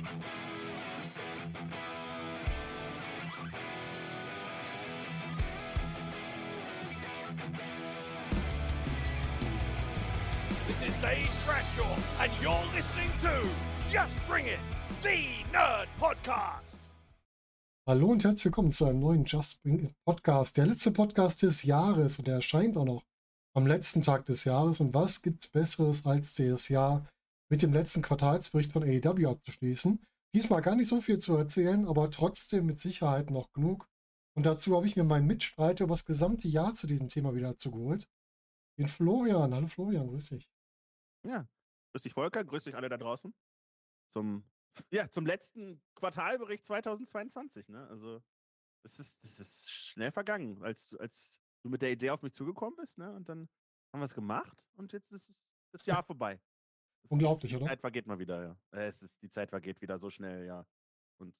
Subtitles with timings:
[0.00, 0.08] This
[10.88, 13.46] is Dave Bradshaw, and you're listening to
[13.92, 14.58] Just Bring It,
[15.02, 16.80] the Nerd Podcast.
[17.86, 20.56] Hallo und herzlich willkommen zu einem neuen Just Bring It Podcast.
[20.56, 23.02] Der letzte Podcast des Jahres und der erscheint auch noch
[23.54, 24.80] am letzten Tag des Jahres.
[24.80, 27.04] Und was gibt's Besseres, als das Jahr
[27.50, 30.04] mit dem letzten Quartalsbericht von AEW abzuschließen?
[30.34, 33.88] Diesmal gar nicht so viel zu erzählen, aber trotzdem mit Sicherheit noch genug.
[34.36, 37.56] Und dazu habe ich mir meinen Mitstreiter über das gesamte Jahr zu diesem Thema wieder
[37.56, 38.08] zugeholt.
[38.78, 39.52] Den Florian.
[39.52, 40.48] Hallo Florian, grüß dich.
[41.26, 41.48] Ja,
[41.92, 43.34] grüß dich Volker, grüß dich alle da draußen.
[44.12, 44.44] Zum,
[44.90, 47.86] ja, zum letzten Quartalbericht 2022, ne?
[47.88, 48.22] Also,
[48.84, 52.76] das ist, das ist schnell vergangen, als, als du mit der Idee auf mich zugekommen
[52.76, 53.12] bist, ne?
[53.12, 53.48] Und dann
[53.92, 55.32] haben wir es gemacht und jetzt ist
[55.72, 56.40] das Jahr vorbei.
[57.08, 57.70] Unglaublich, ist, die oder?
[57.70, 58.56] Zeit vergeht mal wieder, ja.
[58.78, 60.66] Äh, Es ist, die Zeit vergeht wieder so schnell, ja.
[61.18, 61.34] Und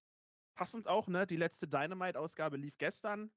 [0.55, 1.27] passend auch, ne?
[1.27, 3.33] Die letzte Dynamite-Ausgabe lief gestern.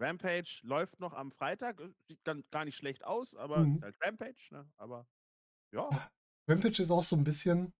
[0.00, 1.80] Rampage läuft noch am Freitag.
[1.80, 3.76] äh, Sieht dann gar nicht schlecht aus, aber Mhm.
[3.76, 4.70] ist halt Rampage, ne?
[4.76, 5.06] Aber
[5.72, 5.88] ja.
[6.48, 7.72] Rampage ist auch so ein bisschen,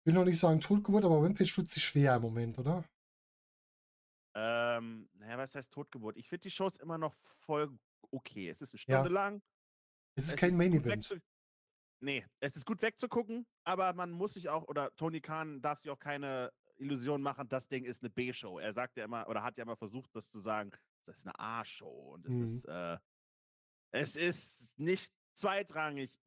[0.00, 2.84] ich will noch nicht sagen Totgeburt, aber Rampage tut sich schwer im Moment, oder?
[4.34, 6.16] Ähm, naja, was heißt Totgeburt?
[6.16, 7.70] Ich finde die Shows immer noch voll
[8.10, 8.48] okay.
[8.48, 8.98] Es ist eine Ja.
[9.00, 9.42] Stunde lang.
[10.16, 11.20] Es ist es kein Main Event.
[12.02, 15.90] Nee, es ist gut wegzugucken, aber man muss sich auch, oder Tony Khan darf sich
[15.90, 18.58] auch keine Illusion machen, das Ding ist eine B-Show.
[18.58, 20.72] Er sagt ja immer, oder hat ja immer versucht, das zu sagen,
[21.04, 22.44] das ist eine A-Show und es Mhm.
[22.44, 22.98] ist, äh,
[23.92, 26.18] es ist nicht zweitrangig.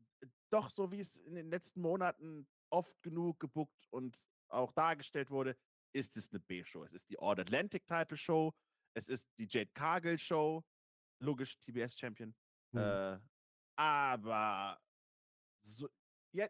[0.49, 5.57] Doch, so wie es in den letzten Monaten oft genug gebuckt und auch dargestellt wurde,
[5.93, 6.85] ist es eine B-Show.
[6.85, 8.53] Es ist die All Atlantic Title Show,
[8.93, 10.63] es ist die Jade Cargill Show,
[11.19, 12.33] logisch TBS Champion.
[12.71, 12.79] Mhm.
[12.79, 13.19] Äh,
[13.77, 14.79] aber
[15.65, 15.89] so,
[16.33, 16.47] ja,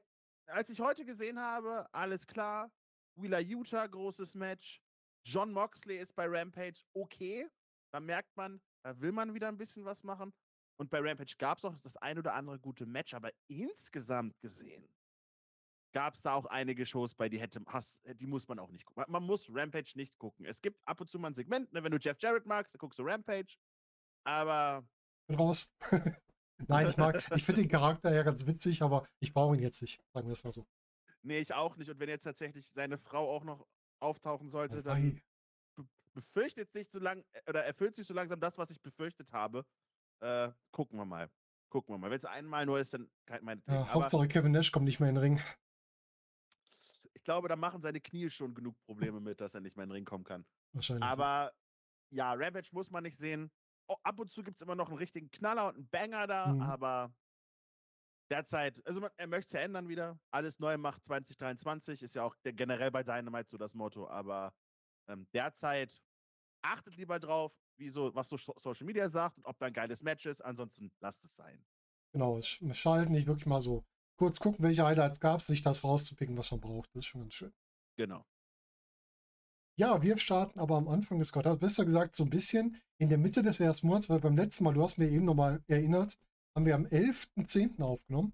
[0.47, 2.71] als ich heute gesehen habe, alles klar.
[3.15, 4.81] Wheeler Utah, großes Match.
[5.23, 7.49] John Moxley ist bei Rampage okay.
[7.91, 10.33] Da merkt man, da will man wieder ein bisschen was machen.
[10.77, 14.87] Und bei Rampage gab es auch das ein oder andere gute Match, aber insgesamt gesehen
[15.95, 18.85] gab es da auch einige Shows bei, die hätte, hast, die muss man auch nicht
[18.85, 19.05] gucken.
[19.07, 20.45] Man, muss Rampage nicht gucken.
[20.45, 22.79] Es gibt ab und zu mal ein Segment, ne, wenn du Jeff Jarrett magst, dann
[22.79, 23.55] guckst du Rampage.
[24.25, 24.85] Aber
[25.31, 25.71] raus.
[26.67, 29.81] Nein, ich mag, ich finde den Charakter ja ganz witzig, aber ich brauche ihn jetzt
[29.81, 30.65] nicht, sagen wir es mal so.
[31.21, 31.89] Nee, ich auch nicht.
[31.89, 33.65] Und wenn jetzt tatsächlich seine Frau auch noch
[33.99, 35.21] auftauchen sollte, dann
[35.75, 39.65] be- befürchtet sich so lang oder erfüllt sich so langsam das, was ich befürchtet habe.
[40.21, 41.29] Äh, gucken wir mal.
[41.69, 42.09] Gucken wir mal.
[42.09, 43.73] Wenn es einmal nur ist, dann kein mein Ding.
[43.73, 45.41] ja, Aber Hauptsache Kevin Nash kommt nicht mehr in den Ring.
[47.13, 49.89] ich glaube, da machen seine Knie schon genug Probleme mit, dass er nicht mehr in
[49.89, 50.45] den Ring kommen kann.
[50.73, 51.03] Wahrscheinlich.
[51.03, 51.51] Aber
[52.11, 53.51] ja, Rampage muss man nicht sehen.
[53.87, 56.53] Oh, ab und zu gibt es immer noch einen richtigen Knaller und einen Banger da,
[56.53, 56.61] Mhm.
[56.61, 57.13] aber
[58.31, 60.19] derzeit, also man, er möchte es ja ändern wieder.
[60.31, 64.53] Alles neu macht 2023, ist ja auch generell bei Dynamite so das Motto, aber
[65.07, 66.01] ähm, derzeit
[66.63, 70.01] achtet lieber drauf, wie so, was so Social Media sagt und ob da ein geiles
[70.01, 70.41] Match ist.
[70.41, 71.63] Ansonsten lasst es sein.
[72.13, 73.85] Genau, es sch- schadet nicht wirklich mal so
[74.17, 76.89] kurz gucken, welche Highlights gab es, sich das rauszupicken, was man braucht.
[76.95, 77.53] Das ist schon ganz schön.
[77.97, 78.25] Genau.
[79.77, 83.17] Ja, wir starten aber am Anfang des Quartals, besser gesagt so ein bisschen in der
[83.17, 86.17] Mitte des ersten Monats, weil beim letzten Mal, du hast mir eben nochmal erinnert,
[86.55, 87.81] haben wir am 11.10.
[87.81, 88.33] aufgenommen.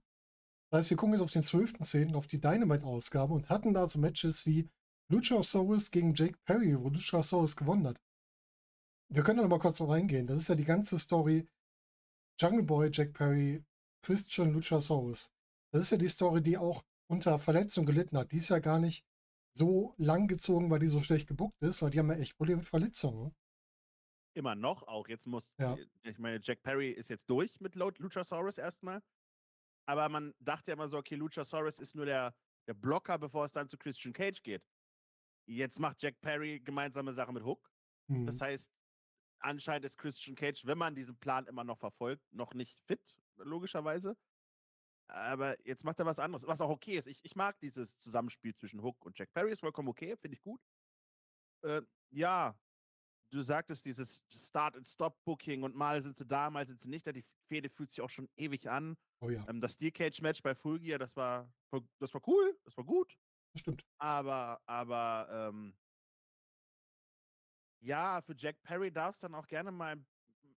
[0.69, 3.97] Das heißt, wir gucken jetzt auf den 12.10., auf die Dynamite-Ausgabe und hatten da so
[3.97, 4.69] Matches wie
[5.09, 7.99] Luchasaurus gegen Jake Perry, wo Luchasaurus gewonnen hat.
[9.09, 10.27] Wir können da noch mal kurz drauf eingehen.
[10.27, 11.47] Das ist ja die ganze Story
[12.39, 13.63] Jungle Boy, Jack Perry,
[14.03, 15.33] Christian Luchasaurus.
[15.73, 18.31] Das ist ja die Story, die auch unter Verletzung gelitten hat.
[18.31, 19.03] Die ist ja gar nicht
[19.53, 22.59] so lang gezogen, weil die so schlecht gebuckt ist, sondern die haben ja echt Probleme
[22.59, 23.35] mit Verletzungen.
[24.33, 25.07] Immer noch auch.
[25.07, 25.77] Jetzt muss, Ja.
[26.03, 29.01] ich meine, Jack Perry ist jetzt durch mit Luchasaurus erstmal.
[29.85, 32.33] Aber man dachte ja immer so, okay, Luchasaurus ist nur der,
[32.67, 34.65] der Blocker, bevor es dann zu Christian Cage geht.
[35.47, 37.69] Jetzt macht Jack Perry gemeinsame Sache mit Hook.
[38.07, 38.25] Mhm.
[38.25, 38.71] Das heißt,
[39.39, 44.15] anscheinend ist Christian Cage, wenn man diesen Plan immer noch verfolgt, noch nicht fit, logischerweise.
[45.11, 47.07] Aber jetzt macht er was anderes, was auch okay ist.
[47.07, 50.41] Ich, ich mag dieses Zusammenspiel zwischen Hook und Jack Perry, ist vollkommen okay, finde ich
[50.41, 50.61] gut.
[51.63, 51.81] Äh,
[52.11, 52.57] ja,
[53.29, 57.11] du sagtest dieses Start-and-Stop-Booking und mal sind sie da, mal sind sie nicht da.
[57.11, 58.97] Die Fehde fühlt sich auch schon ewig an.
[59.19, 61.53] oh ja, Ähm, das Steel Cage-Match bei Full Gear, das war,
[61.99, 63.17] das war cool, das war gut.
[63.53, 63.85] das stimmt.
[63.97, 65.75] Aber, aber, ähm,
[67.81, 69.97] ja, für Jack Perry darf es dann auch gerne mal,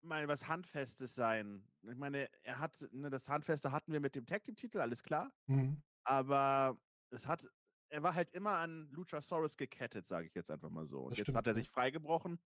[0.05, 1.67] mal was Handfestes sein.
[1.83, 5.33] Ich meine, er hat, ne, das Handfeste hatten wir mit dem Tag Team-Titel, alles klar.
[5.47, 5.83] Mhm.
[6.05, 6.79] Aber
[7.11, 7.49] es hat,
[7.89, 11.03] er war halt immer an Luchasaurus gekettet, sage ich jetzt einfach mal so.
[11.03, 12.39] Und Das jetzt stimmt, hat er sich freigebrochen.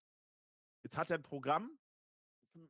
[0.84, 1.78] Jetzt hat er ein Programm.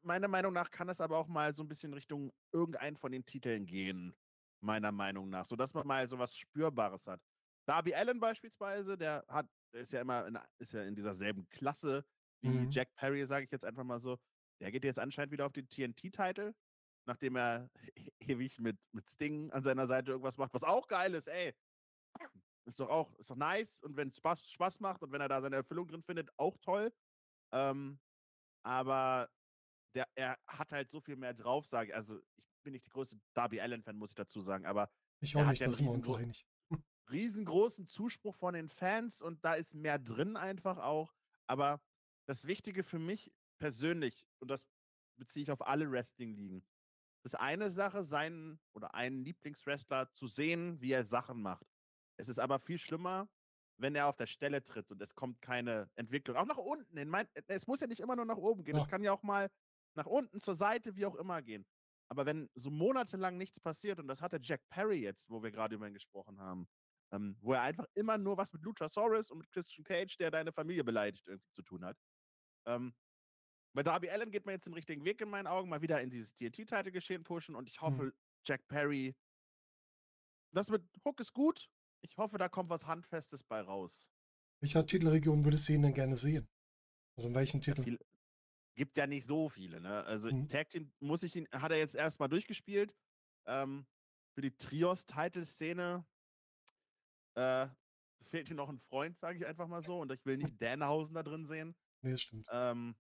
[0.02, 3.26] Meiner Meinung nach kann es aber auch mal so ein bisschen Richtung irgendeinen von den
[3.26, 4.16] Titeln gehen.
[4.60, 5.46] Meiner Meinung nach.
[5.46, 7.22] Sodass man mal so was Spürbares hat.
[7.66, 11.48] Darby Allen beispielsweise, der hat, der ist ja immer in, ist ja in dieser selben
[11.50, 12.06] Klasse
[12.42, 12.72] wie Mhm.
[12.72, 14.18] Jack Perry, sage ich jetzt einfach mal so.
[14.60, 16.54] Der geht jetzt anscheinend wieder auf den TNT-Titel,
[17.06, 17.70] nachdem er
[18.20, 21.54] ewig mit, mit Sting an seiner Seite irgendwas macht, was auch geil ist, ey.
[22.66, 25.30] Ist doch auch, ist doch nice und wenn es Spaß, Spaß macht und wenn er
[25.30, 26.92] da seine Erfüllung drin findet, auch toll.
[27.54, 27.98] Ähm,
[28.62, 29.30] aber
[29.96, 31.96] der, er hat halt so viel mehr drauf, sage ich.
[31.96, 35.48] Also, ich bin nicht der größte Darby Allen-Fan, muss ich dazu sagen, aber Ich hat
[35.48, 36.46] nicht, ja da einen sind wir uns einig.
[37.10, 41.14] riesengroßen Zuspruch von den Fans und da ist mehr drin einfach auch.
[41.48, 41.82] Aber
[42.26, 44.66] das Wichtige für mich persönlich, und das
[45.18, 46.66] beziehe ich auf alle Wrestling-Ligen,
[47.24, 51.68] ist eine Sache, seinen oder einen Lieblingswrestler zu sehen, wie er Sachen macht.
[52.18, 53.30] Es ist aber viel schlimmer,
[53.78, 56.38] wenn er auf der Stelle tritt und es kommt keine Entwicklung.
[56.38, 56.98] Auch nach unten.
[56.98, 58.78] In mein, es muss ja nicht immer nur nach oben gehen.
[58.78, 58.88] Es Ja.
[58.88, 59.50] kann ja auch mal
[59.96, 61.66] nach unten, zur Seite, wie auch immer gehen.
[62.10, 65.76] Aber wenn so monatelang nichts passiert, und das hatte Jack Perry jetzt, wo wir gerade
[65.76, 66.68] über ihn gesprochen haben,
[67.12, 70.54] ähm, wo er einfach immer nur was mit Luchasaurus und mit Christian Cage, der deine
[70.54, 71.98] Familie beleidigt, irgendwie zu tun hat.
[72.68, 72.94] Ähm,
[73.78, 76.10] bei Darby Allen geht man jetzt den richtigen Weg in meinen Augen, mal wieder in
[76.10, 78.12] dieses TNT-Title-Geschehen pushen und ich hoffe,
[78.44, 79.16] Jack Perry,
[80.52, 81.70] das mit Hook ist gut.
[82.02, 84.10] Ich hoffe, da kommt was Handfestes bei raus.
[84.62, 86.50] Welcher Titelregion würdest du ihn denn gerne sehen?
[87.18, 87.84] Also in welchen Ja, Titel?
[87.84, 88.00] viel,
[88.74, 90.04] gibt ja nicht so viele, ne?
[90.06, 90.50] Also Mhm.
[90.50, 92.96] Tag Team muss ich ihn, hat er jetzt erstmal durchgespielt.
[93.46, 93.86] Ähm,
[94.34, 96.04] für die Trios-Title-Szene
[97.36, 97.68] äh,
[98.24, 100.00] fehlt hier noch ein Freund, sage ich einfach mal so.
[100.00, 101.76] Und ich will nicht Danhausen da drin sehen.
[102.02, 102.48] Nee, das stimmt.
[102.52, 102.96] Ähm,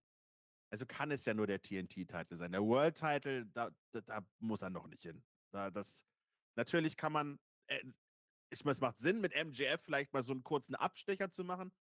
[0.70, 2.52] also kann es ja nur der TNT-Titel sein.
[2.52, 5.24] Der World-Title, da, da, da muss er noch nicht hin.
[5.52, 6.06] Da, das,
[6.56, 7.80] natürlich kann man, äh,
[8.50, 11.72] ich meine, es macht Sinn, mit MJF vielleicht mal so einen kurzen Abstecher zu machen.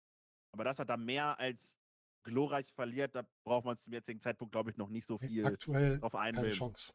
[0.53, 1.77] Aber dass er da mehr als
[2.23, 5.99] glorreich verliert, da braucht man zum jetzigen Zeitpunkt, glaube ich, noch nicht so viel Aktuell
[5.99, 6.59] drauf keine einbilden.
[6.59, 6.93] Chance.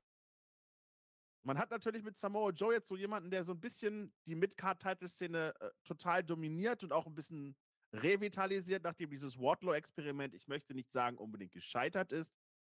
[1.44, 5.54] Man hat natürlich mit Samoa Joe jetzt so jemanden, der so ein bisschen die Mid-Card-Title-Szene
[5.60, 7.56] äh, total dominiert und auch ein bisschen
[7.94, 12.34] revitalisiert, nachdem dieses Wardlow-Experiment, ich möchte nicht sagen, unbedingt gescheitert ist,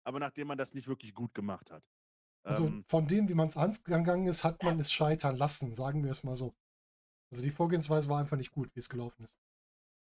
[0.05, 1.85] aber nachdem man das nicht wirklich gut gemacht hat.
[2.44, 6.03] Also Ähm, von dem, wie man es angegangen ist, hat man es scheitern lassen, sagen
[6.05, 6.55] wir es mal so.
[7.31, 9.37] Also die Vorgehensweise war einfach nicht gut, wie es gelaufen ist.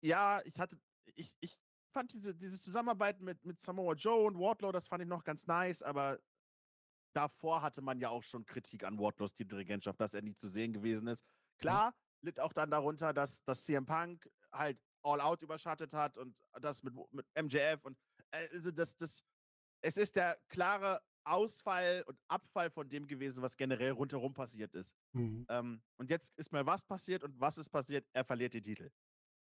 [0.02, 0.78] ja, ich hatte,
[1.16, 1.58] ich, ich
[1.92, 5.48] fand diese, diese Zusammenarbeit mit, mit Samoa Joe und Wardlow, das fand ich noch ganz
[5.48, 6.20] nice, aber
[7.14, 10.74] davor hatte man ja auch schon Kritik an Wardlows Titelregentschaft, dass er nie zu sehen
[10.74, 11.24] gewesen ist.
[11.58, 11.94] Klar,
[12.24, 16.84] litt auch dann darunter, dass, dass CM Punk halt All Out überschattet hat und das
[16.84, 17.98] mit, mit MJF und
[18.32, 19.24] äh, also das, das,
[19.82, 24.94] es ist der klare Ausfall und Abfall von dem gewesen, was generell rundherum passiert ist.
[25.14, 25.46] Mhm.
[25.50, 28.06] Ähm, und jetzt ist mal was passiert und was ist passiert?
[28.14, 28.90] Er verliert den Titel.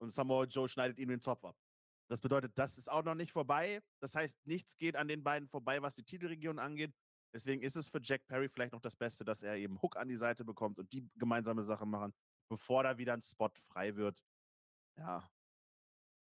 [0.02, 1.56] Und Samoa Joe schneidet ihm den Zopf ab.
[2.10, 3.82] Das bedeutet, das ist auch noch nicht vorbei.
[4.02, 6.94] Das heißt, nichts geht an den beiden vorbei, was die Titelregion angeht.
[7.34, 10.08] Deswegen ist es für Jack Perry vielleicht noch das Beste, dass er eben Hook an
[10.08, 12.14] die Seite bekommt und die gemeinsame Sache machen,
[12.50, 14.24] bevor da wieder ein Spot frei wird.
[14.98, 15.30] Ja.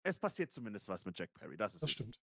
[0.04, 1.56] Es passiert zumindest was mit Jack Perry.
[1.56, 2.18] Das ist Das stimmt.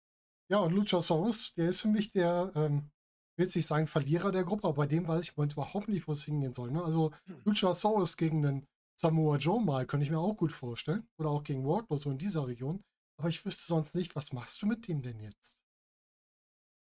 [0.50, 2.90] Ja, und Luchasaurus, der ist für mich der, ähm,
[3.32, 6.08] ich will nicht sagen Verlierer der Gruppe, aber bei dem weiß ich Moment überhaupt nicht,
[6.08, 6.70] wo es hingehen soll.
[6.70, 6.82] Ne?
[6.82, 7.42] Also Hm.
[7.44, 8.66] Luchasaurus gegen den
[9.00, 11.08] Samoa Joe mal, könnte ich mir auch gut vorstellen.
[11.18, 12.82] Oder auch gegen Wardlow, so in dieser Region.
[13.18, 15.58] Aber ich wüsste sonst nicht, was machst du mit dem denn jetzt?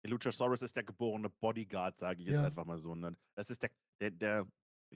[0.02, 2.44] Der Luchasaurus ist der geborene Bodyguard, sage ich jetzt Ja.
[2.46, 2.94] einfach mal so.
[2.94, 3.16] Ne?
[3.34, 3.70] Das ist der,
[4.00, 4.46] der, der,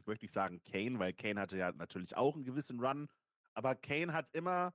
[0.01, 3.09] ich möchte nicht sagen Kane, weil Kane hatte ja natürlich auch einen gewissen Run,
[3.55, 4.73] aber Kane hat immer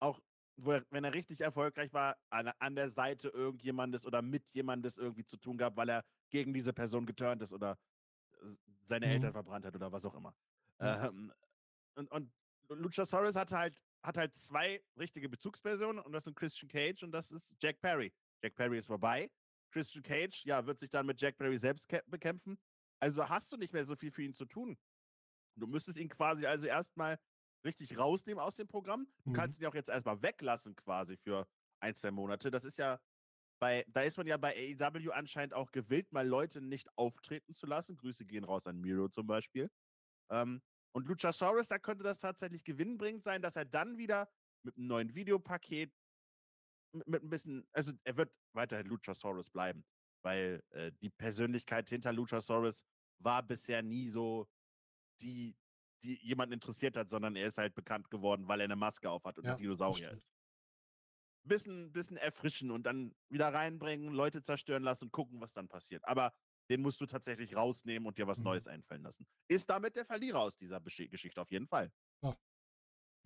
[0.00, 0.20] auch,
[0.64, 5.24] er, wenn er richtig erfolgreich war, an, an der Seite irgendjemandes oder mit jemandes irgendwie
[5.24, 7.78] zu tun gehabt, weil er gegen diese Person geturnt ist oder
[8.82, 9.12] seine Mhm.
[9.12, 10.34] Eltern verbrannt hat oder was auch immer.
[10.80, 11.08] Ja.
[11.08, 11.32] Ähm,
[11.94, 12.32] und, und
[12.68, 17.30] Luchasaurus hatte halt, hat halt zwei richtige Bezugspersonen und das sind Christian Cage und das
[17.32, 18.12] ist Jack Perry.
[18.42, 19.30] Jack Perry ist vorbei.
[19.70, 22.56] Christian Cage, ja, wird sich dann mit Jack Perry selbst kä- bekämpfen.
[23.00, 24.78] Also hast du nicht mehr so viel für ihn zu tun.
[25.56, 27.18] Du müsstest ihn quasi also erstmal
[27.64, 29.08] richtig rausnehmen aus dem Programm.
[29.24, 29.34] Du Mhm.
[29.34, 31.48] kannst ihn auch jetzt erstmal weglassen quasi für
[31.80, 32.50] ein, zwei Monate.
[32.50, 33.00] Das ist ja
[33.60, 37.66] bei, da ist man ja bei AEW anscheinend auch gewillt, mal Leute nicht auftreten zu
[37.66, 37.96] lassen.
[37.96, 39.70] Grüße gehen raus an Miro zum Beispiel.
[40.30, 40.62] Ähm,
[40.92, 44.30] und Luchasaurus, da könnte das tatsächlich gewinnbringend sein, dass er dann wieder
[44.64, 45.92] mit einem neuen Videopaket,
[46.92, 49.84] mit, mit ein bisschen, also er wird weiterhin Luchasaurus bleiben,
[50.22, 52.84] weil äh, die Persönlichkeit hinter Luchasaurus
[53.18, 54.48] war bisher nie so
[55.20, 55.56] die,
[56.02, 59.38] die jemanden interessiert hat, sondern er ist halt bekannt geworden, weil er eine Maske aufhat
[59.38, 60.34] und Ja, ein Dinosaurier ist.
[61.44, 66.06] Bisschen, bisschen erfrischen und dann wieder reinbringen, Leute zerstören lassen und gucken, was dann passiert.
[66.06, 66.34] Aber
[66.70, 68.44] den musst du tatsächlich rausnehmen und dir was Mhm.
[68.44, 69.26] Neues einfallen lassen.
[69.48, 71.90] Ist damit der Verlierer aus dieser Besch- Geschichte auf jeden Fall.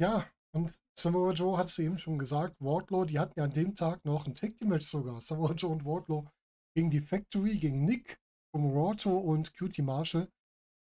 [0.00, 3.75] Ja, und Samoa Joe hat es eben schon gesagt, Wardlow, die hatten ja an dem
[3.75, 5.20] Tag noch ein Tag Team Match sogar.
[5.20, 6.30] Samoa Joe und Wardlow
[6.75, 8.19] gegen die Factory, gegen Nick,
[8.55, 10.31] Murato und Cutie Marshall.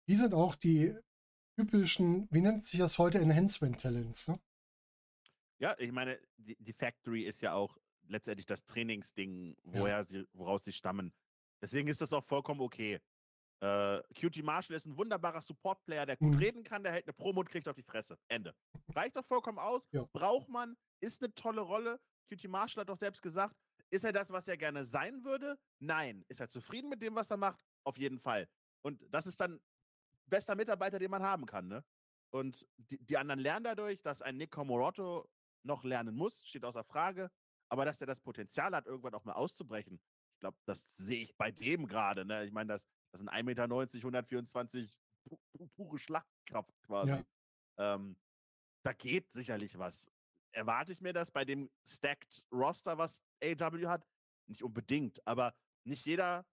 [0.08, 0.96] Die sind auch die
[1.58, 4.40] typischen, wie nennt sich das heute, Enhancement Talents, ne?
[5.60, 10.64] Ja, ich meine, die, die Factory ist ja auch letztendlich das Trainingsding, woher sie, woraus
[10.64, 11.12] sie stammen.
[11.62, 13.00] Deswegen ist das auch vollkommen okay.
[13.60, 16.38] Äh, QT Marshall ist ein wunderbarer Support-Player, der gut Mhm.
[16.38, 18.20] reden kann, der hält eine Promo und kriegt auf die Fresse.
[18.28, 18.54] Ende.
[18.90, 19.88] Reicht doch vollkommen aus.
[19.92, 20.06] Ja.
[20.14, 22.00] Braucht man, ist eine tolle Rolle.
[22.30, 23.56] QT Marshall hat doch selbst gesagt,
[23.90, 25.58] ist er das, was er gerne sein würde?
[25.80, 26.26] Nein.
[26.28, 27.66] Ist er zufrieden mit dem, was er macht?
[27.84, 28.50] Auf jeden Fall.
[28.82, 29.60] Und das ist dann
[30.26, 31.84] bester Mitarbeiter, den man haben kann, ne?
[32.30, 35.30] Und die, die anderen lernen dadurch, dass ein Nick Comorotto
[35.64, 37.32] noch lernen muss, steht außer Frage.
[37.70, 40.00] Aber dass er das Potenzial hat, irgendwann auch mal auszubrechen,
[40.34, 42.26] ich glaube, das sehe ich bei dem gerade.
[42.26, 42.46] Ne?
[42.46, 47.12] Ich meine, das, das sind 1,90 Meter, 124 pu pu pure Schlachtkraft quasi.
[47.12, 47.96] Ja.
[47.96, 48.18] Ähm,
[48.84, 50.12] da geht sicherlich was.
[50.52, 54.08] Erwarte ich mir das bei dem Stacked Roster, was AW hat?
[54.48, 55.54] Nicht unbedingt, aber
[55.84, 56.46] nicht jeder.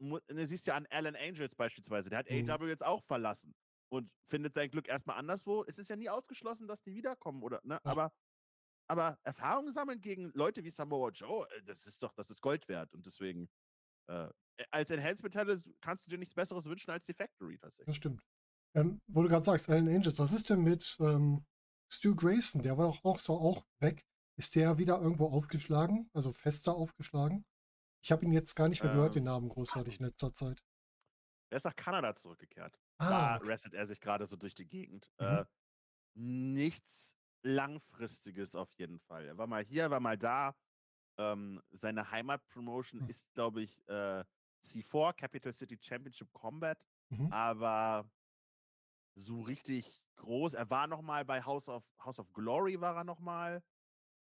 [0.00, 2.48] mu- Ne, siehst ja an Alan Angels beispielsweise, der hat Mhm.
[2.48, 3.52] AW jetzt auch verlassen
[3.90, 5.64] und findet sein Glück erstmal anderswo.
[5.64, 7.60] Es ist ja nie ausgeschlossen, dass die wiederkommen, oder?
[7.64, 7.74] Ne?
[7.74, 7.80] Ja.
[7.82, 8.12] Aber,
[8.86, 12.68] aber Erfahrung sammeln gegen Leute wie Samoa Joe, äh, das ist doch, das ist Gold
[12.68, 12.94] wert.
[12.94, 13.50] Und deswegen,
[14.08, 14.28] äh,
[14.70, 17.86] als Enhancement Talent kannst du dir nichts Besseres wünschen als die Factory tatsächlich.
[17.86, 18.22] Das stimmt.
[18.76, 21.44] Ähm, wo du gerade sagst, Alan Angels, was ist denn mit ähm,
[21.90, 22.62] Stu Grayson?
[22.62, 24.06] Der war doch auch so auch weg.
[24.38, 26.08] Ist der wieder irgendwo aufgeschlagen?
[26.14, 27.44] Also fester aufgeschlagen?
[28.00, 29.14] Ich habe ihn jetzt gar nicht mehr gehört, Ähm.
[29.14, 30.64] den Namen großartig in letzter Zeit.
[31.50, 32.78] Er ist nach Kanada zurückgekehrt.
[32.98, 35.10] Ah, da restet er sich gerade so durch die Gegend.
[35.18, 35.26] Mhm.
[35.26, 35.44] Äh,
[36.14, 39.26] nichts Langfristiges auf jeden Fall.
[39.26, 40.54] Er war mal hier, er war mal da.
[41.16, 43.08] Ähm, seine Heimatpromotion Hm.
[43.08, 44.24] ist, glaube ich, äh,
[44.62, 46.78] C4, Capital City Championship Combat.
[47.08, 47.32] Mhm.
[47.32, 48.08] Aber
[49.16, 50.54] so richtig groß.
[50.54, 53.64] Er war noch mal bei House of, House of Glory, war er noch mal.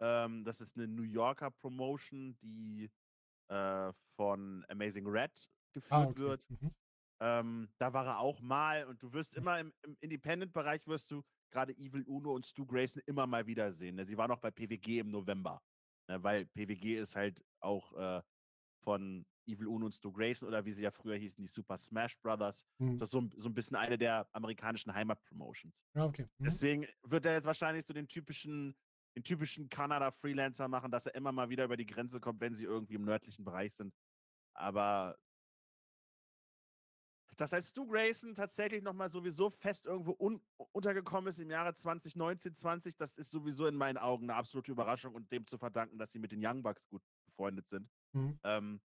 [0.01, 2.91] Ähm, das ist eine New Yorker Promotion, die
[3.49, 5.33] äh, von Amazing Red
[5.73, 6.19] geführt Ah, okay.
[6.19, 6.51] wird.
[6.51, 6.71] Mhm.
[7.21, 9.39] Ähm, da war er auch mal und du wirst Mhm.
[9.43, 13.97] immer im, im Independent-Bereich wirst du gerade Evil Uno und Stu Grayson immer mal wiedersehen.
[13.97, 14.05] Ne?
[14.05, 15.61] Sie war noch bei PWG im November,
[16.09, 16.23] ne?
[16.23, 18.23] weil PWG ist halt auch äh,
[18.85, 22.19] von Evil Uno und Stu Grayson oder wie sie ja früher hießen, die Super Smash
[22.21, 22.65] Brothers.
[22.79, 22.99] Mhm.
[22.99, 25.75] Das ist so, ein- so ein bisschen eine der amerikanischen Heimatpromotions.
[25.97, 26.29] Ja, okay.
[26.39, 26.45] Mhm.
[26.45, 28.77] Deswegen wird er jetzt wahrscheinlich so den typischen,
[29.19, 32.65] den typischen Kanada-Freelancer machen, dass er immer mal wieder über die Grenze kommt, wenn sie
[32.65, 33.93] irgendwie im nördlichen Bereich sind.
[34.55, 35.19] Aber
[37.37, 40.41] dass als Stu Grayson tatsächlich nochmal sowieso fest irgendwo un
[40.73, 45.15] untergekommen ist im Jahre 2019, 20, das ist sowieso in meinen Augen eine absolute Überraschung
[45.15, 47.89] und dem zu verdanken, dass sie mit den Young Bucks gut befreundet sind.
[48.13, 48.39] Mhm.
[48.43, 48.81] Ähm,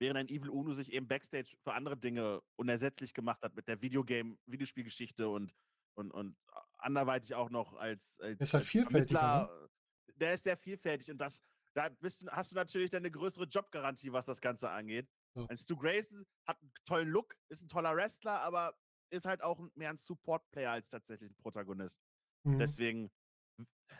[0.00, 3.80] während ein Evil Uno sich eben Backstage für andere Dinge unersetzlich gemacht hat mit der
[3.82, 5.54] Videogame, Videospielgeschichte und,
[5.94, 6.36] und, und
[6.78, 9.46] anderweitig auch noch als, als, ist halt als vielfältiger, ne?
[9.46, 9.68] Vermittler,
[10.16, 11.42] Der ist sehr vielfältig und das,
[11.74, 15.08] da bist du, hast du natürlich dann eine größere Jobgarantie, was das Ganze angeht.
[15.34, 15.46] Ja.
[15.46, 18.76] Ein Stu Grayson hat einen tollen Look, ist ein toller Wrestler, aber
[19.10, 22.00] ist halt auch mehr ein Support-Player als tatsächlich ein Protagonist.
[22.44, 22.58] Mhm.
[22.58, 23.10] Deswegen,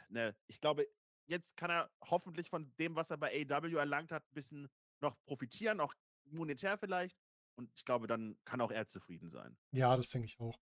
[0.08, 0.86] ne, ich glaube,
[1.26, 4.68] jetzt kann er hoffentlich von dem, was er bei AEW erlangt hat, ein bisschen
[5.00, 5.94] noch profitieren, auch
[6.24, 7.16] monetär vielleicht.
[7.56, 9.56] Und ich glaube, dann kann auch er zufrieden sein.
[9.72, 10.58] Ja, das denke ich auch.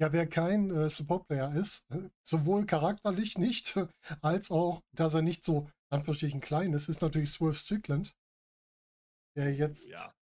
[0.00, 3.78] Ja, wer kein äh, Support-Player ist, äh, sowohl charakterlich nicht,
[4.22, 8.16] als auch, dass er nicht so, Anführungsstrichen, klein ist, ist natürlich Swerve Strickland.
[9.36, 10.14] Der jetzt Ja.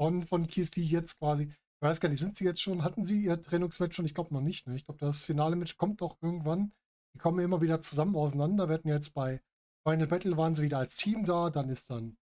[0.00, 3.22] von, von Lee jetzt quasi, ich weiß gar nicht, sind sie jetzt schon, hatten sie
[3.22, 4.06] ihr Trennungsmatch schon?
[4.06, 4.66] Ich glaube noch nicht.
[4.66, 4.76] Ne?
[4.76, 6.72] Ich glaube, das finale Match kommt doch irgendwann.
[7.14, 8.68] Die kommen immer wieder zusammen auseinander.
[8.68, 9.40] Wir hatten jetzt bei
[9.86, 12.16] Final Battle waren sie wieder als Team da, dann ist dann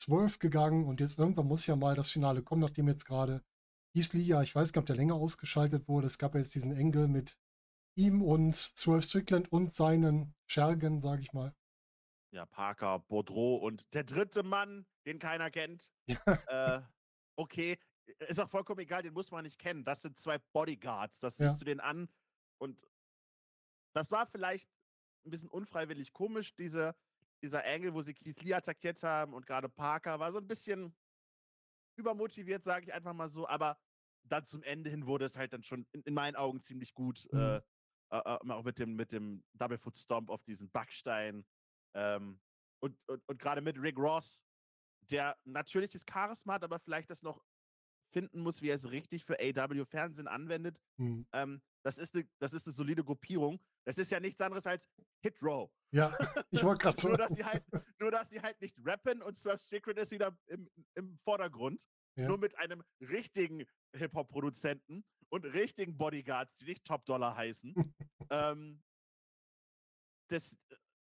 [0.00, 3.42] Swerve gegangen und jetzt irgendwann muss ja mal das Finale kommen, nachdem jetzt gerade
[3.92, 6.06] Keith Lee, ja, ich weiß gar nicht, ob der länger ausgeschaltet wurde.
[6.06, 7.38] Es gab ja jetzt diesen Engel mit
[7.94, 11.54] ihm und Swerve Strickland und seinen Schergen, sage ich mal.
[12.32, 15.92] Ja, Parker, Baudreau und der dritte Mann, den keiner kennt.
[16.48, 16.80] äh,
[17.36, 17.78] okay,
[18.28, 19.84] ist auch vollkommen egal, den muss man nicht kennen.
[19.84, 21.48] Das sind zwei Bodyguards, das Ja.
[21.48, 22.08] siehst du den an.
[22.58, 22.86] Und
[23.94, 24.70] das war vielleicht
[25.26, 26.94] ein bisschen unfreiwillig komisch, diese,
[27.42, 30.96] dieser Angle, wo sie Keith Lee attackiert haben und gerade Parker war so ein bisschen
[32.02, 33.48] übermotiviert, sage ich einfach mal so.
[33.48, 33.78] Aber
[34.24, 37.26] dann zum Ende hin wurde es halt dann schon in, in meinen Augen ziemlich gut.
[37.32, 37.38] Mhm.
[37.38, 41.46] Äh, äh, äh, auch mit dem, mit dem Double Foot Stomp auf diesen Backstein.
[41.94, 42.40] Ähm,
[42.80, 44.44] und, und, und gerade mit Rick Ross,
[45.10, 47.42] der natürliches Charisma hat, aber vielleicht das noch
[48.12, 50.80] finden muss, wie er es richtig für AW Fernsehen anwendet.
[50.98, 51.26] Hm.
[51.32, 53.60] Ähm, das, ist eine, das ist eine solide Gruppierung.
[53.84, 54.88] Das ist ja nichts anderes als
[55.22, 55.70] Hit Row.
[55.92, 56.16] Ja,
[56.50, 57.62] ich wollte gerade nur, dass sie halt,
[58.00, 61.86] nur, dass sie halt nicht rappen und Swerve Strickland ist wieder im, im Vordergrund.
[62.16, 62.28] Ja.
[62.28, 67.74] Nur mit einem richtigen Hip-Hop-Produzenten und richtigen Bodyguards, die nicht Top-Dollar heißen.
[68.30, 68.82] ähm,
[70.28, 70.58] das,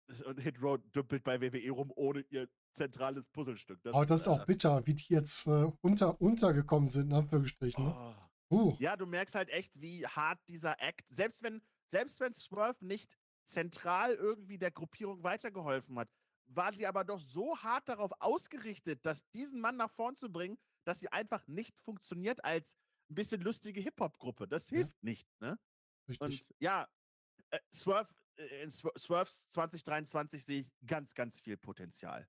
[0.09, 3.83] äh, und Hit Row dümpelt bei WWE rum ohne ihr zentrales Puzzlestück.
[3.83, 7.15] Das, Aber das ist auch äh, bitter, wie die jetzt äh, unter, untergekommen sind, in
[7.15, 7.85] Anführungsstrichen.
[7.85, 7.95] Ne?
[7.97, 12.35] Oh, Uh, Ja, du merkst halt echt, wie hart dieser Act, selbst wenn, selbst wenn
[12.35, 13.18] Swerve nicht
[13.49, 16.09] zentral irgendwie der Gruppierung weitergeholfen hat,
[16.47, 20.59] war die aber doch so hart darauf ausgerichtet, dass diesen Mann nach vorn zu bringen,
[20.85, 22.77] dass sie einfach nicht funktioniert als
[23.11, 24.47] ein bisschen lustige Hip-Hop-Gruppe.
[24.49, 24.79] Das Ja.
[24.79, 25.59] hilft nicht, ne?
[26.09, 26.21] richtig.
[26.21, 26.89] Und ja,
[27.51, 32.27] äh, Swerve, äh, in Swer- Swerves 2023 sehe ich ganz, ganz viel Potenzial.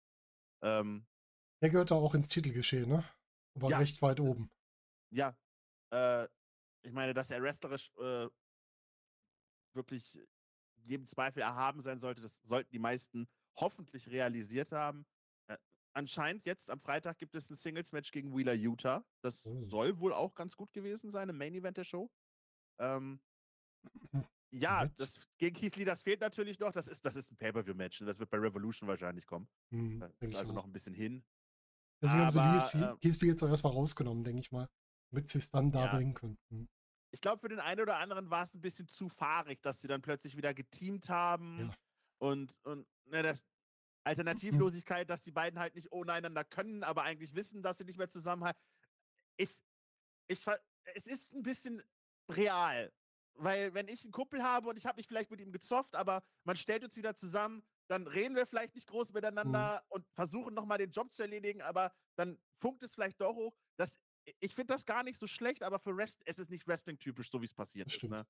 [0.61, 1.05] Ähm,
[1.61, 3.03] Der gehört da auch ins Titelgeschehen, ne?
[3.55, 3.77] Aber Ja.
[3.79, 4.49] recht weit oben.
[5.11, 5.37] ja,
[5.91, 6.27] äh,
[6.81, 8.27] ich meine, dass er wrestlerisch äh,
[9.73, 10.17] wirklich
[10.89, 15.05] jedem Zweifel erhaben sein sollte, das sollten die meisten hoffentlich realisiert haben.
[15.47, 15.57] Äh,
[15.93, 19.05] anscheinend jetzt am Freitag gibt es ein Singles-Match gegen Wheeler Utah.
[19.21, 19.61] Das Oh.
[19.63, 22.09] soll wohl auch ganz gut gewesen sein im Main-Event der Show.
[22.79, 23.19] Ähm,
[24.51, 26.71] ja, das gegen Keith Lee, das fehlt natürlich noch.
[26.71, 28.01] Das ist, das ist ein Pay-Per-View-Match.
[28.01, 28.07] ne?
[28.07, 29.47] Das wird bei Revolution wahrscheinlich kommen.
[29.71, 30.55] Hm, Das ist also auch.
[30.57, 31.23] noch ein bisschen hin.
[32.01, 34.69] Deswegen haben sie aber, Keith äh, Keith Lee jetzt auch erstmal rausgenommen, denke ich mal.
[35.11, 35.95] Damit sie es dann da Ja.
[35.95, 36.37] bringen können.
[36.49, 36.69] Hm.
[37.11, 39.87] Ich glaube, für den einen oder anderen war es ein bisschen zu fahrig, dass sie
[39.87, 41.59] dann plötzlich wieder geteamt haben.
[41.59, 41.75] Ja.
[42.19, 43.45] Und, und ne, das
[44.03, 47.97] Alternativlosigkeit, dass die beiden halt nicht ohne einander können, aber eigentlich wissen, dass sie nicht
[47.97, 48.61] mehr zusammenhalten.
[49.37, 49.61] Ich,
[50.27, 50.45] ich,
[50.95, 51.83] es ist ein bisschen
[52.29, 52.91] real.
[53.35, 56.23] Weil, wenn ich einen Kumpel habe und ich habe mich vielleicht mit ihm gezofft, aber
[56.43, 60.77] man stellt uns wieder zusammen, dann reden wir vielleicht nicht groß miteinander und versuchen nochmal
[60.77, 63.55] den Job zu erledigen, aber dann funkt es vielleicht doch hoch.
[63.77, 63.97] Das,
[64.39, 67.41] ich finde das gar nicht so schlecht, aber für Rest, es ist nicht Wrestling-typisch, so
[67.41, 68.03] wie es passiert ist.
[68.03, 68.25] Ne?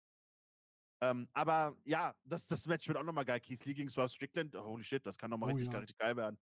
[1.02, 3.40] Ähm, aber ja, das, das Match wird auch nochmal geil.
[3.40, 5.80] Keith Lee gegen Swerve Strickland, holy shit, das kann nochmal Oh richtig, ja.
[5.80, 6.38] richtig geil werden.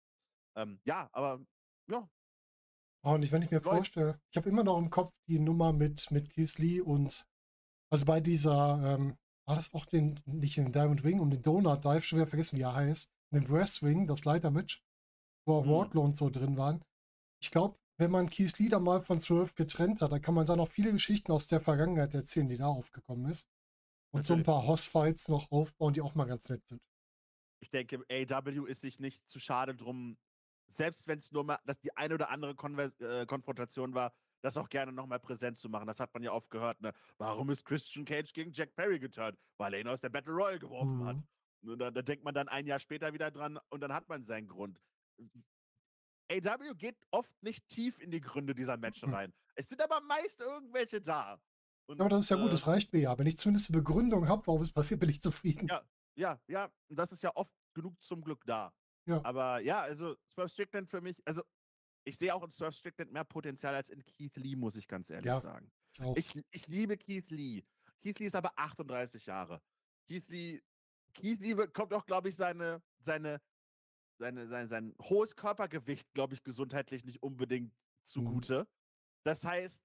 [0.57, 1.45] Ähm, ja, aber
[1.91, 2.09] ja,
[3.07, 5.39] Oh, und ich, wenn ich mir Leute- vorstelle, ich habe immer noch im Kopf die
[5.39, 7.27] Nummer mit, mit Keith Lee und
[7.93, 11.85] also bei dieser, ähm, war das auch den, nicht in Diamond Ring, um den Donut
[11.85, 14.83] Dive, schon wieder vergessen, wie er heißt, in dem Breast Ring, das Leitermatch,
[15.47, 15.71] wo auch Mhm.
[15.71, 16.83] Wardlow und so drin waren.
[17.43, 20.47] Ich glaube, wenn man Keith Lee da mal von Swerve getrennt hat, dann kann man
[20.47, 23.49] da noch viele Geschichten aus der Vergangenheit erzählen, die da aufgekommen ist.
[24.11, 24.47] Und so ein Natürlich.
[24.47, 26.81] paar Hoss-Fights noch aufbauen, die auch mal ganz nett sind.
[27.61, 30.17] ich denke, AW ist sich nicht zu schade drum,
[30.69, 34.57] selbst wenn es nur mal, dass die eine oder andere Konvers äh, Konfrontation war, das
[34.57, 35.87] auch gerne nochmal präsent zu machen.
[35.87, 36.93] Das hat man ja oft gehört, ne?
[37.17, 39.39] Warum ist Christian Cage gegen Jack Perry geturnt?
[39.57, 41.17] Weil er ihn aus der Battle Royale geworfen hat.
[41.17, 41.71] Mhm.
[41.71, 44.23] Und da, da denkt man dann ein Jahr später wieder dran und dann hat man
[44.23, 44.79] seinen Grund.
[46.31, 49.15] AW geht oft nicht tief in die Gründe dieser Matches Mhm.
[49.15, 49.35] rein.
[49.55, 51.41] Es sind aber meist irgendwelche da.
[51.87, 53.19] Und, Aber das ist ja gut, äh, das reicht mir ja.
[53.19, 55.69] Wenn ich zumindest eine Begründung habe, warum es passiert, bin ich zufrieden.
[55.69, 55.83] Ja.
[56.17, 58.73] Ja, ja, und das ist ja oft genug zum Glück da.
[59.07, 59.21] Ja.
[59.25, 61.43] Aber ja, also Swerve Strickland für mich, also
[62.05, 65.11] ich sehe auch in Swerve Strickland mehr Potenzial als in Keith Lee, muss ich ganz
[65.11, 65.41] ehrlich Ja.
[65.41, 65.71] sagen.
[66.17, 66.35] Ich.
[66.53, 67.65] Ich, liebe Keith Lee.
[68.01, 69.61] Keith Lee ist aber 38 Jahre.
[70.07, 70.63] Keith Lee,
[71.15, 73.41] Keith Lee wird- kommt auch, glaube ich, seine, seine,
[74.19, 77.73] seine, sein, sein hohes Körpergewicht, glaube ich, gesundheitlich nicht unbedingt
[78.03, 78.67] zugute.
[79.25, 79.83] Das heißt,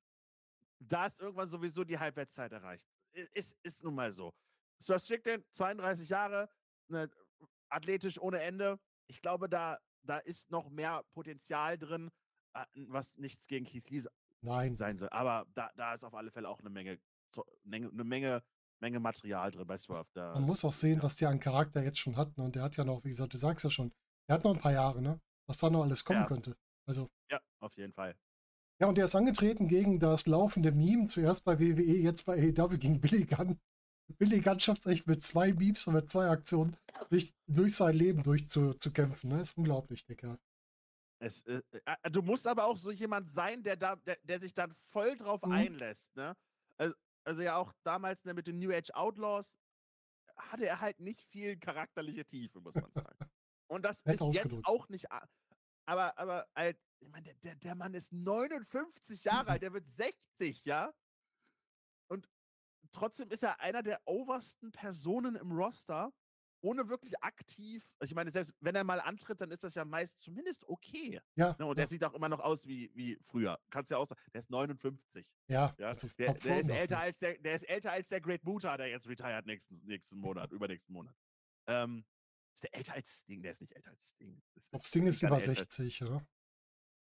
[0.79, 2.85] da ist irgendwann sowieso die Halbwertszeit erreicht.
[3.33, 4.33] Ist, ist nun mal so.
[4.81, 6.49] Swerve Strickland, 32 Jahre,
[6.87, 7.09] ne,
[7.69, 8.79] athletisch ohne Ende.
[9.07, 12.11] Ich glaube, da, da ist noch mehr Potenzial drin,
[12.87, 14.03] was nichts gegen Keith Lee
[14.41, 15.09] Nein, sein soll.
[15.09, 16.99] Aber da, da ist auf alle Fälle auch eine Menge,
[17.65, 18.43] eine Menge,
[18.79, 20.09] Menge Material drin bei Swerve.
[20.13, 21.03] Da, man muss auch sehen, ja.
[21.03, 22.37] was der an Charakter jetzt schon hat.
[22.37, 22.45] Ne?
[22.45, 23.91] Und der hat ja noch, wie gesagt, du sagst ja schon,
[24.29, 25.19] der hat noch ein paar Jahre, ne?
[25.47, 26.27] Was da noch alles kommen Ja.
[26.27, 26.55] könnte.
[26.87, 28.15] Also, ja, auf jeden Fall.
[28.79, 32.77] ja, und der ist angetreten gegen das laufende Meme, zuerst bei WWE, jetzt bei AEW
[32.77, 33.59] gegen Billy Gunn.
[34.17, 36.75] Billy Gunn schafft es echt mit zwei Memes und mit zwei Aktionen
[37.09, 39.29] durch, durch sein Leben durchzukämpfen.
[39.29, 39.41] Ne?
[39.41, 40.39] Ist unglaublich, der Kerl.
[41.19, 44.53] Es, äh, äh, du musst aber auch so jemand sein, der, da, der, der sich
[44.53, 45.51] dann voll drauf Mhm.
[45.51, 46.15] einlässt.
[46.15, 46.35] Ne?
[46.77, 49.53] Also, also ja auch damals ne, mit den New Age Outlaws
[50.37, 53.17] hatte er halt nicht viel charakterliche Tiefe, muss man sagen.
[53.69, 55.07] Und das Nett ist jetzt auch nicht.
[55.85, 59.49] Aber, aber halt, ich meine, der, der, der Mann ist 59 Jahre Mhm.
[59.49, 60.93] alt, der wird 60, ja?
[62.09, 62.27] Und
[62.91, 66.11] trotzdem ist er einer der obersten Personen im Roster,
[66.61, 67.89] ohne wirklich aktiv.
[68.03, 71.21] Ich meine, selbst wenn er mal antritt, dann ist das ja meist zumindest okay.
[71.35, 71.65] Ja, Ne?
[71.65, 73.59] Und ja, der sieht auch immer noch aus wie, wie früher.
[73.69, 75.31] Kannst ja auch sagen, der ist 59.
[75.47, 75.87] ja, Ja?
[75.87, 78.87] also der, der, ist älter als der, der ist älter als der Great Muta, der
[78.89, 81.15] jetzt retired nächsten, nächsten Monat, übernächsten Monat.
[81.67, 82.03] Ähm,
[82.59, 83.41] ist der älter als Sting?
[83.41, 84.41] Der ist nicht älter als Sting.
[84.53, 85.59] Das glaube, Sting ist über nicht älter.
[85.61, 86.07] 60, ja.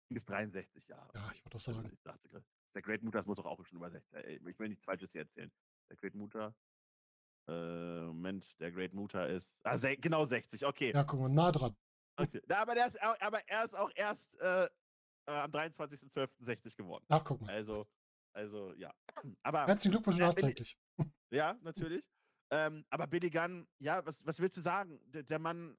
[0.05, 1.11] Sting ist 63 Jahre.
[1.13, 1.93] Ja, ich würde das Also, sagen.
[1.93, 4.13] ich dachte, der Great Muta muss doch auch schon über 60.
[4.15, 5.51] Ey, Ich will nichts Falsches hier erzählen.
[5.89, 6.55] Der Great Muta.
[7.47, 9.59] Äh, Moment, der Great Muta ist.
[9.63, 10.91] Ah, genau 60, okay.
[10.93, 11.75] Ja, guck mal, nah dran.
[12.15, 12.41] okay.
[12.47, 14.69] Na, aber, der ist, aber er ist auch erst äh, äh,
[15.25, 17.05] am 23.12.60 geworden.
[17.09, 17.49] Ach, guck mal.
[17.51, 17.85] Also,
[18.33, 18.93] also ja.
[19.43, 20.77] Aber Herzlichen Glückwunsch äh, nachträglich.
[21.31, 22.09] ja, natürlich.
[22.53, 24.99] Ähm, aber Billy Gunn, ja, was, was willst du sagen?
[25.05, 25.75] Der, der Mann,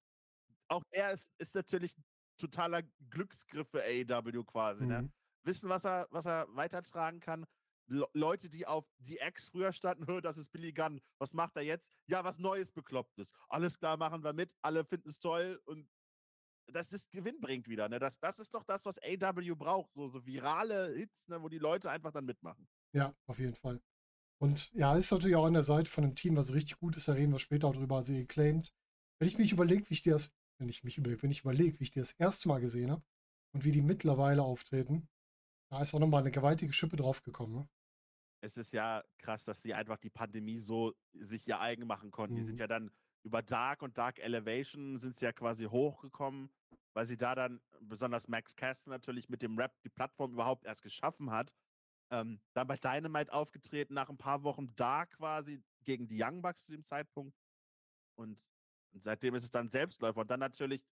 [0.66, 1.94] auch er ist, ist natürlich
[2.36, 4.84] totaler Glücksgriff für AEW quasi.
[4.84, 5.02] Ne?
[5.02, 5.12] Mhm.
[5.44, 7.46] Wissen, was er, was er weitertragen kann.
[7.86, 11.54] Le Leute, die auf die Ex früher standen, "Hö, das ist Billy Gunn, was macht
[11.54, 11.92] er jetzt?
[12.08, 13.30] Ja, was Neues, Beklopptes.
[13.48, 15.88] Alles klar, machen wir mit, alle finden es toll und
[16.72, 18.00] das ist Gewinn bringt wieder, ne?
[18.00, 21.58] Das, das ist doch das, was AW braucht, so, so virale Hits, ne, wo die
[21.58, 22.66] Leute einfach dann mitmachen.
[22.92, 23.80] Ja, auf jeden Fall.
[24.44, 27.08] Und ja, ist natürlich auch an der Seite von einem Team, was richtig gut ist,
[27.08, 28.74] da reden wir später auch drüber, sie claimt.
[29.18, 31.80] Wenn ich mich überlege, wie ich die das, wenn ich mich überlege, wenn ich überlege,
[31.80, 33.02] wie ich die das erste Mal gesehen habe
[33.54, 35.08] und wie die mittlerweile auftreten,
[35.70, 37.56] da ist auch nochmal eine gewaltige Schippe draufgekommen.
[37.56, 37.68] Ne?
[38.42, 42.36] Es ist ja krass, dass sie einfach die Pandemie so sich ihr eigen machen konnten.
[42.36, 42.60] Die sind Mhm.
[42.60, 42.90] ja dann
[43.22, 46.50] über Dark und Dark Elevation sind sie ja quasi hochgekommen,
[46.92, 50.82] weil sie da dann, besonders Max Caster natürlich mit dem Rap die Plattform überhaupt erst
[50.82, 51.54] geschaffen hat.
[52.10, 56.64] Ähm, dann bei Dynamite aufgetreten, nach ein paar Wochen Dark quasi gegen die Young Bucks
[56.64, 57.36] zu dem Zeitpunkt.
[58.16, 58.40] Und,
[58.92, 60.20] und seitdem ist es dann Selbstläufer.
[60.20, 60.86] Und dann natürlich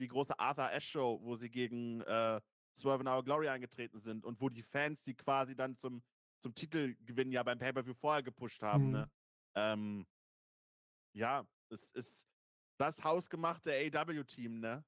[0.00, 2.40] die große Arthur Ashe Show, wo sie gegen äh,
[2.76, 6.02] Swerve in Our Glory eingetreten sind und wo die Fans die quasi dann zum,
[6.40, 8.86] zum Titelgewinn ja beim Pay-Per-View vorher gepusht haben.
[8.86, 8.92] Mhm.
[8.92, 9.10] Ne?
[9.54, 10.06] Ähm,
[11.14, 12.28] ja, es ist
[12.78, 14.84] das hausgemachte AW-Team, ne?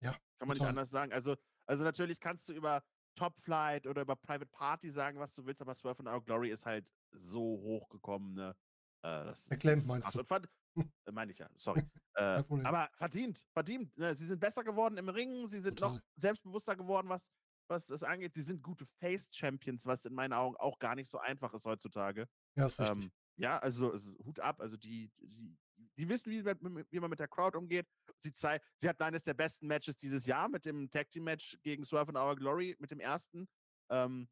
[0.00, 0.70] Ja, Kann man nicht total.
[0.70, 1.12] anders sagen.
[1.12, 2.84] Also, also natürlich kannst du über
[3.18, 6.50] Top Flight oder über Private Party sagen, was du willst, aber Swerve in Our Glory
[6.50, 8.56] ist halt so hochgekommen, ne?
[9.02, 10.20] Äh, das ist, ist meinst du?
[10.20, 10.48] Und verd-
[11.06, 11.82] äh, meine ich ja, sorry.
[12.14, 13.96] äh, aber verdient, verdient.
[13.98, 14.14] Ne?
[14.14, 16.02] Sie sind besser geworden im Ring, sie sind noch Total.
[16.16, 17.28] selbstbewusster geworden, was,
[17.68, 18.34] was das angeht.
[18.34, 22.28] Sie sind gute Face-Champions, was in meinen Augen auch gar nicht so einfach ist heutzutage.
[22.56, 22.78] Ja, ist.
[22.78, 24.60] Ähm, ja, also, also Hut ab.
[24.60, 25.56] Also die, die,
[25.96, 27.88] die wissen, wie, wie man mit der Crowd umgeht.
[28.20, 31.58] Sie, zei sie hatten eines der besten Matches dieses Jahr mit dem Tag Team Match
[31.62, 33.48] gegen Swerve in Our Glory, mit dem ersten.
[33.90, 34.28] Ähm,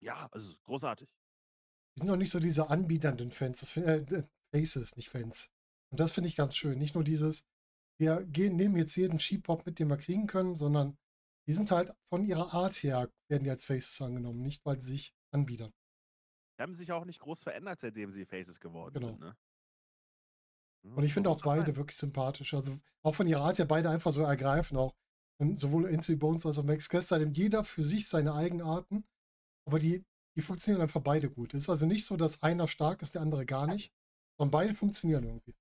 [0.00, 1.08] ja, also großartig.
[1.96, 4.22] Die sind noch nicht so diese anbiedernden Fans, das, äh,
[4.54, 5.50] Faces, nicht Fans.
[5.90, 6.78] Und das finde ich ganz schön.
[6.78, 7.44] Nicht nur dieses,
[7.98, 10.96] wir gehen, nehmen jetzt jeden Sheep-Pop mit, den wir kriegen können, sondern
[11.48, 14.86] die sind halt von ihrer Art her, werden die als Faces angenommen, nicht weil sie
[14.92, 15.72] sich anbiedern.
[16.58, 19.08] Die haben sich auch nicht groß verändert, seitdem sie Faces geworden Genau.
[19.08, 19.20] sind.
[19.20, 19.36] Ne?
[20.84, 21.58] Ja, Und ich so finde auch das sein.
[21.60, 22.54] beide wirklich sympathisch.
[22.54, 24.94] Also auch von ihrer Art her beide einfach so ergreifen auch.
[25.40, 29.04] Und sowohl Anthony Bones als auch Max Kester, haben jeder für sich seine Eigenarten,
[29.66, 30.04] aber die,
[30.36, 31.54] die funktionieren einfach beide gut.
[31.54, 33.92] Es ist also nicht so, dass einer stark ist, der andere gar nicht,
[34.36, 35.54] sondern beide funktionieren irgendwie.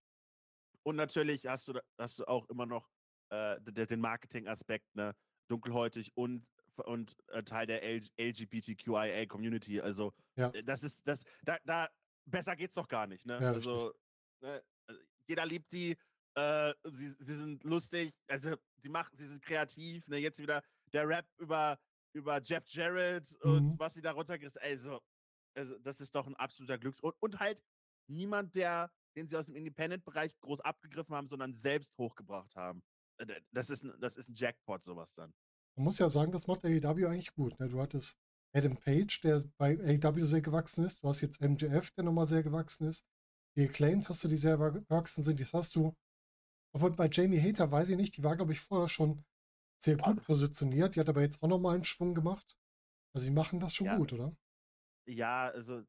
[0.84, 2.90] Und natürlich hast du, hast du auch immer noch
[3.30, 5.16] äh, den Marketing-Aspekt, ne?
[5.50, 6.46] Dunkelhäutig und,
[6.86, 9.82] und äh, Teil der L LGBTQIA-Community.
[9.82, 10.50] Also, Ja.
[10.52, 11.90] äh, das ist, das, da, da,
[12.26, 13.40] besser geht's doch gar nicht, ne?
[13.42, 13.94] Ja, also,
[14.42, 14.64] ne?
[15.28, 15.98] Jeder liebt die,
[16.36, 20.18] äh, sie, sie sind lustig, also, die machen, sie sind kreativ, ne?
[20.18, 20.64] Jetzt wieder
[20.94, 21.80] der Rap über,
[22.14, 23.80] über Jeff Jarrett und Mhm.
[23.80, 25.00] was sie da runtergerissen, also,
[25.56, 27.64] also, das ist doch ein absoluter Glücks- und, und halt
[28.08, 32.84] niemand, der, den sie aus dem Independent-Bereich groß abgegriffen haben, sondern selbst hochgebracht haben.
[33.18, 35.34] Äh, Das ist, ein- das ist ein Jackpot, sowas dann.
[35.76, 37.60] Man muss ja sagen, das macht AEW eigentlich gut.
[37.60, 37.68] Ne?
[37.70, 38.18] Du hattest
[38.54, 41.04] Adam Page, der bei AEW sehr gewachsen ist.
[41.04, 43.06] Du hast jetzt MJF, der nochmal sehr gewachsen ist.
[43.58, 45.40] Die Acclaimed hast du, die sehr gewachsen sind.
[45.40, 45.96] Jetzt hast du,
[46.74, 49.26] obwohl bei Jamie Hater weiß ich nicht, die war, glaube ich, vorher schon
[49.80, 50.96] sehr gut positioniert.
[50.96, 52.56] Die hat aber jetzt auch nochmal einen Schwung gemacht.
[53.14, 53.98] Also die machen das schon Ja.
[53.98, 54.36] gut, oder?
[55.08, 55.84] Ja, also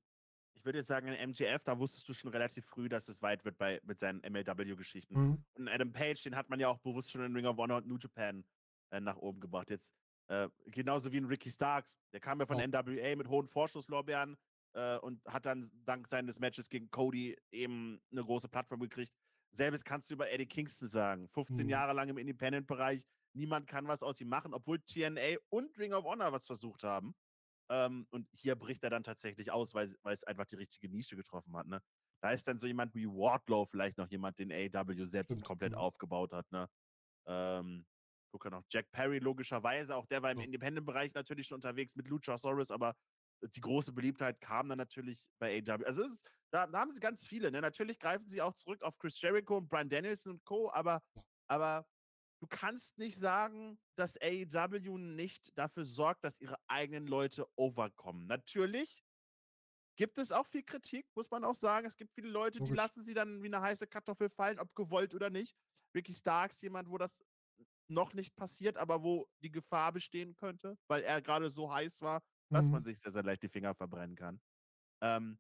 [0.55, 3.45] ich würde jetzt sagen, in MJF, da wusstest du schon relativ früh, dass es weit
[3.45, 5.15] wird bei, mit seinen MLW-Geschichten.
[5.15, 5.45] Mhm.
[5.55, 7.87] Und Adam Page, den hat man ja auch bewusst schon in Ring of Honor und
[7.87, 8.45] New Japan
[8.91, 9.69] äh, nach oben gebracht.
[9.69, 9.93] Jetzt
[10.29, 11.99] äh, genauso wie ein Ricky Starks.
[12.13, 12.67] Der kam ja von Ja.
[12.67, 14.37] NWA mit hohen Vorschusslorbeeren
[14.75, 19.13] äh, und hat dann dank seines Matches gegen Cody eben eine große Plattform gekriegt.
[19.53, 21.29] Selbes kannst du über Eddie Kingston sagen.
[21.29, 21.71] 15 Mhm.
[21.71, 23.03] Jahre lang im Independent-Bereich.
[23.35, 27.15] Niemand kann was aus ihm machen, obwohl TNA und Ring of Honor was versucht haben.
[27.71, 31.57] Ähm, und hier bricht er dann tatsächlich aus, weil, es einfach die richtige Nische getroffen
[31.57, 31.67] hat.
[31.67, 31.81] Ne?
[32.23, 35.73] Da ist dann so jemand wie Wardlow vielleicht noch jemand, den AW selbst Stimmt, komplett
[35.73, 35.79] ja.
[35.79, 36.51] aufgebaut hat.
[36.51, 36.69] Ne?
[37.27, 37.87] Ähm,
[38.31, 40.45] gucke noch Jack Perry logischerweise, auch der war im Ja.
[40.45, 42.95] Independent-Bereich natürlich schon unterwegs mit Luchasaurus, aber
[43.43, 45.85] die große Beliebtheit kam dann natürlich bei AW.
[45.85, 47.51] Also es ist, da, da haben sie ganz viele.
[47.51, 47.61] Ne?
[47.61, 51.03] Natürlich greifen sie auch zurück auf Chris Jericho und Brian Danielson und Co., aber,
[51.47, 51.87] aber
[52.41, 58.27] du kannst nicht sagen, dass AEW nicht dafür sorgt, dass ihre eigenen Leute overkommen.
[58.27, 59.05] Natürlich
[59.97, 61.87] gibt es auch viel Kritik, muss man auch sagen.
[61.87, 65.15] Es gibt viele Leute, die lassen sie dann wie eine heiße Kartoffel fallen, ob gewollt
[65.15, 65.57] oder nicht.
[65.95, 67.19] Ricky Starks, jemand, wo das
[67.89, 72.23] noch nicht passiert, aber wo die Gefahr bestehen könnte, weil er gerade so heiß war,
[72.51, 72.73] dass Mhm.
[72.73, 74.41] man sich sehr, sehr leicht die Finger verbrennen kann.
[75.03, 75.39] Ähm,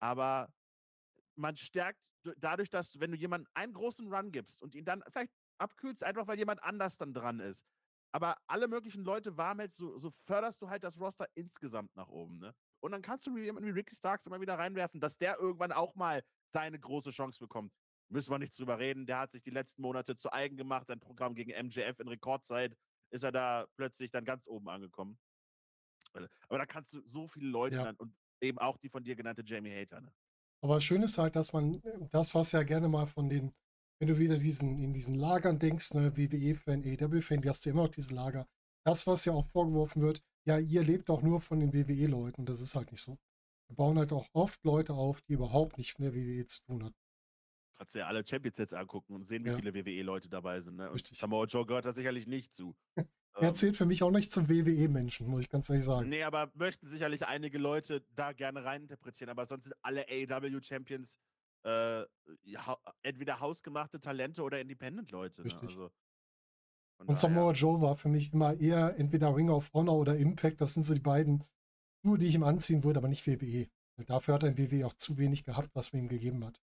[0.00, 0.52] aber
[1.36, 2.00] man stärkt
[2.36, 6.04] dadurch, dass du, wenn du jemanden einen großen Run gibst und ihn dann vielleicht abkühlst,
[6.04, 7.64] einfach weil jemand anders dann dran ist.
[8.12, 12.08] Aber alle möglichen Leute warm hältst, so, so förderst du halt das Roster insgesamt nach
[12.08, 12.38] oben.
[12.38, 12.54] Ne?
[12.80, 15.94] Und dann kannst du jemanden wie Ricky Starks immer wieder reinwerfen, dass der irgendwann auch
[15.94, 17.72] mal seine große Chance bekommt.
[18.08, 19.06] Müssen wir nicht drüber reden.
[19.06, 20.88] Der hat sich die letzten Monate zu eigen gemacht.
[20.88, 22.76] Sein Programm gegen MJF in Rekordzeit
[23.10, 25.20] ist er da plötzlich dann ganz oben angekommen.
[26.14, 27.92] Äh, Aber da kannst du so viele Leute Ja.
[27.98, 30.00] und eben auch die von dir genannte Jamie Hater.
[30.00, 30.12] Ne?
[30.62, 33.52] Aber schön ist halt, dass man das, was ja gerne mal von den,
[33.98, 37.82] wenn du wieder diesen, in diesen Lagern denkst, ne, WWE-Fan, AEW-Fan, die hast du immer
[37.84, 38.46] noch diese Lager.
[38.84, 42.46] Das, was ja auch vorgeworfen wird, ja, ihr lebt auch nur von den WWE-Leuten.
[42.46, 43.18] Das ist halt nicht so.
[43.68, 46.84] Wir bauen halt auch oft Leute auf, die überhaupt nicht mit der WWE zu tun
[46.84, 46.94] haben.
[47.78, 49.56] Kannst du ja alle Champions jetzt angucken und sehen, wie Ja.
[49.56, 50.76] viele WWE-Leute dabei sind.
[50.76, 50.90] Ne?
[50.90, 51.06] Und.
[51.16, 52.74] Samoa Joe gehört da sicherlich nicht zu.
[53.38, 56.08] Er Ähm, zählt für mich auch nicht zum WWE-Menschen, muss ich ganz ehrlich sagen.
[56.08, 59.30] Nee, aber möchten sicherlich einige Leute da gerne reininterpretieren.
[59.30, 61.18] Aber sonst sind alle AEW-Champions
[61.64, 62.04] äh,
[62.42, 65.42] ja, entweder hausgemachte Talente oder Independent-Leute.
[65.42, 65.46] Ne?
[65.46, 65.68] Richtig.
[65.68, 65.90] Also,
[67.06, 70.60] Und Samoa Joe war für mich immer eher entweder Ring of Honor oder Impact.
[70.60, 71.44] Das sind so die beiden
[72.02, 73.68] Schuhe, die ich ihm anziehen würde, aber nicht WWE.
[74.06, 76.60] Dafür hat er in WWE auch zu wenig gehabt, was man ihm gegeben hat.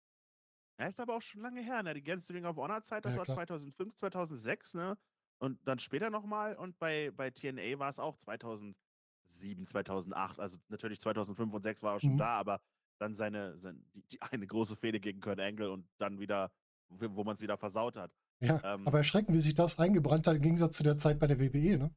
[0.78, 1.94] Ja, ist aber auch schon lange her, ne?
[1.94, 3.36] Die ganze Ring of Honor-Zeit, das Ja, war klar.
[3.36, 4.98] 2005, 2006, ne?
[5.38, 6.56] Und dann später nochmal.
[6.56, 10.40] Und bei, bei TNA war es auch 2007, 2008.
[10.40, 12.18] Also natürlich 2005 und 2006 war er schon Mhm.
[12.18, 12.60] da, aber
[12.98, 16.50] dann seine, sein, die, die eine große Fehde gegen Kurt Angle und dann wieder,
[16.88, 18.10] wo man es wieder versaut hat.
[18.40, 21.26] Ja, Ähm, aber erschreckend, wie sich das eingebrannt hat im Gegensatz zu der Zeit bei
[21.26, 21.94] der WWE, ne?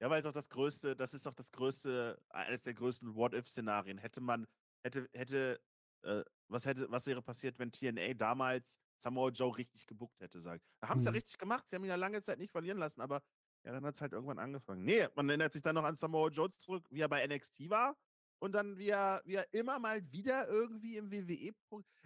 [0.00, 3.98] Ja, weil es auch das größte, das ist auch das größte, eines der größten What-If-Szenarien.
[3.98, 4.46] Hätte man,
[4.82, 5.60] hätte, hätte,
[6.02, 10.62] äh, was hätte, was wäre passiert, wenn TNA damals Samoa Joe richtig gebuckt hätte, sagen.
[10.80, 11.14] Da haben sie ja Mhm.
[11.14, 13.22] richtig gemacht, sie haben ihn ja lange Zeit nicht verlieren lassen, aber
[13.64, 14.84] ja, dann hat es halt irgendwann angefangen.
[14.84, 17.96] Nee, man erinnert sich dann noch an Samoa Joe zurück, wie er bei NXT war
[18.40, 21.52] und dann wie er, wie er immer mal wieder irgendwie im WWE,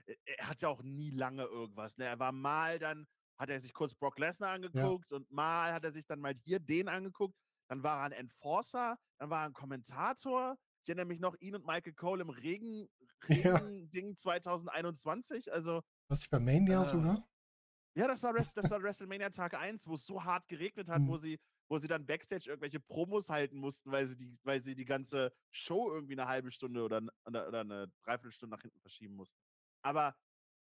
[0.07, 2.05] Äh, er hat ja auch nie lange irgendwas, ne?
[2.07, 3.07] Er war mal dann,
[3.39, 6.61] hat er sich kurz Brock Lesnar angeguckt und mal hat er sich dann mal hier
[6.61, 7.37] den angeguckt.
[7.69, 10.57] Dann war er ein Enforcer, dann war er ein Kommentator.
[10.85, 12.89] Ich erinnere mich noch, ihn und Michael Cole im Regen,
[13.45, 13.61] Ja.
[13.61, 15.53] Regen-Ding 2021.
[15.53, 16.85] Also, Was ich bei Mania Ah.
[16.85, 17.29] sogar?
[17.97, 21.13] ja, das war, das war WrestleMania Tag 1, wo es so hart geregnet hat, wo,
[21.15, 21.19] Mhm.
[21.19, 24.85] sie, wo sie dann Backstage irgendwelche Promos halten mussten, weil sie die, weil sie die
[24.85, 29.41] ganze Show irgendwie eine halbe Stunde oder, oder, oder eine Dreiviertelstunde nach hinten verschieben mussten.
[29.83, 30.17] Aber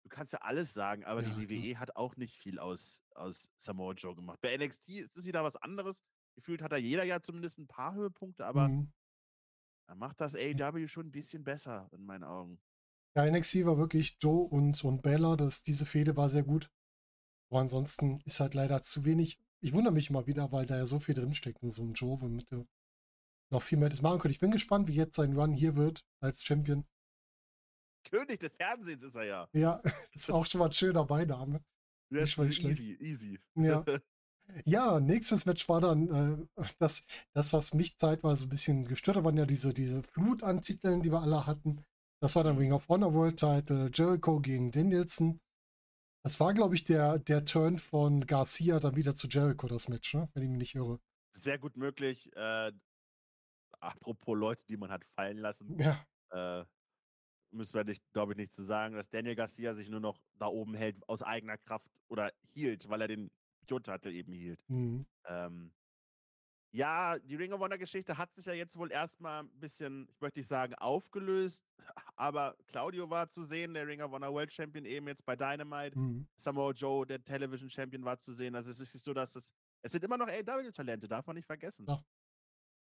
[0.05, 1.49] du kannst ja alles sagen, aber Ja, die.
[1.49, 4.40] WWE hat auch nicht viel aus, aus Samoa Joe gemacht.
[4.42, 6.03] Bei NXT ist es wieder was anderes.
[6.35, 8.92] Gefühlt hat da jeder ja zumindest ein paar Höhepunkte, aber Mhm.
[9.88, 12.61] da macht das AEW schon ein bisschen besser in meinen Augen.
[13.16, 15.37] Ja, NXT war wirklich Joe und, und Bella.
[15.37, 16.70] Das, diese Fehde war sehr gut.
[17.50, 19.38] Aber ansonsten ist halt leider zu wenig.
[19.61, 22.20] Ich wundere mich immer wieder, weil da ja so viel drinsteckt in so einem Joe,
[22.20, 22.66] womit du
[23.50, 24.37] noch viel mehr das machen könntest.
[24.37, 26.85] Ich bin gespannt, wie jetzt sein Run hier wird als Champion.
[28.05, 29.48] König des Fernsehens ist er ja.
[29.53, 31.64] Ja, ist auch schon mal ein schöner Beiname.
[32.11, 32.81] Das ist schlecht.
[32.81, 33.40] easy, easy.
[33.55, 33.85] Ja.
[34.66, 39.24] Ja, nächstes Match war dann äh, das, das, was mich zeitweise ein bisschen gestört hat,
[39.24, 41.83] waren ja diese, diese Flut an Titeln, die wir alle hatten.
[42.24, 45.42] Das war dann Ring of Honor World Title, Jericho gegen Danielson.
[46.22, 50.14] Das war, glaube ich, der, der Turn von Garcia dann wieder zu Jericho, das Match,
[50.14, 50.30] ne?
[50.32, 51.00] wenn ich mich nicht irre.
[51.34, 52.34] Sehr gut möglich.
[52.34, 52.72] Äh,
[53.78, 56.64] apropos Leute, die man hat fallen lassen, Ja, äh,
[57.50, 60.46] müssen wir, nicht, glaube ich, nicht zu sagen, dass Daniel Garcia sich nur noch da
[60.46, 63.30] oben hält aus eigener Kraft oder hielt, weil er den
[63.68, 64.60] Pure-Titel eben hielt.
[64.70, 65.04] mhm.
[65.26, 65.74] Ähm,
[66.74, 70.20] ja, die Ring of Honor Geschichte hat sich ja jetzt wohl erstmal ein bisschen, ich
[70.20, 71.64] möchte nicht sagen, aufgelöst,
[72.16, 75.96] aber Claudio war zu sehen, der Ring of Honor World Champion eben jetzt bei Dynamite.
[75.96, 76.26] Mhm.
[76.37, 78.56] Samoa Joe, der Television Champion, war zu sehen.
[78.56, 79.54] Also es ist nicht so, dass es.
[79.82, 81.87] Es sind immer noch AEW-Talente, darf man nicht vergessen.
[81.87, 82.04] Ja.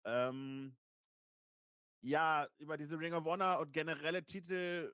[0.04, 0.76] Ähm,
[2.02, 4.92] ja, über diese Ring of Honor und generelle Titel.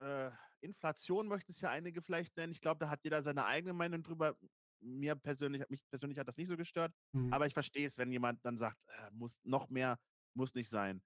[0.00, 2.52] Äh, Inflation möchten es ja einige vielleicht nennen.
[2.52, 4.36] Ich glaube, da hat jeder seine eigene Meinung drüber.
[4.80, 6.92] Mir persönlich, mich persönlich hat das nicht so gestört.
[7.12, 7.32] Mhm.
[7.32, 9.98] Aber ich verstehe es, wenn jemand dann sagt, äh, muss noch mehr,
[10.34, 11.02] muss nicht sein.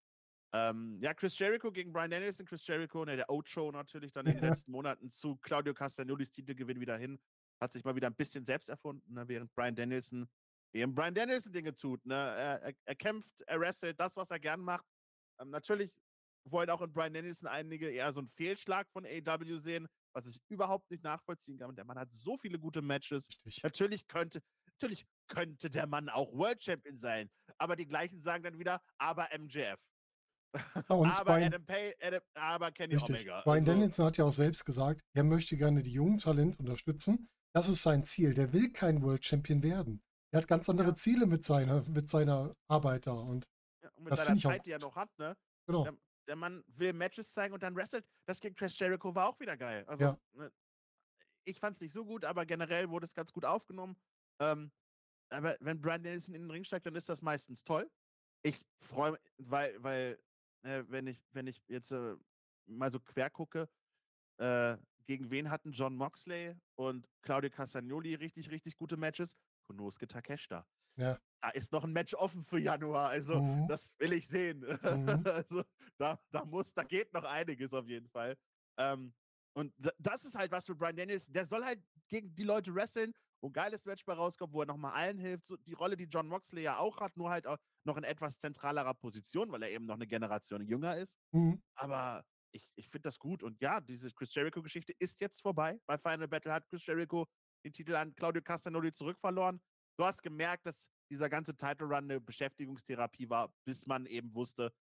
[0.52, 2.46] Ähm, ja, Chris Jericho gegen Brian Danielson.
[2.46, 4.50] Chris Jericho, ne, der Ocho natürlich dann in den Ja.
[4.50, 7.18] letzten Monaten zu Claudio Castagnolis Titelgewinn wieder hin.
[7.60, 10.28] Hat sich mal wieder ein bisschen selbst erfunden, ne, während Brian Danielson
[10.72, 12.04] eben Brian Danielson Dinge tut.
[12.06, 12.14] Ne?
[12.14, 14.86] Er, er, er kämpft, er wrestelt, das, was er gern macht.
[15.40, 16.00] Ähm, natürlich
[16.48, 20.40] wollen auch in Brian Danielson einige eher so einen Fehlschlag von AW sehen, was ich
[20.48, 21.68] überhaupt nicht nachvollziehen kann.
[21.68, 23.28] Und der Mann hat so viele gute Matches.
[23.28, 23.62] Richtig.
[23.62, 27.30] Natürlich könnte, natürlich könnte der Mann auch World Champion sein.
[27.58, 29.78] Aber die gleichen sagen dann wieder, aber MJF.
[30.88, 33.16] Aber Brian- Adam Pay, Adam, aber Kenny Richtig.
[33.16, 33.40] Omega.
[33.42, 37.28] Brian Also, Danielson hat ja auch selbst gesagt, er möchte gerne die jungen Talente unterstützen.
[37.52, 38.34] Das ist sein Ziel.
[38.34, 40.00] Der will kein World Champion werden.
[40.32, 40.94] Er hat ganz andere Ja.
[40.94, 43.14] Ziele mit seiner, mit seiner Arbeit da.
[43.14, 43.48] Und
[43.82, 45.36] ja, und mit das seiner finde ich auch Zeit, die er noch hat, ne?
[45.66, 45.88] genau.
[46.26, 48.06] Der Mann will Matches zeigen und dann wrestelt.
[48.26, 49.84] Das gegen Chris Jericho war auch wieder geil.
[49.86, 50.18] Also, Ja.
[50.32, 50.52] ne,
[51.44, 53.96] ich fand es nicht so gut, aber generell wurde es ganz gut aufgenommen.
[54.40, 54.72] Ähm,
[55.30, 57.90] aber wenn Brian Danielson in den Ring steigt, dann ist das meistens toll.
[58.42, 60.22] Ich freue mich, weil, weil
[60.62, 62.16] äh, wenn, ich, wenn ich jetzt äh,
[62.66, 63.68] mal so quer gucke,
[64.38, 69.36] äh, gegen wen hatten John Moxley und Claudio Castagnoli richtig, richtig gute Matches?
[69.66, 70.66] Konosuke Takeshita.
[70.96, 71.18] Ja.
[71.42, 73.10] Da ist noch ein Match offen für Januar.
[73.10, 73.68] Also, Mhm.
[73.68, 74.60] das will ich sehen.
[74.60, 74.66] Mhm.
[75.26, 75.64] also,
[75.98, 78.36] da, da muss, da geht noch einiges auf jeden Fall.
[78.78, 79.12] Ähm,
[79.56, 81.26] und da- das ist halt was für Brian Daniels.
[81.26, 84.66] Der soll halt gegen die Leute wresteln, wo ein geiles Match bei rauskommt, wo er
[84.66, 85.46] nochmal allen hilft.
[85.46, 88.38] So die Rolle, die John Moxley ja auch hat, nur halt auch noch in etwas
[88.38, 91.18] zentralerer Position, weil er eben noch eine Generation jünger ist.
[91.32, 91.62] Mhm.
[91.74, 93.42] Aber ich, ich finde das gut.
[93.42, 95.78] Und ja, diese Chris Jericho-Geschichte ist jetzt vorbei.
[95.86, 97.26] Bei Final Battle hat Chris Jericho
[97.64, 99.60] den Titel an Claudio Castagnoli zurückverloren.
[99.98, 104.72] Du hast gemerkt, dass dieser ganze Title Run eine Beschäftigungstherapie war, bis man eben wusste,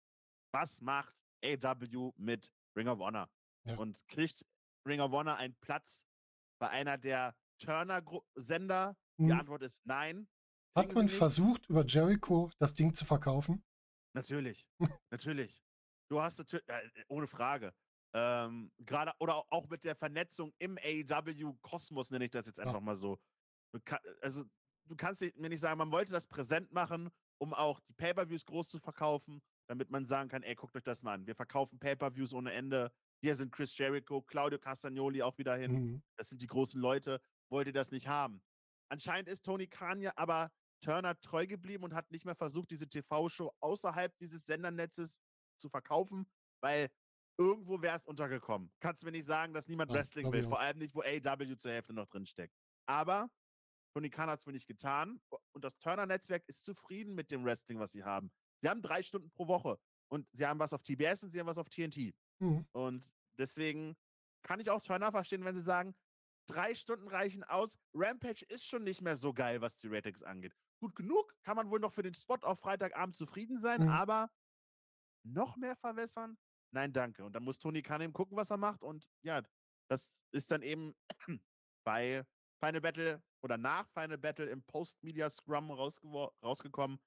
[0.54, 3.28] was macht AW mit Ring of Honor?
[3.66, 3.76] Ja.
[3.76, 4.44] Und kriegt
[4.86, 6.02] Ring of Honor einen Platz
[6.60, 8.96] bei einer der Turner-Sender?
[9.20, 9.32] Die Mhm.
[9.32, 10.28] Antwort ist nein.
[10.76, 13.62] Hat man versucht, über Jericho das Ding zu verkaufen?
[14.14, 14.66] Natürlich,
[15.10, 15.62] natürlich.
[16.10, 17.74] Du hast natürlich, äh, ohne Frage.
[18.14, 22.64] Ähm, Gerade oder au- auch mit der Vernetzung im AEW-Kosmos, nenne ich das jetzt Ja.
[22.64, 23.18] einfach mal so.
[23.84, 24.44] Kann, also,
[24.92, 28.68] du kannst mir nicht sagen, man wollte das präsent machen, um auch die Pay-Per-Views groß
[28.68, 31.26] zu verkaufen, damit man sagen kann, ey, guckt euch das mal an.
[31.26, 32.92] Wir verkaufen Pay-Per-Views ohne Ende.
[33.20, 35.72] Hier sind Chris Jericho, Claudio Castagnoli auch wieder hin.
[35.72, 36.02] Mhm.
[36.16, 37.20] Das sind die großen Leute.
[37.50, 38.42] Wollt ihr das nicht haben?
[38.88, 40.52] Anscheinend ist Tony Khan ja aber
[40.82, 45.22] Turner treu geblieben und hat nicht mehr versucht, diese TV-Show außerhalb dieses Sendernetzes
[45.56, 46.26] zu verkaufen,
[46.60, 46.90] weil
[47.38, 48.70] irgendwo wäre es untergekommen.
[48.80, 51.56] Kannst du mir nicht sagen, dass niemand Ja, Wrestling will, vor allem nicht, wo AW
[51.56, 52.54] zur Hälfte noch drin steckt.
[52.86, 53.30] Aber
[53.92, 55.20] Tony Khan hat es wohl nicht getan
[55.52, 58.32] und das Turner-Netzwerk ist zufrieden mit dem Wrestling, was sie haben.
[58.60, 59.78] Sie haben drei Stunden pro Woche
[60.08, 62.14] und sie haben was auf TBS und sie haben was auf TNT.
[62.40, 62.66] Mhm.
[62.72, 63.96] Und deswegen
[64.42, 65.94] kann ich auch Turner verstehen, wenn sie sagen,
[66.46, 67.76] drei Stunden reichen aus.
[67.94, 70.54] Rampage ist schon nicht mehr so geil, was die Ratings angeht.
[70.80, 73.88] Gut genug, kann man wohl noch für den Spot auf Freitagabend zufrieden sein, Mhm.
[73.88, 74.30] aber
[75.24, 76.38] noch mehr verwässern?
[76.72, 77.24] Nein, danke.
[77.24, 78.82] Und dann muss Tony Khan eben gucken, was er macht.
[78.82, 79.42] Und ja,
[79.88, 80.94] das ist dann eben
[81.84, 82.24] bei
[82.64, 87.00] Final Battle oder nach Final Battle im Post-Media Scrum rausgekommen,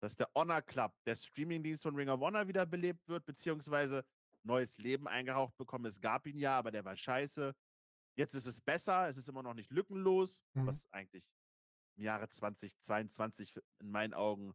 [0.00, 4.04] dass der Honor Club, der Streamingdienst von Ring of Honor, wiederbelebt wird, beziehungsweise
[4.42, 5.84] neues Leben eingehaucht bekommen.
[5.86, 7.54] Es gab ihn ja, aber der war scheiße.
[8.16, 10.66] Jetzt ist es besser, es ist immer noch nicht lückenlos, Mhm.
[10.66, 11.24] was eigentlich
[11.98, 14.54] im Jahre 2022 für- in meinen Augen,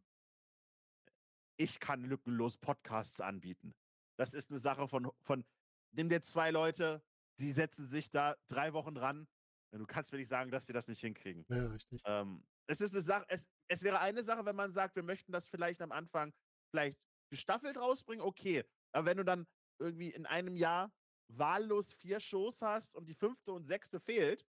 [1.56, 3.74] ich kann lückenlos Podcasts anbieten.
[4.16, 5.44] Das ist eine Sache von, von
[5.92, 7.04] nimm dir zwei Leute,
[7.38, 9.28] die setzen sich da drei Wochen dran.
[9.72, 11.46] Du kannst mir nicht sagen, dass sie das nicht hinkriegen.
[11.48, 12.02] Ja, richtig.
[12.04, 15.32] Ähm, es ist eine Sache, es, es wäre eine Sache, wenn man sagt, wir möchten
[15.32, 16.32] das vielleicht am Anfang
[16.70, 16.98] vielleicht
[17.30, 18.64] gestaffelt rausbringen, okay.
[18.92, 19.46] Aber wenn du dann
[19.78, 20.92] irgendwie in einem Jahr
[21.28, 24.46] wahllos vier Shows hast und die fünfte und sechste fehlt,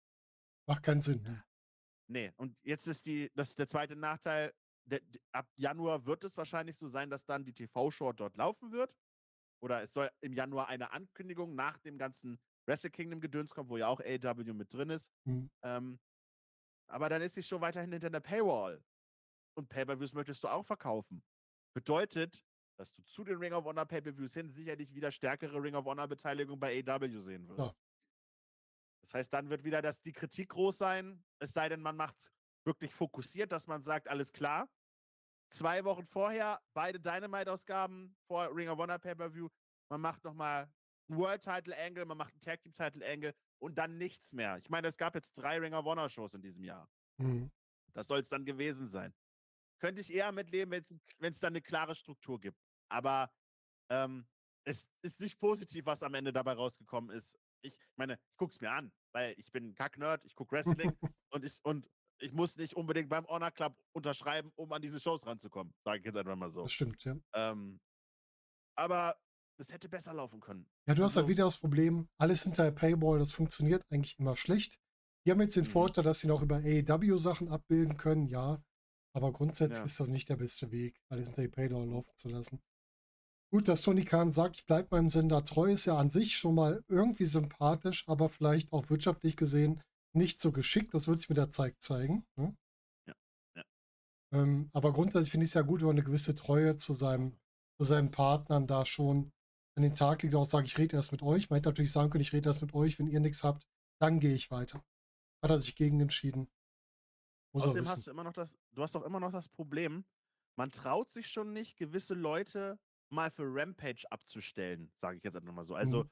[0.68, 1.22] Macht keinen Sinn.
[1.22, 1.42] Ne?
[2.08, 2.32] nee.
[2.36, 4.52] Und jetzt ist die, das ist der zweite Nachteil.
[4.84, 5.00] Der,
[5.32, 8.94] ab Januar wird es wahrscheinlich so sein, dass dann die TV-Show dort laufen wird.
[9.60, 13.78] Oder es soll im Januar eine Ankündigung nach dem ganzen Wrestle Kingdom Gedöns kommen, wo
[13.78, 15.10] ja auch AW mit drin ist.
[15.24, 15.50] Mhm.
[15.62, 15.98] Ähm,
[16.86, 18.82] aber dann ist die Show weiterhin hinter der Paywall.
[19.56, 21.24] Und Pay-Per-Views möchtest du auch verkaufen.
[21.74, 22.44] Bedeutet,
[22.78, 26.06] dass du zu den Ring of Honor Pay-Per-Views hin sicherlich wieder stärkere Ring of Honor
[26.06, 27.58] Beteiligung bei AW sehen wirst.
[27.58, 27.74] Ja.
[29.02, 32.30] Das heißt, dann wird wieder das, die Kritik groß sein, es sei denn, man macht
[32.64, 34.68] wirklich fokussiert, dass man sagt, alles klar.
[35.50, 39.48] Zwei Wochen vorher, beide Dynamite-Ausgaben vor Ring of Honor Pay-Per-View.
[39.90, 40.70] Man macht nochmal
[41.08, 44.58] World Title Angle, man macht einen Tag Team Title Angle und dann nichts mehr.
[44.58, 46.88] Ich meine, es gab jetzt drei Ring of Honor Shows in diesem Jahr.
[47.18, 47.50] Mhm.
[47.94, 49.14] Das soll es dann gewesen sein.
[49.80, 50.84] Könnte ich eher mitleben,
[51.18, 52.60] wenn es dann eine klare Struktur gibt.
[52.88, 53.32] Aber
[53.90, 54.26] ähm,
[54.64, 57.38] es ist nicht positiv, was am Ende dabei rausgekommen ist.
[57.62, 60.92] Ich meine, ich gucke es mir an, weil ich bin ein Kack-Nerd, ich gucke Wrestling
[61.30, 65.26] und, ich, und ich muss nicht unbedingt beim Honor Club unterschreiben, um an diese Shows
[65.26, 65.74] ranzukommen.
[65.84, 66.62] Sage ich jetzt einfach mal so.
[66.62, 67.16] Das stimmt, ja.
[67.32, 67.80] Ähm,
[68.76, 69.18] aber
[69.60, 70.66] es hätte besser laufen können.
[70.86, 74.18] Ja, du hast halt Also- wieder das Problem, alles hinter der Paywall, das funktioniert eigentlich
[74.18, 74.78] immer schlecht.
[75.26, 75.68] Die haben jetzt den Mhm.
[75.70, 78.62] Vorteil, dass sie noch über AEW-Sachen abbilden können, ja.
[79.14, 79.84] Aber grundsätzlich Ja.
[79.84, 82.60] ist das nicht der beste Weg, alles hinter die Paywall laufen zu lassen.
[83.50, 86.54] Gut, dass Tony Khan sagt, ich bleibe meinem Sender treu, ist ja an sich schon
[86.54, 89.82] mal irgendwie sympathisch, aber vielleicht auch wirtschaftlich gesehen
[90.14, 90.92] nicht so geschickt.
[90.94, 92.26] Das wird sich mit der Zeit zeigen.
[92.36, 92.54] Ne?
[93.06, 93.14] Ja,
[93.56, 93.64] ja.
[94.32, 97.38] Ähm, aber grundsätzlich finde ich es ja gut, wenn man eine gewisse Treue zu seinem,
[97.80, 99.32] zu seinen Partnern da schon
[99.78, 101.48] an den Tag legt, auch sagt, ich rede erst mit euch.
[101.48, 103.66] Man hätte natürlich sagen können, ich rede erst mit euch, wenn ihr nichts habt,
[104.00, 104.84] dann gehe ich weiter.
[105.42, 106.50] Hat er sich gegen entschieden.
[107.54, 110.04] Muss er Außerdem hast du immer noch das, du hast auch immer noch das Problem,
[110.56, 112.78] man traut sich schon nicht, gewisse Leute
[113.10, 115.74] mal für Rampage abzustellen, sage ich jetzt einfach mal so.
[115.76, 116.10] Also, Mhm.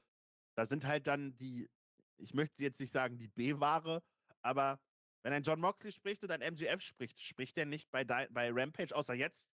[0.55, 1.69] da sind halt dann die,
[2.17, 4.01] ich möchte jetzt nicht sagen die B-Ware,
[4.41, 4.79] aber
[5.23, 8.95] wenn ein John Moxley spricht und ein MGF spricht, spricht er nicht bei, bei Rampage,
[8.95, 9.49] außer jetzt,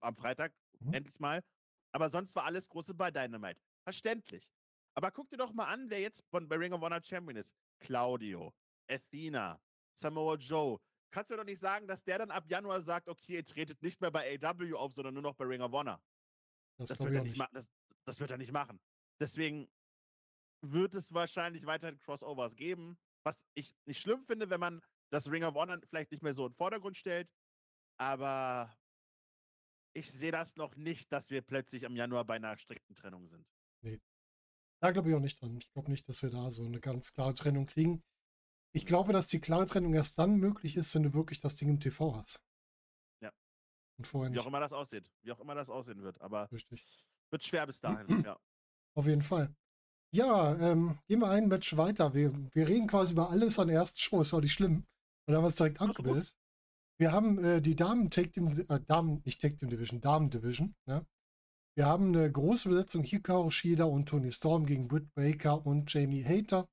[0.00, 0.94] am Freitag, Mhm.
[0.94, 1.44] endlich mal.
[1.92, 3.60] Aber sonst war alles Große bei Dynamite.
[3.84, 4.50] Verständlich.
[4.94, 7.54] Aber guck dir doch mal an, wer jetzt von, bei Ring of Honor Champion ist.
[7.78, 8.52] Claudio,
[8.90, 9.60] Athena,
[9.94, 10.78] Samoa Joe.
[11.10, 14.00] kannst du doch nicht sagen, dass der dann ab Januar sagt, okay, ihr tretet nicht
[14.00, 16.02] mehr bei AW auf, sondern nur noch bei Ring of Honor.
[16.76, 17.54] Das, Das wird, er nicht nicht.
[17.54, 17.68] das,
[18.04, 18.80] das wird er nicht machen.
[19.20, 19.68] Deswegen
[20.60, 25.44] wird es wahrscheinlich weiterhin Crossovers geben, was ich nicht schlimm finde, wenn man das Ring
[25.44, 27.28] of Honor vielleicht nicht mehr so in den Vordergrund stellt.
[27.96, 28.76] Aber
[29.98, 33.46] ich sehe das noch nicht, dass wir plötzlich im Januar bei einer strikten Trennung sind.
[34.80, 35.58] Da glaube ich auch nicht dran.
[35.58, 38.02] Ich glaube nicht, dass wir da so eine ganz klare Trennung kriegen.
[38.72, 41.68] Ich glaube, dass die klare Trennung erst dann möglich ist, wenn du wirklich das Ding
[41.68, 42.40] im TV hast.
[43.20, 43.32] Ja.
[43.98, 44.44] Und vorher Wie nicht.
[44.44, 45.10] auch immer das aussieht.
[45.22, 46.20] Wie auch immer das aussehen wird.
[46.20, 46.86] Aber Richtig.
[47.30, 48.06] wird schwer bis dahin.
[48.24, 48.38] ja.
[48.94, 49.52] Auf jeden Fall.
[50.14, 52.14] Ja, ähm, gehen wir ein Match weiter.
[52.14, 54.76] Wir, wir reden quasi über alles an der ersten Show, ist auch nicht schlimm.
[54.76, 54.86] Und
[55.26, 56.37] dann haben wir es direkt abgebildet.
[57.00, 60.74] Wir haben äh, die Damen Take Team, äh, Damen, nicht Take Team Division, Damen Division.
[60.86, 61.06] Ne?
[61.76, 66.24] Wir haben eine große Besetzung Hikaru Shida und Tony Storm gegen Britt Baker und Jamie
[66.24, 66.68] Hater.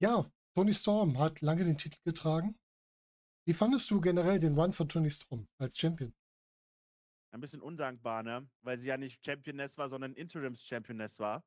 [0.00, 2.58] Ja, Tony Storm hat lange den Titel getragen.
[3.46, 6.14] Wie fandest du generell den Run von Tony Storm als Champion?
[7.32, 8.48] Ein bisschen undankbar, ne?
[8.62, 11.44] Weil sie ja nicht Championess war, sondern Interims-Championess war.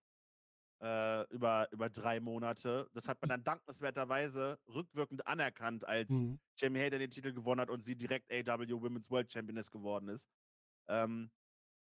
[0.84, 2.90] Äh, über, über drei Monate.
[2.94, 6.42] Das hat man dann dankenswerterweise rückwirkend anerkannt, als Mhm.
[6.58, 10.30] Jamie Hayter den Titel gewonnen hat und sie direkt AW Women's World Championess geworden ist.
[10.90, 11.32] Ähm,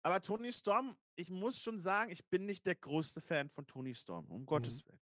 [0.03, 3.95] aber Tony Storm, ich muss schon sagen, ich bin nicht der größte Fan von Tony
[3.95, 5.01] Storm, um Gottes Willen.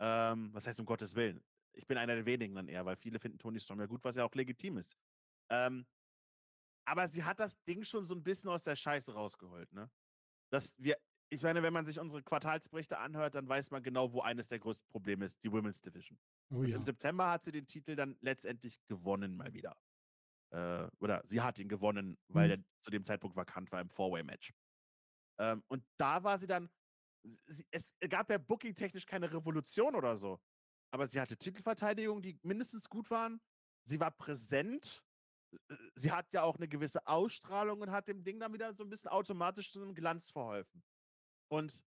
[0.00, 1.44] Ähm, was heißt um Gottes Willen?
[1.74, 4.16] Ich bin einer der wenigen dann eher, weil viele finden Tony Storm ja gut, was
[4.16, 4.96] ja auch legitim ist.
[5.50, 5.86] Ähm,
[6.86, 9.90] aber sie hat das Ding schon so ein bisschen aus der Scheiße rausgeholt, ne?
[10.50, 10.96] Dass wir,
[11.30, 14.58] ich meine, wenn man sich unsere Quartalsberichte anhört, dann weiß man genau, wo eines der
[14.58, 16.18] größten Probleme ist, die Women's Division.
[16.50, 16.76] Oh ja.
[16.76, 19.76] Im September hat sie den Titel dann letztendlich gewonnen mal wieder.
[20.50, 22.62] Äh, oder sie hat ihn gewonnen, weil Mhm.
[22.64, 24.52] er zu dem Zeitpunkt vakant war im Four-Way-Match.
[25.38, 26.70] Ähm, und da war sie dann,
[27.46, 30.38] sie, es gab ja booking-technisch keine Revolution oder so.
[30.92, 33.40] Aber sie hatte Titelverteidigungen, die mindestens gut waren.
[33.84, 35.02] Sie war präsent.
[35.68, 38.84] äh, Sie hat ja auch eine gewisse Ausstrahlung und hat dem Ding dann wieder so
[38.84, 40.84] ein bisschen automatisch zu einem Glanz verholfen.
[41.48, 41.82] Und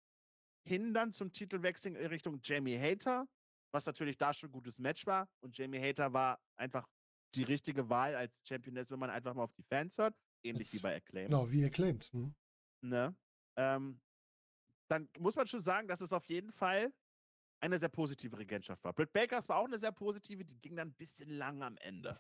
[0.68, 3.28] hin dann zum Titelwechsel in Richtung Jamie Hater,
[3.72, 5.30] was natürlich da schon ein gutes Match war.
[5.41, 6.88] Und Jamie Hater war einfach
[7.36, 10.16] die richtige Wahl als Championess, wenn man einfach mal auf die Fans hört.
[10.43, 11.26] Ähnlich wie Das- bei Acclaim.
[11.26, 12.06] Genau, wie claimt.
[12.14, 12.34] Hm?
[12.82, 13.16] Ne?
[13.58, 13.99] Ähm,
[14.89, 16.93] dann muss man schon sagen, dass es auf jeden Fall
[17.60, 18.93] eine sehr positive Regentschaft war.
[18.93, 22.20] Britt Bakers war auch eine sehr positive, die ging dann ein bisschen lang am Ende.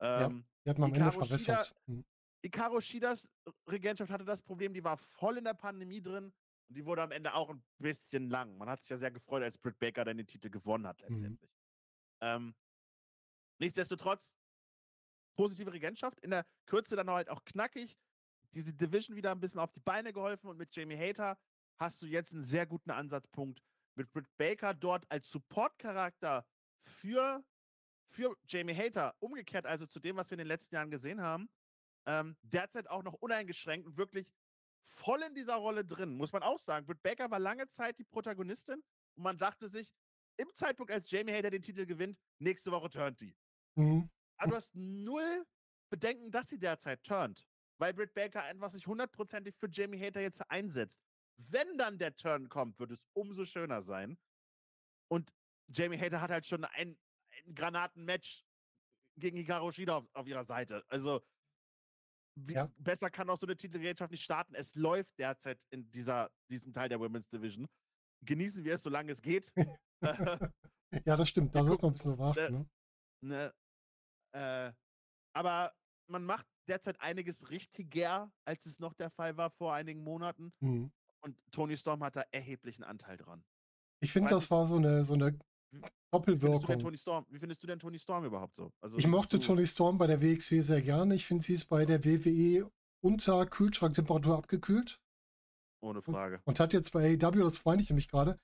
[0.00, 1.74] Ähm, Die hat man am Ende Hikaru Shida-.
[1.86, 2.04] Hm.
[2.42, 3.28] Hikaru Shidas
[3.68, 6.32] Regentschaft hatte das Problem, die war voll in der Pandemie drin
[6.70, 8.56] und die wurde am Ende auch ein bisschen lang.
[8.56, 11.08] Man hat sich ja sehr gefreut, als Britt Baker dann den Titel gewonnen hat Mhm.
[11.08, 11.50] letztendlich.
[12.22, 12.54] Ähm,
[13.58, 14.36] nichtsdestotrotz,
[15.36, 17.98] positive Regentschaft, in der Kürze dann halt auch knackig,
[18.54, 21.38] diese Division wieder ein bisschen auf die Beine geholfen und mit Jamie Hater
[21.80, 23.62] hast du jetzt einen sehr guten Ansatzpunkt.
[23.96, 26.46] Mit Britt Baker dort als Support-Charakter
[26.84, 27.44] für,
[28.12, 31.48] für Jamie Hater, umgekehrt also zu dem, was wir in den letzten Jahren gesehen haben,
[32.06, 34.32] ähm, derzeit auch noch uneingeschränkt und wirklich
[34.90, 36.86] voll in dieser Rolle drin, muss man auch sagen.
[36.86, 38.82] Britt Baker war lange Zeit die Protagonistin
[39.16, 39.92] und man dachte sich,
[40.36, 43.36] im Zeitpunkt, als Jamie Hater den Titel gewinnt, nächste Woche turnt die.
[43.76, 44.10] Mhm.
[44.38, 45.46] Aber du hast null
[45.90, 47.46] Bedenken, dass sie derzeit turnt,
[47.78, 51.02] weil Britt Baker einfach sich hundertprozentig für Jamie Hater jetzt einsetzt.
[51.36, 54.18] Wenn dann der Turn kommt, wird es umso schöner sein.
[55.08, 55.32] Und
[55.68, 56.98] Jamie Hater hat halt schon ein,
[57.46, 58.44] ein Granatenmatch
[59.16, 60.84] gegen Hikaru Shida auf, auf ihrer Seite.
[60.88, 61.22] Also
[62.34, 62.70] wie, Ja.
[62.78, 64.54] besser kann auch so eine Titelgerätschaft nicht starten.
[64.54, 67.66] Es läuft derzeit in dieser, diesem Teil der Women's Division.
[68.24, 69.52] Genießen wir es, solange es geht.
[71.04, 71.54] Ja, das stimmt.
[71.54, 72.68] Da sollte man ein bisschen äh, achten.
[73.22, 73.52] Ne?
[73.52, 73.54] Ne?
[74.32, 74.72] Äh,
[75.34, 75.72] aber
[76.08, 80.52] man macht derzeit einiges richtiger, als es noch der Fall war vor einigen Monaten.
[80.60, 80.90] Mhm.
[81.20, 83.44] Und Tony Storm hat da erheblichen Anteil dran.
[84.02, 85.38] Ich finde, das war so eine, so eine
[85.72, 86.78] Wie findest Doppelwirkung.
[86.80, 87.26] Tony Storm?
[87.28, 88.72] Wie findest du denn Tony Storm überhaupt so?
[88.80, 91.14] Also Ich mochte du, Tony Storm bei der WXW sehr gerne.
[91.14, 92.70] Ich finde, sie ist bei der WWE
[93.02, 95.00] unter Kühlschranktemperatur abgekühlt
[95.80, 96.40] Ohne Frage.
[96.44, 98.38] und hat jetzt bei AEW, das freue ich nämlich gerade,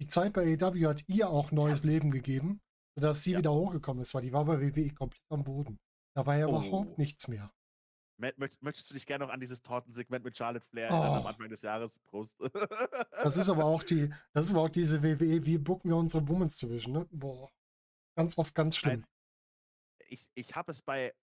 [0.00, 2.60] die Zeit bei AEW hat ihr auch neues Leben gegeben,
[2.96, 3.38] sodass sie Ja.
[3.38, 5.78] wieder hochgekommen ist, weil die war bei WWE komplett am Boden.
[6.16, 6.50] Da war ja Oh.
[6.62, 7.52] überhaupt nichts mehr.
[8.60, 11.28] Möchtest du dich gerne noch an dieses Tortensegment mit Charlotte Flair erinnern am Oh.
[11.28, 11.98] Anfang des Jahres?
[12.00, 12.36] Prost.
[13.22, 16.26] Das ist aber auch die, das ist aber auch diese WWE, wie booken wir unsere
[16.28, 17.06] Women's Division, ne?
[17.10, 17.50] Boah.
[18.16, 19.04] Ganz oft ganz schlimm.
[20.08, 21.14] ich, ich habe es bei,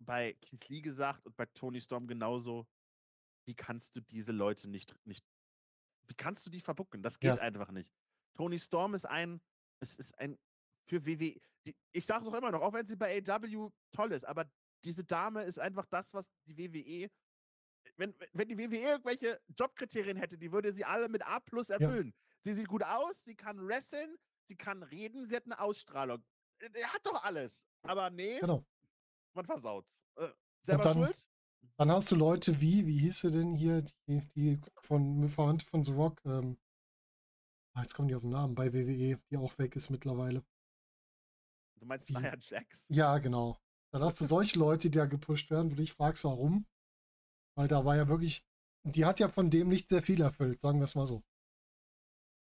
[0.00, 2.66] bei Keith Lee gesagt und bei Tony Storm genauso.
[3.46, 5.24] Wie kannst du diese Leute nicht, nicht
[6.08, 7.02] wie kannst du die verbucken?
[7.02, 7.42] Das geht Ja.
[7.42, 7.90] einfach nicht.
[8.34, 9.40] Tony Storm ist ein,
[9.80, 10.38] es ist ein
[10.88, 11.40] für WWE.
[11.92, 14.50] Ich sage es auch immer noch, auch wenn sie bei AW toll ist, aber
[14.86, 17.10] diese Dame ist einfach das, was die WWE,
[17.96, 22.14] wenn, wenn die WWE irgendwelche Jobkriterien hätte, die würde sie alle mit A plus erfüllen.
[22.42, 26.22] Sie sieht gut aus, sie kann wresteln, sie kann reden, sie hat eine Ausstrahlung.
[26.60, 27.66] er hat doch alles.
[27.82, 28.64] Aber nee, Genau.
[29.34, 30.02] man versaut's.
[30.16, 30.28] Äh,
[30.62, 31.26] selber dann- schuld?
[31.78, 35.84] Dann hast du Leute wie, wie hieß sie denn hier, die, die von Verwandte von
[35.84, 36.56] The Rock, ähm,
[37.74, 40.42] ah, jetzt kommen die auf den Namen, bei WWE, die auch weg ist mittlerweile.
[41.78, 42.86] Du meinst die- Nia Jax?
[42.88, 43.58] Ja, genau.
[43.92, 46.66] Dann hast du solche Leute, die da gepusht werden, wo du dich fragst, warum.
[47.56, 48.42] Weil da war ja wirklich,
[48.84, 51.22] die hat ja von dem nicht sehr viel erfüllt, sagen wir es mal so.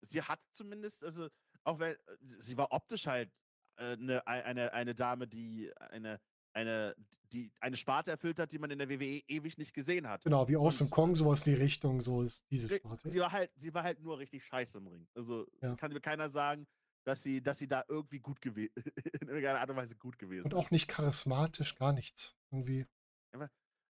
[0.03, 1.29] sie hat zumindest, also
[1.65, 3.31] auch äh, sie war optisch halt
[3.77, 6.21] äh, eine, eine, eine Dame, die eine,
[6.53, 6.95] eine,
[7.33, 10.25] die eine Sparte erfüllt hat, die man in der WWE ewig nicht gesehen hat.
[10.25, 13.09] Genau, wie Austin Und- Kong, sowas in die Richtung, so ist diese Sparte.
[13.09, 15.07] Sie war halt, sie war halt nur richtig scheiße im Ring.
[15.15, 15.75] Also Ja.
[15.77, 16.67] kann mir keiner sagen,
[17.05, 18.73] dass sie, dass sie da irgendwie gut gewesen,
[19.21, 22.37] in irgendeiner Art und Weise gut gewesen Und auch nicht charismatisch, gar nichts.
[22.51, 22.87] Irgendwie.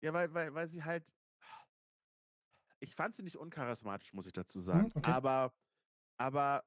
[0.00, 1.12] Ja, weil, weil, weil sie halt.
[2.80, 4.90] Ich fand sie nicht uncharismatisch, muss ich dazu sagen.
[4.94, 5.08] okay.
[5.10, 5.54] Aber,
[6.16, 6.64] aber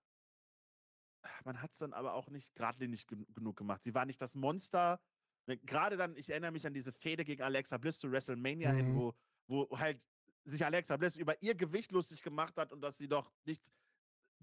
[1.44, 3.84] man hat es dann aber auch nicht geradlinig gen genug gemacht.
[3.84, 5.02] Sie war nicht das Monster.
[5.48, 8.94] Ne, Gerade dann, ich erinnere mich an diese Fehde gegen Alexa Bliss zu WrestleMania hin,
[8.94, 8.96] Mhm.
[8.96, 9.14] wo,
[9.48, 10.02] wo halt
[10.46, 13.72] sich Alexa Bliss über ihr Gewicht lustig gemacht hat und dass sie doch nichts.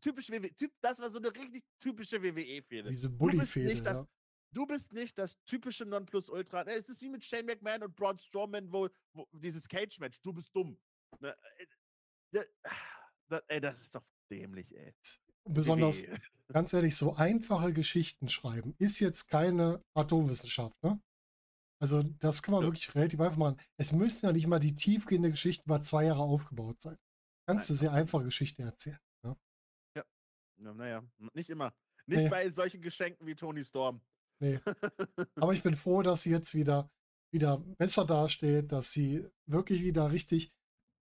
[0.03, 2.91] Typisch WWE, typ, das war so eine richtig typische WWE-Fehde.
[2.91, 3.83] Diese Bully-Fehde.
[3.83, 4.07] das, Ja.
[4.53, 6.65] du bist nicht das typische Nonplusultra.
[6.65, 10.33] Ne, Es ist wie mit Shane McMahon und Braun Strowman, wo, wo dieses Cage-Match, du
[10.33, 10.77] bist dumm.
[11.21, 11.67] Ne, äh,
[12.33, 12.45] da-
[13.29, 14.93] da- ey, das ist doch dämlich, ey.
[15.45, 16.21] Besonders, WWE.
[16.53, 21.01] ganz ehrlich, so einfache Geschichten schreiben ist jetzt keine Atomwissenschaft, ne?
[21.81, 22.69] Also, das kann man Ja.
[22.69, 23.57] wirklich relativ einfach machen.
[23.77, 26.97] Es müssen ja nicht mal die tiefgehende Geschichten über zwei Jahre aufgebaut sein.
[27.49, 29.01] Kannst du sehr einfache Geschichte erzählen.
[30.63, 31.03] Ja, naja,
[31.35, 31.73] nicht immer.
[32.07, 32.29] Nicht Nee.
[32.29, 34.01] bei solchen Geschenken wie Tony Storm.
[34.41, 34.59] Nee.
[35.37, 36.91] Aber ich bin froh, dass sie jetzt wieder,
[37.33, 40.53] wieder besser dasteht, dass sie wirklich wieder richtig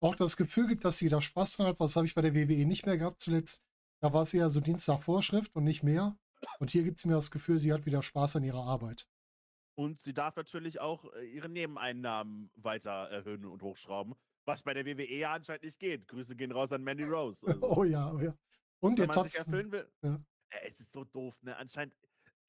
[0.01, 1.81] auch das Gefühl gibt, dass sie wieder Spaß dran hat.
[1.81, 3.65] Was habe ich bei der WWE nicht mehr gehabt zuletzt?
[4.01, 6.17] Da war sie ja so Dienst nach Vorschrift und nicht mehr.
[6.61, 9.09] Und hier gibt es mir das Gefühl, sie hat wieder Spaß an ihrer Arbeit.
[9.77, 14.87] Und sie darf natürlich auch äh, ihre Nebeneinnahmen weiter erhöhen und hochschrauben, was bei der
[14.87, 16.07] WWE ja anscheinend nicht geht.
[16.09, 17.47] Grüße gehen raus an Mandy Rose.
[17.47, 18.37] Also, Oh ja, oh ja.
[18.81, 19.91] Und wenn jetzt man sich erfüllen will.
[20.03, 20.21] ja.
[20.51, 21.57] Äh, Es ist so doof, ne?
[21.57, 21.95] Anscheinend,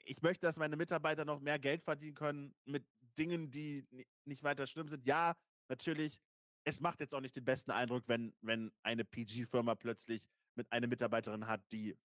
[0.05, 2.85] ich möchte, dass meine Mitarbeiter noch mehr Geld verdienen können mit
[3.17, 5.05] Dingen, die ni- nicht weiter schlimm sind.
[5.05, 5.35] Ja,
[5.67, 6.19] natürlich.
[6.63, 10.87] Es macht jetzt auch nicht den besten Eindruck, wenn, wenn eine PG-Firma plötzlich mit einer
[10.87, 11.97] Mitarbeiterin hat, die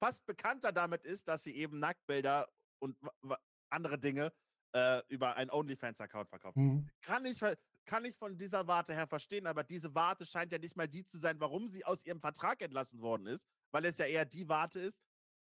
[0.00, 2.48] fast bekannter damit ist, dass sie eben Nacktbilder
[2.80, 2.96] und
[3.70, 4.32] andere Dinge
[4.72, 6.56] äh, über einen OnlyFans-Account verkauft.
[6.56, 7.56] Hm, Kann ich, ver-
[7.86, 11.04] kann ich von dieser Warte her verstehen, aber diese Warte scheint ja nicht mal die
[11.04, 14.48] zu sein, warum sie aus ihrem Vertrag entlassen worden ist, weil es ja eher die
[14.48, 15.02] Warte ist,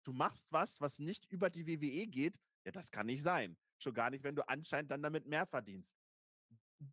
[0.05, 3.57] du machst was, was nicht über die WWE geht, ja, das kann nicht sein.
[3.79, 5.97] Schon gar nicht, wenn du anscheinend dann damit mehr verdienst.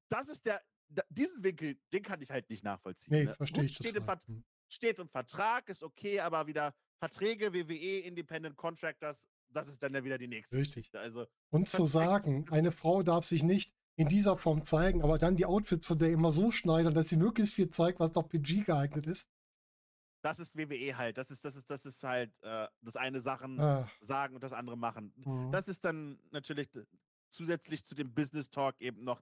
[0.10, 0.62] Das ist der,
[1.10, 3.14] diesen Winkel, den kann ich halt nicht nachvollziehen.
[3.14, 3.34] nee, ne?
[3.34, 4.44] verstehe ich steht im, Hm.
[4.70, 10.04] steht im Vertrag, ist okay, aber wieder Verträge, WWE, Independent Contractors, das ist dann ja
[10.04, 10.58] wieder die nächste.
[10.58, 10.94] Richtig.
[10.94, 15.36] Also, Und zu sagen, eine Frau darf sich nicht in dieser Form zeigen, aber dann
[15.36, 18.64] die Outfits von der immer so schneidern, dass sie möglichst viel zeigt, was doch PG
[18.64, 19.28] geeignet ist.
[20.24, 21.18] das ist WWE halt.
[21.18, 24.54] Das ist, das ist, das ist halt äh, das eine Sachen Ah, sagen und das
[24.54, 25.14] andere machen.
[25.24, 25.52] hm.
[25.52, 26.70] Das ist dann natürlich
[27.30, 29.22] zusätzlich zu dem Business Talk eben noch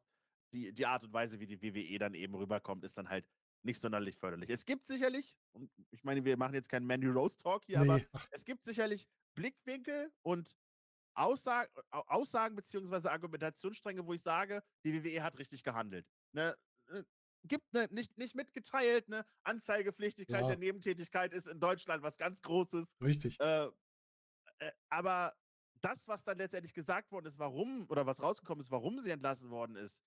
[0.51, 3.25] die, die Art und Weise, wie die WWE dann eben rüberkommt, ist dann halt
[3.63, 4.49] nicht sonderlich förderlich.
[4.49, 7.97] Es gibt sicherlich, und ich meine, wir machen jetzt keinen Mandy Rose Talk hier, aber
[7.97, 10.55] nee, ach, es gibt sicherlich Blickwinkel und
[11.19, 16.07] Aussag, Au- Aussagen beziehungsweise Argumentationsstränge, wo ich sage, die WWE hat richtig gehandelt.
[16.33, 16.55] Ne?
[16.87, 17.03] äh,
[17.45, 19.25] Gibt ne, nicht, nicht mitgeteilt, ne?
[19.43, 20.47] Anzeigepflichtigkeit Ja.
[20.47, 22.95] der Nebentätigkeit ist in Deutschland was ganz Großes.
[23.01, 23.39] richtig.
[23.39, 23.67] Äh,
[24.59, 25.35] äh, aber
[25.81, 29.49] das, was dann letztendlich gesagt worden ist, warum oder was rausgekommen ist, warum sie entlassen
[29.49, 30.03] worden ist,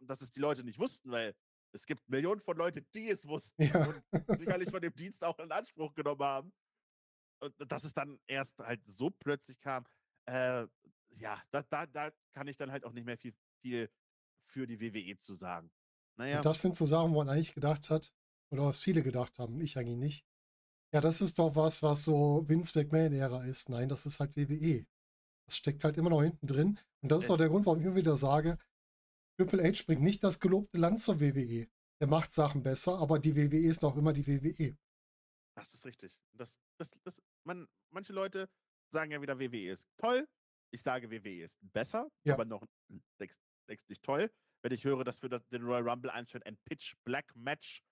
[0.00, 1.34] dass es die Leute nicht wussten, weil
[1.72, 3.94] es gibt Millionen von Leuten, die es wussten Ja.
[4.12, 6.52] und sicherlich von dem Dienst auch in Anspruch genommen haben.
[7.40, 9.84] Und dass es dann erst halt so plötzlich kam,
[10.26, 10.66] äh,
[11.10, 13.90] ja, da, da, da kann ich dann halt auch nicht mehr viel, viel
[14.42, 15.70] für die WWE zu sagen.
[16.16, 18.12] Naja, Und das sind so Sachen, wo man eigentlich gedacht hat,
[18.50, 20.26] oder was viele gedacht haben, ich eigentlich nicht.
[20.92, 23.68] Ja, das ist doch was, was so Vince McMahon-Ära ist.
[23.68, 24.86] Nein, das ist halt WWE.
[25.46, 26.78] Das steckt halt immer noch hinten drin.
[27.02, 28.58] Und das ist auch der Grund, warum ich immer wieder sage,
[29.36, 31.66] Triple H bringt nicht das gelobte Land zur WWE.
[32.00, 34.26] Der macht Sachen besser, aber die WWE ist noch immer die.
[34.26, 34.76] WWE.
[35.56, 36.16] Das ist richtig.
[36.32, 38.48] Das, das, das, man, manche Leute
[38.92, 40.26] sagen ja wieder, WWE ist toll.
[40.72, 42.34] Ich sage, WWE ist besser, Ja.
[42.34, 44.30] aber noch nicht toll.
[44.62, 47.82] Wenn ich höre, dass für das, den Royal Rumble anscheinend ein Pitch Black Match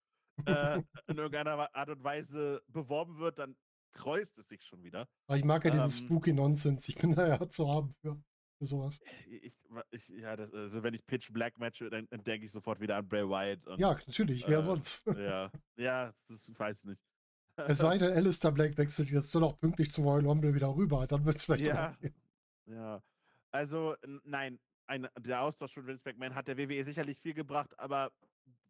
[0.46, 3.56] äh, in irgendeiner Art und Weise beworben wird, dann
[3.94, 5.06] kreust es sich schon wieder.
[5.26, 5.90] Aber ich mag ja diesen Ähm.
[6.06, 6.88] spooky Nonsense.
[6.88, 8.20] Ich bin da ja zu haben für,
[8.58, 9.00] für sowas.
[9.28, 12.52] Ich, ich, ja, das, also wenn ich Pitch Black Match, höre, dann, dann denke ich
[12.52, 13.66] sofort wieder an Bray Wyatt.
[13.66, 14.44] Und, Ja, natürlich.
[14.48, 15.06] Wer äh, sonst?
[15.06, 17.02] Ja, ja, das, ich weiß nicht.
[17.56, 21.06] Es sei denn, Alistair Black wechselt jetzt nur noch pünktlich zum Royal Rumble wieder rüber.
[21.06, 21.96] Dann wird es vielleicht Ja.
[22.66, 23.02] Ja.
[23.50, 28.10] Also, nein, ein, der Austausch von Vince McMahon hat der WWE sicherlich viel gebracht, aber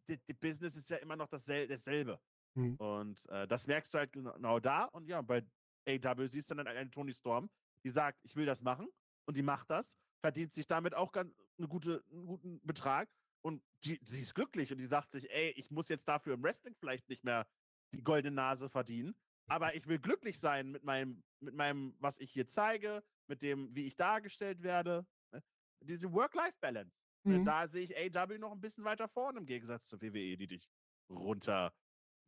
[0.09, 2.19] die, die Business ist ja immer noch dassel dasselbe.
[2.55, 2.75] Hm.
[2.75, 4.85] Und äh, das merkst du halt gena- genau da.
[4.85, 5.43] Und ja, bei
[5.87, 7.49] AW siehst du dann eine Tony Storm,
[7.83, 8.87] die sagt, ich will das machen
[9.25, 13.09] und die macht das, verdient sich damit auch ganz eine gute, einen guten Betrag
[13.41, 16.43] und die, sie ist glücklich und die sagt sich, ey, ich muss jetzt dafür im
[16.43, 17.47] Wrestling vielleicht nicht mehr
[17.93, 19.15] die goldene Nase verdienen,
[19.47, 23.73] aber ich will glücklich sein mit meinem, mit meinem, was ich hier zeige, mit dem,
[23.75, 25.05] wie ich dargestellt werde.
[25.31, 25.43] ne?
[25.81, 26.95] Diese Work-Life-Balance.
[27.25, 27.45] Ne, Mhm.
[27.45, 30.69] Da sehe ich AW noch ein bisschen weiter vorne im Gegensatz zur WWE, die dich
[31.09, 31.73] runter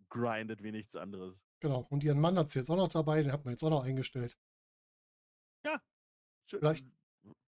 [0.10, 1.36] grindet wie nichts anderes.
[1.62, 1.86] Genau.
[1.90, 3.84] Und ihren Mann hat sie jetzt auch noch dabei, den hat man jetzt auch noch
[3.84, 4.38] eingestellt.
[6.48, 6.86] Schön, Vielleicht-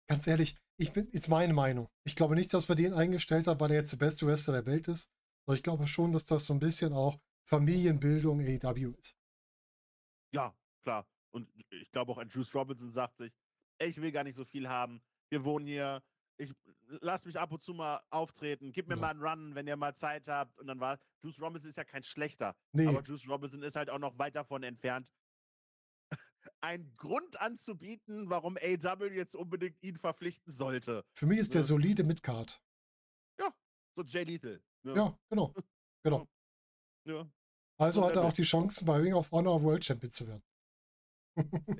[0.07, 1.87] Ganz ehrlich, ich bin, ist meine Meinung.
[2.05, 4.65] Ich glaube nicht, dass wir den eingestellt haben, weil er jetzt der beste Wrestler der
[4.67, 5.09] Welt ist.
[5.47, 9.15] Aber ich glaube schon, dass das so ein bisschen auch Familienbildung AEW ist.
[10.31, 11.07] Ja, klar.
[11.31, 13.33] Und ich glaube auch ein Juice Robinson sagt sich,
[13.79, 15.01] ich will gar nicht so viel haben.
[15.29, 16.01] Wir wohnen hier.
[16.37, 16.51] Ich
[17.01, 18.71] lass mich ab und zu mal auftreten.
[18.71, 19.01] Gib mir Ja.
[19.01, 20.57] mal einen Run, wenn ihr mal Zeit habt.
[20.59, 22.55] Und dann war Juice Robinson ist ja kein schlechter.
[22.71, 25.11] Nee, Aber Juice Robinson ist halt auch noch weit davon entfernt,
[26.61, 31.03] einen Grund anzubieten, warum AW jetzt unbedingt ihn verpflichten sollte.
[31.13, 31.67] für mich ist der Ja.
[31.67, 32.59] solide Midcard.
[33.95, 34.59] So Jay Lethal.
[34.81, 34.95] Ne?
[34.95, 35.53] Ja, genau.
[36.03, 36.27] Genau.
[37.05, 37.27] Ja.
[37.79, 40.43] Also So hat er auch die Chancen, bei Ring of Honor World Champion zu werden.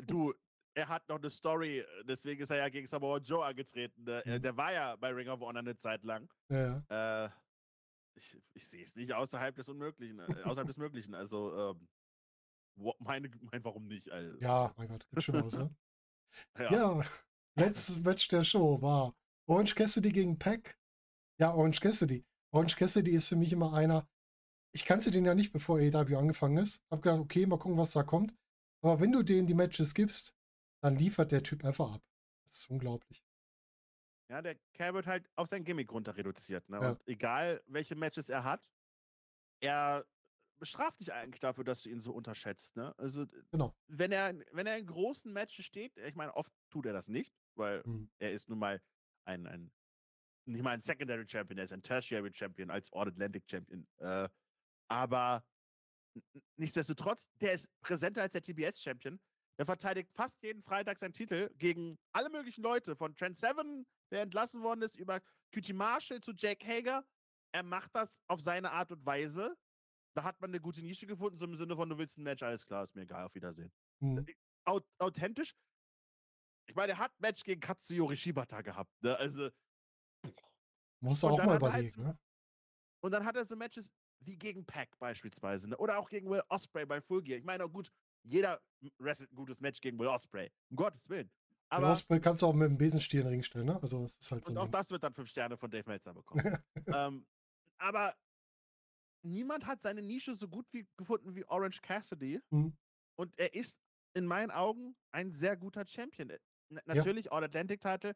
[0.07, 0.33] Du,
[0.75, 4.03] er hat noch eine Story, äh, deswegen ist er ja gegen Samoa Joe angetreten.
[4.05, 4.41] Der, äh, Mhm.
[4.41, 6.27] der war ja bei Ring of Honor eine Zeit lang.
[6.49, 6.83] Ja.
[7.25, 7.29] Äh,
[8.15, 11.13] ich ich sehe es nicht außerhalb des Unmöglichen, äh, außerhalb des Möglichen.
[11.13, 11.87] Also, ähm,
[12.99, 14.09] meine, mein, warum nicht?
[14.11, 15.75] Also, ja, mein Gott, geht schon aus, ne?
[16.57, 16.71] ja.
[16.71, 17.05] Ja,
[17.55, 19.15] letztes Match der Show war
[19.47, 20.79] Orange Cassidy gegen Pack.
[21.39, 22.25] Ja, Orange Cassidy.
[22.51, 24.07] Orange Cassidy ist für mich immer einer.
[24.75, 26.83] Ich kannte den ja nicht, bevor AEW angefangen ist.
[26.89, 28.33] Hab gedacht, okay, mal gucken, was da kommt.
[28.81, 30.35] Aber wenn du denen die Matches gibst,
[30.81, 32.01] dann liefert der Typ einfach ab.
[32.45, 33.23] Das ist unglaublich.
[34.29, 36.67] Ja, der Kerl wird halt auf sein Gimmick runter reduziert.
[36.69, 36.79] Ne?
[36.81, 36.89] Ja.
[36.91, 38.67] Und egal, welche Matches er hat,
[39.61, 40.05] er
[40.57, 42.75] bestraft dich eigentlich dafür, dass du ihn so unterschätzt.
[42.75, 42.97] Ne?
[42.97, 43.75] Also, Genau.
[43.87, 47.35] wenn er, wenn er in großen Matches steht, ich meine, oft tut er das nicht,
[47.55, 48.09] weil Hm.
[48.19, 48.81] er ist nun mal
[49.25, 49.71] ein, ein
[50.45, 53.87] nicht mal ein Secondary Champion, er ist ein Tertiary Champion als All-Atlantic Champion.
[53.99, 54.27] Äh,
[54.93, 55.43] aber
[56.57, 59.19] nichtsdestotrotz, der ist präsenter als der TBS Champion.
[59.59, 64.21] Der verteidigt fast jeden Freitag seinen Titel gegen alle möglichen Leute, von Trent Seven, der
[64.21, 65.21] entlassen worden ist, über
[65.51, 67.05] QT Marshall zu Jake Hager.
[67.53, 69.55] Er macht das auf seine Art und Weise.
[70.15, 72.41] Da hat man eine gute Nische gefunden, so im Sinne von, du willst ein Match,
[72.43, 73.71] alles klar, ist mir egal, auf Wiedersehen
[74.01, 74.25] Hm.
[74.65, 75.55] aut authentisch.
[76.67, 78.91] Ich meine, er hat ein Match gegen Katsuyori Shibata gehabt.
[79.03, 79.15] Ne?
[79.17, 79.49] Also,
[81.01, 81.95] Muss er auch mal er halt überlegen.
[81.95, 82.17] so- Ne?
[83.03, 83.91] und dann hat er so Matches
[84.25, 85.69] wie gegen Pack beispielsweise.
[85.69, 85.77] Ne?
[85.77, 87.37] Oder auch gegen Will Osprey bei Full Gear.
[87.39, 87.91] Ich meine, gut,
[88.23, 88.61] jeder
[88.99, 90.51] wrestelt ein gutes Match gegen Will Osprey.
[90.69, 91.29] Um Gottes Willen.
[91.69, 93.65] Aber Aber, Osprey kannst du auch mit dem Besenstiel in den Ring stellen.
[93.65, 93.81] Ne?
[93.81, 96.13] Also, das ist halt so und auch das wird dann fünf Sterne von Dave Meltzer
[96.13, 96.57] bekommen.
[96.87, 97.25] ähm,
[97.77, 98.15] aber
[99.23, 102.41] niemand hat seine Nische so gut wie gefunden wie Orange Cassidy.
[102.51, 102.75] Hm.
[103.15, 103.77] Und er ist
[104.13, 106.29] in meinen Augen ein sehr guter Champion.
[106.29, 108.15] Äh, na- Natürlich, All-Atlantic-Title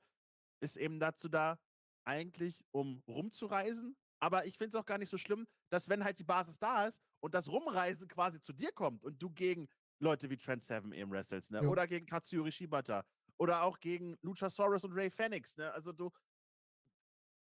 [0.62, 1.60] ist eben dazu da,
[2.06, 3.96] eigentlich um rumzureisen.
[4.20, 6.88] Aber ich finde es auch gar nicht so schlimm, dass wenn halt die Basis da
[6.88, 9.68] ist und das Rumreisen quasi zu dir kommt und du gegen
[10.00, 11.62] Leute wie Trent Seven eben wrestelst, ne?
[11.62, 11.68] Ja.
[11.70, 13.06] Oder gegen Katsuyori Shibata.
[13.38, 15.72] Oder auch gegen Luchasaurus und Ray Phoenix, ne?
[15.74, 16.12] Also du.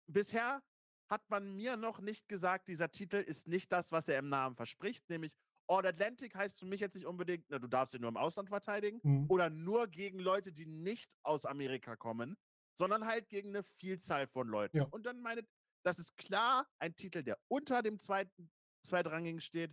[0.08, 0.62] Bisher
[1.08, 4.56] hat man mir noch nicht gesagt, dieser Titel ist nicht das, was er im Namen
[4.56, 5.36] verspricht, nämlich
[5.68, 8.50] All Atlantic heißt für mich jetzt nicht unbedingt, na, du darfst ihn nur im Ausland
[8.50, 9.26] verteidigen Hm.
[9.30, 12.38] oder nur gegen Leute, die nicht aus Amerika kommen,
[12.76, 14.78] sondern halt gegen eine Vielzahl von Leuten.
[14.78, 14.84] Ja.
[14.92, 15.42] Und dann meine,
[15.86, 18.50] das ist klar ein Titel, der unter dem zweiten,
[18.84, 19.72] zweitrangigen steht.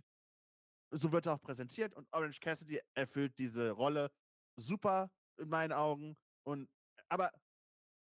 [0.91, 4.11] So wird er auch präsentiert und Orange Cassidy erfüllt diese Rolle
[4.55, 6.15] super in meinen Augen.
[6.43, 6.69] Und
[7.09, 7.31] aber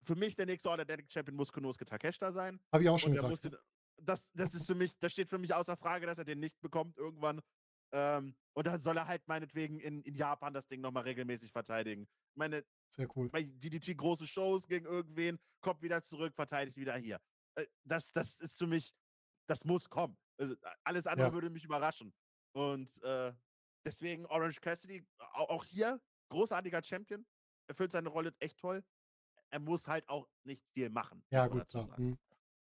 [0.04, 2.58] für mich der nächste All Atlantic Champion muss Konosuke Takeshita sein.
[2.72, 3.28] Habe ich auch schon gesagt.
[3.28, 3.60] musste,
[4.00, 6.58] das, das ist für mich, das steht für mich außer Frage, dass er den nicht
[6.60, 7.42] bekommt irgendwann.
[7.92, 12.08] Ähm, und dann soll er halt meinetwegen in, in Japan das Ding nochmal regelmäßig verteidigen.
[12.34, 13.28] Meine, Sehr cool.
[13.28, 17.20] bei DDT große Shows gegen irgendwen, kommt wieder zurück, verteidigt wieder hier.
[17.58, 18.94] Äh, Das, das ist für mich,
[19.46, 20.16] das muss kommen.
[20.38, 20.54] Also,
[20.84, 21.32] alles andere Ja.
[21.32, 22.14] würde mich überraschen.
[22.52, 23.32] Und äh,
[23.84, 26.00] deswegen Orange Cassidy, au- auch hier,
[26.30, 27.26] großartiger Champion,
[27.68, 28.84] erfüllt seine Rolle echt toll.
[29.50, 31.24] Er muss halt auch nicht viel machen.
[31.30, 31.86] Ja, gut, klar.
[31.88, 31.96] sagen.
[31.96, 32.18] Hm.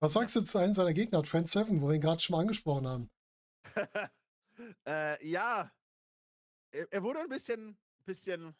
[0.01, 2.41] Was sagst du zu einem seiner Gegner, Trent Seven, wo wir ihn gerade schon mal
[2.41, 3.11] angesprochen haben?
[4.85, 5.71] äh, ja,
[6.71, 8.55] er, er wurde ein bisschen, bisschen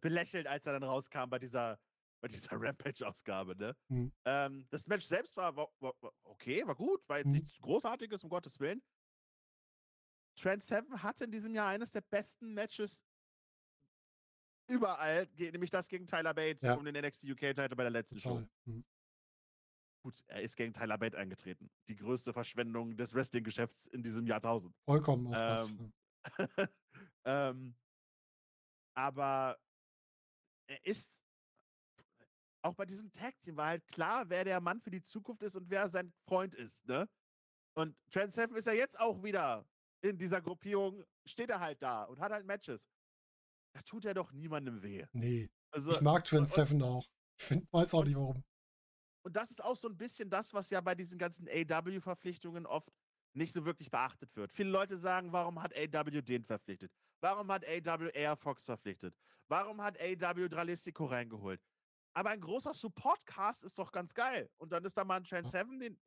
[0.00, 1.78] belächelt, als er dann rauskam bei dieser,
[2.22, 3.56] bei dieser Rampage-Ausgabe.
[3.56, 3.76] Ne?
[3.88, 4.12] Mhm.
[4.24, 7.32] Ähm, das Match selbst war, war, war okay, war gut, war jetzt Mhm.
[7.32, 8.82] nichts Großartiges, um Gottes Willen.
[10.38, 13.04] Trent Seven hatte in diesem Jahr eines der besten Matches
[14.70, 16.74] überall, nämlich das gegen Tyler Bate Ja.
[16.74, 18.30] um den NXT UK-Titel bei der letzten Show.
[18.40, 18.50] Total.
[18.64, 18.84] Mhm.
[20.04, 21.70] Gut, er ist gegen Tyler Bate eingetreten.
[21.88, 24.74] Die größte Verschwendung des Wrestling-Geschäfts in diesem Jahrtausend.
[24.84, 25.70] Vollkommen das.
[25.70, 25.92] Ähm,
[27.24, 27.76] ähm,
[28.94, 29.58] aber
[30.68, 31.12] er ist
[32.62, 35.56] auch bei diesem Tag Team war halt klar, wer der Mann für die Zukunft ist
[35.56, 37.08] und wer sein Freund ist, ne?
[37.74, 39.66] Und Trent Seven ist ja jetzt auch wieder
[40.02, 42.90] in dieser Gruppierung, steht er halt da und hat halt Matches.
[43.74, 45.06] Da tut er doch niemandem weh.
[45.12, 47.08] Nee, Also, ich mag Trent und- Seven auch.
[47.38, 48.44] Ich find, weiß auch nicht warum.
[49.24, 52.92] Und das ist auch so ein bisschen das, was ja bei diesen ganzen AW-Verpflichtungen oft
[53.34, 54.52] nicht so wirklich beachtet wird.
[54.52, 56.92] Viele Leute sagen, warum hat AW den verpflichtet?
[57.20, 59.16] Warum hat AW Air Fox verpflichtet?
[59.48, 61.62] Warum hat AW Dralistico reingeholt?
[62.14, 64.50] Aber ein großer Support-Cast ist doch ganz geil.
[64.58, 65.50] Und dann ist da mal ein Trent.
[65.50, 66.00] Seven, den,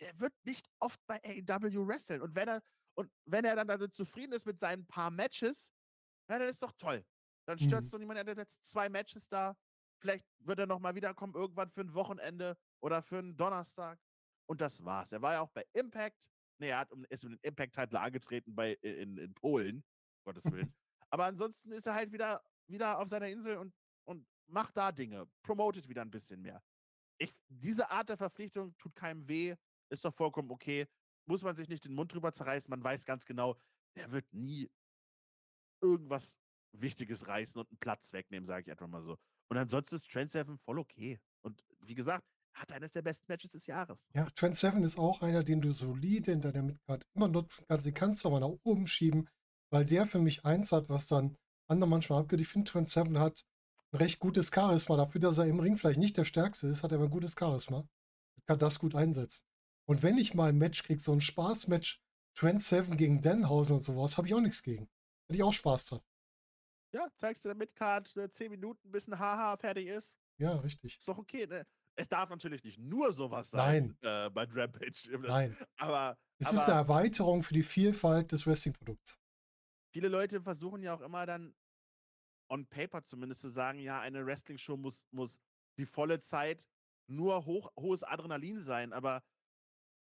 [0.00, 2.22] der, wird nicht oft bei AW wresteln.
[2.22, 2.62] Und wenn er,
[2.94, 5.70] und wenn er dann damit zufrieden ist mit seinen paar Matches,
[6.28, 7.04] ja, dann ist doch toll.
[7.46, 7.92] Dann stört es Mhm.
[7.92, 9.56] doch niemand, er hat jetzt zwei Matches da.
[10.00, 13.98] Vielleicht wird er nochmal wiederkommen, irgendwann für ein Wochenende oder für einen Donnerstag.
[14.48, 15.12] Und das war's.
[15.12, 16.28] Er war ja auch bei Impact.
[16.58, 19.84] Nee, er hat um, ist um den Impact-Titel angetreten bei, in, in Polen,
[20.24, 20.74] Gottes Willen.
[21.10, 23.74] Aber ansonsten ist er halt wieder, wieder auf seiner Insel und,
[24.04, 26.62] und macht da Dinge, promotet wieder ein bisschen mehr.
[27.18, 29.56] Ich, diese Art der Verpflichtung tut keinem weh,
[29.90, 30.86] ist doch vollkommen okay.
[31.26, 33.56] Muss man sich nicht den Mund drüber zerreißen, man weiß ganz genau,
[33.96, 34.70] der wird nie
[35.80, 36.38] irgendwas
[36.72, 39.18] Wichtiges reißen und einen Platz wegnehmen, sage ich einfach mal so.
[39.48, 41.20] Und ansonsten ist Trent Seven voll okay.
[41.42, 44.06] Und wie gesagt, hat eines der besten Matches des Jahres.
[44.14, 47.86] Ja, Trent Seven ist auch einer, den du solide in deiner Midcard immer nutzen kannst.
[47.86, 49.28] Den kannst du aber nach oben schieben,
[49.70, 51.36] weil der für mich eins hat, was dann
[51.68, 52.40] andere manchmal abgeht.
[52.40, 53.44] Ich finde, Trent Seven hat
[53.96, 54.96] recht gutes Charisma.
[54.96, 57.34] Dafür, dass er im Ring vielleicht nicht der Stärkste ist, hat er aber ein gutes
[57.38, 57.86] Charisma.
[58.46, 59.44] Kann das gut einsetzen.
[59.86, 62.00] Und wenn ich mal ein Match kriege, so ein Spaßmatch,
[62.34, 64.84] Trent Seven gegen Denhausen und sowas, habe ich auch nichts gegen.
[65.28, 66.00] Hätte ich auch Spaß dran.
[66.92, 70.16] Ja, zeigst du der Midcard äh, 10 Minuten, bis ein Haha fertig ist.
[70.38, 70.96] Ja, richtig.
[70.98, 71.46] Ist doch okay.
[71.46, 71.66] Ne?
[71.96, 75.18] Es darf natürlich nicht nur sowas sein äh, bei Rampage.
[75.20, 75.56] Nein.
[75.78, 79.18] Aber, Es aber ist eine Erweiterung für die Vielfalt des Wrestling-Produkts.
[79.92, 81.54] viele Leute versuchen ja auch immer dann
[82.48, 85.38] on paper zumindest zu sagen, ja, eine Wrestling-Show muss, muss
[85.78, 86.68] die volle Zeit
[87.08, 89.22] nur hoch, hohes Adrenalin sein, aber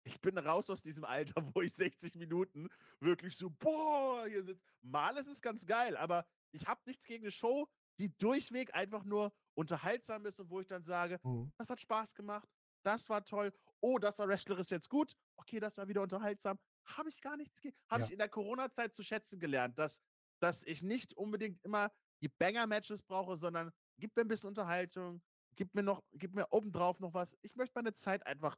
[0.04, 2.68] ich bin raus aus diesem Alter, wo ich 60 Minuten
[3.00, 4.64] wirklich so, boah, hier sitzt.
[4.82, 7.68] Mal ist es ganz geil, aber ich habe nichts gegen eine Show,
[7.98, 11.52] die durchweg einfach nur unterhaltsam ist und wo ich dann sage, Mhm.
[11.58, 12.48] das hat Spaß gemacht,
[12.82, 16.58] das war toll, oh, das war wrestlerisch jetzt gut, okay, das war wieder unterhaltsam.
[16.86, 18.06] Habe ich gar nichts, ge- habe Ja.
[18.06, 20.00] ich in der Corona-Zeit zu schätzen gelernt, dass,
[20.40, 21.92] dass ich nicht unbedingt immer
[22.22, 25.22] die Banger-Matches brauche, sondern gib mir ein bisschen Unterhaltung,
[25.56, 27.36] gib mir noch, gib mir obendrauf noch was.
[27.42, 28.56] Ich möchte meine Zeit einfach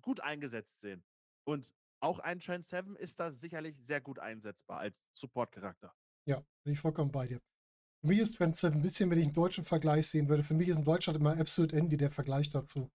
[0.00, 1.04] gut eingesetzt sehen.
[1.44, 1.70] Und
[2.00, 5.94] auch ein Trend 7 ist da sicherlich sehr gut einsetzbar als Support-Charakter.
[6.26, 7.40] Ja, bin ich vollkommen bei dir.
[8.00, 10.54] Für mich ist Trent Seven ein bisschen, wenn ich einen deutschen Vergleich sehen würde, für
[10.54, 12.90] mich ist in Deutschland immer Absolute Andy der Vergleich dazu.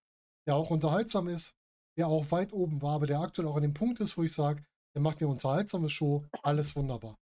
[0.46, 1.56] Der auch unterhaltsam ist,
[1.98, 4.34] der auch weit oben war, aber der aktuell auch an dem Punkt ist, wo ich
[4.34, 7.18] sage, der macht eine unterhaltsame Show, alles wunderbar.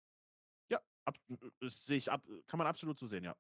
[1.05, 1.19] Ja, ab,
[1.61, 3.37] das sehe ich ab, kann man absolut so sehen, ja.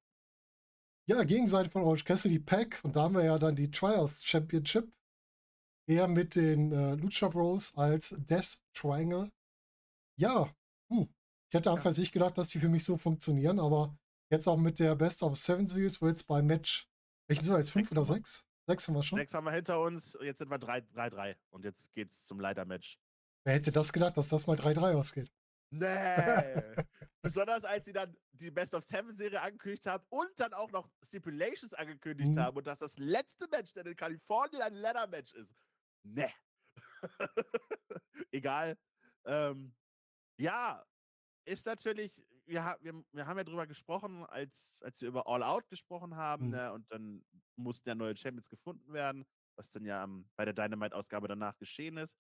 [1.07, 4.93] Ja, Gegenseite von Orange Cassidy Pack und da haben wir ja dann die Trials Championship.
[5.89, 9.33] Er mit den äh, Lucha Bros als Death Triangle.
[10.17, 10.55] Ja,
[10.89, 11.09] hm.
[11.49, 13.97] ich hätte anfangs nicht gedacht, dass die für mich so funktionieren, aber
[14.31, 16.89] jetzt auch mit der Best of Seven Series, wo jetzt bei Match,
[17.27, 17.71] welchen sind wir jetzt?
[17.71, 18.47] Fünf Sechs oder sechs?
[18.69, 19.19] Sechs haben wir schon.
[19.19, 22.99] Sechs haben wir hinter uns, jetzt sind wir 3-3 und jetzt geht's zum Leiter-Match.
[23.45, 25.33] Wer hätte das gedacht, dass das mal 3-3 ausgeht?
[25.73, 26.75] Nee.
[27.23, 30.91] Besonders als sie dann die Best of Seven Serie angekündigt haben und dann auch noch
[31.03, 32.39] Stipulations angekündigt Mhm.
[32.41, 35.55] haben und dass das letzte Match dann in Kalifornien ein Ladder-Match ist.
[36.05, 36.33] Nee.
[38.33, 38.77] Egal.
[39.25, 39.75] Ähm,
[40.39, 40.85] ja,
[41.47, 45.43] ist natürlich, wir, ha wir, wir haben ja drüber gesprochen, als, als wir über All
[45.43, 46.51] Out gesprochen haben, Mhm.
[46.51, 47.25] ne, und dann
[47.57, 49.25] mussten ja neue Champions gefunden werden,
[49.57, 52.18] was dann ja ähm, bei der Dynamite-Ausgabe danach geschehen ist.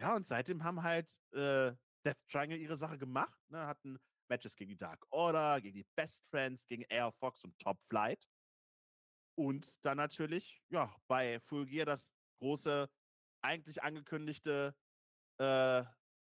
[0.00, 1.74] Ja, und seitdem haben halt äh,
[2.06, 3.98] Death Triangle ihre Sache gemacht, ne, hatten
[4.28, 8.28] Matches gegen die Dark Order, gegen die Best Friends, gegen Air Fox und Top Flight.
[9.38, 12.88] Und dann natürlich, ja, bei Full Gear das große,
[13.42, 14.74] eigentlich angekündigte
[15.38, 15.84] äh,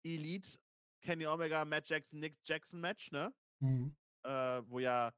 [0.03, 0.57] Elite
[1.01, 3.33] Kenny Omega, Matt Jackson, Nick Jackson Match, ne?
[3.59, 3.95] Mhm.
[4.23, 5.09] Äh, wo ja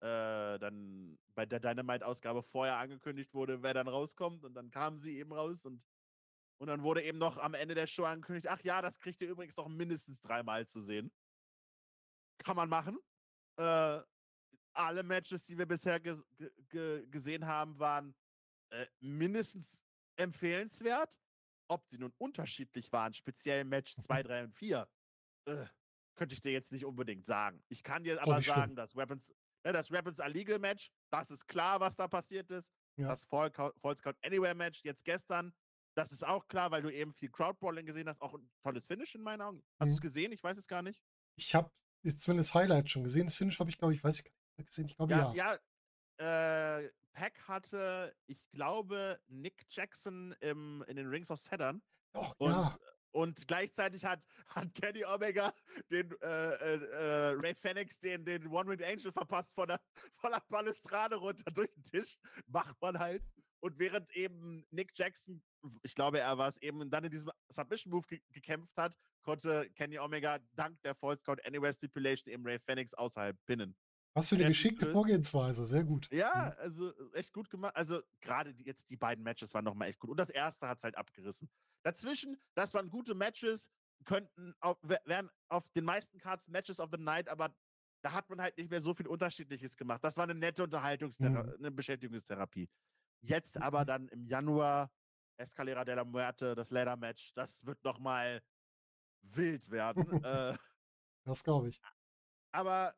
[0.00, 4.44] äh, dann bei der Dynamite-Ausgabe vorher angekündigt wurde, wer dann rauskommt.
[4.44, 5.82] Und dann kamen sie eben raus und,
[6.58, 9.28] und dann wurde eben noch am Ende der Show angekündigt, ach ja, das kriegt ihr
[9.28, 11.12] übrigens noch mindestens dreimal zu sehen.
[12.38, 12.98] Kann man machen.
[13.56, 14.00] Äh,
[14.72, 16.16] alle Matches, die wir bisher ge
[16.68, 18.14] ge gesehen haben, waren
[18.70, 19.82] äh, mindestens
[20.16, 21.10] empfehlenswert.
[21.68, 24.88] Ob sie nun unterschiedlich waren, speziell Match 2, 3 und 4,
[25.46, 25.66] äh,
[26.14, 27.62] könnte ich dir jetzt nicht unbedingt sagen.
[27.68, 28.54] Ich kann dir aber schlimm.
[28.54, 29.32] sagen, dass Weapons,
[29.64, 32.72] ne, das Weapons are Legal Match, das ist klar, was da passiert ist.
[32.96, 33.08] Ja.
[33.08, 35.52] Das Falls Count Anywhere Match jetzt gestern,
[35.94, 38.20] das ist auch klar, weil du eben viel Crowdbrawling gesehen hast.
[38.20, 39.62] Auch ein tolles Finish in meinen Augen.
[39.78, 39.90] Hast Mhm.
[39.92, 40.32] du es gesehen?
[40.32, 41.04] Ich weiß es gar nicht.
[41.36, 41.70] Ich habe
[42.02, 43.26] jetzt zumindest Highlights schon gesehen.
[43.26, 44.86] Das Finish habe ich, glaube ich, weiß ich gar nicht gesehen.
[44.86, 45.32] Ich glaube, ja.
[45.34, 45.58] Ja,
[46.18, 46.80] ja.
[46.80, 51.80] Äh, Pack hatte, ich glaube, Nick Jackson im, in den Rings of Saturn.
[52.12, 52.76] Doch, Und, ja.
[53.12, 55.52] und gleichzeitig hat, hat Kenny Omega
[55.90, 59.80] den äh, äh, äh, Ray Phoenix den, den One-Winged Angel verpasst von der,
[60.16, 62.16] von der Balustrade runter durch den Tisch.
[62.48, 63.22] Macht man halt.
[63.64, 65.42] Und während eben Nick Jackson,
[65.82, 69.98] ich glaube, er war es eben, dann in diesem Submission-Move ge gekämpft hat, konnte Kenny
[69.98, 73.74] Omega dank der False Count Anywhere Stipulation eben Ray Phoenix außerhalb binnen.
[74.12, 74.92] Was für eine geschickte.
[74.92, 75.64] Vorgehensweise.
[75.64, 76.10] Sehr gut.
[76.12, 77.74] Ja, also echt gut gemacht.
[77.74, 80.10] Also gerade jetzt die beiden Matches waren nochmal echt gut.
[80.10, 81.48] Und das erste hat es halt abgerissen.
[81.82, 83.70] Dazwischen, das waren gute Matches,
[84.04, 87.56] könnten auf, wär- wären auf den meisten Cards Matches of the Night, aber
[88.02, 90.04] da hat man halt nicht mehr so viel Unterschiedliches gemacht.
[90.04, 91.56] Das war eine nette Unterhaltungstherapie, Mhm.
[91.58, 92.68] eine Beschäftigungstherapie.
[93.20, 94.92] Jetzt aber dann im Januar
[95.36, 98.42] Escalera de la Muerte, das Ladder Match, das wird nochmal
[99.22, 100.06] wild werden.
[100.24, 100.56] äh,
[101.24, 101.80] Das glaube ich.
[102.52, 102.94] aber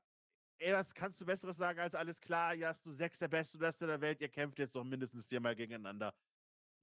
[0.59, 2.55] ey, was kannst du Besseres sagen als alles klar?
[2.55, 5.25] Hier hast du sechs der Beste und Beste der Welt, ihr kämpft jetzt noch mindestens
[5.27, 6.15] viermal gegeneinander.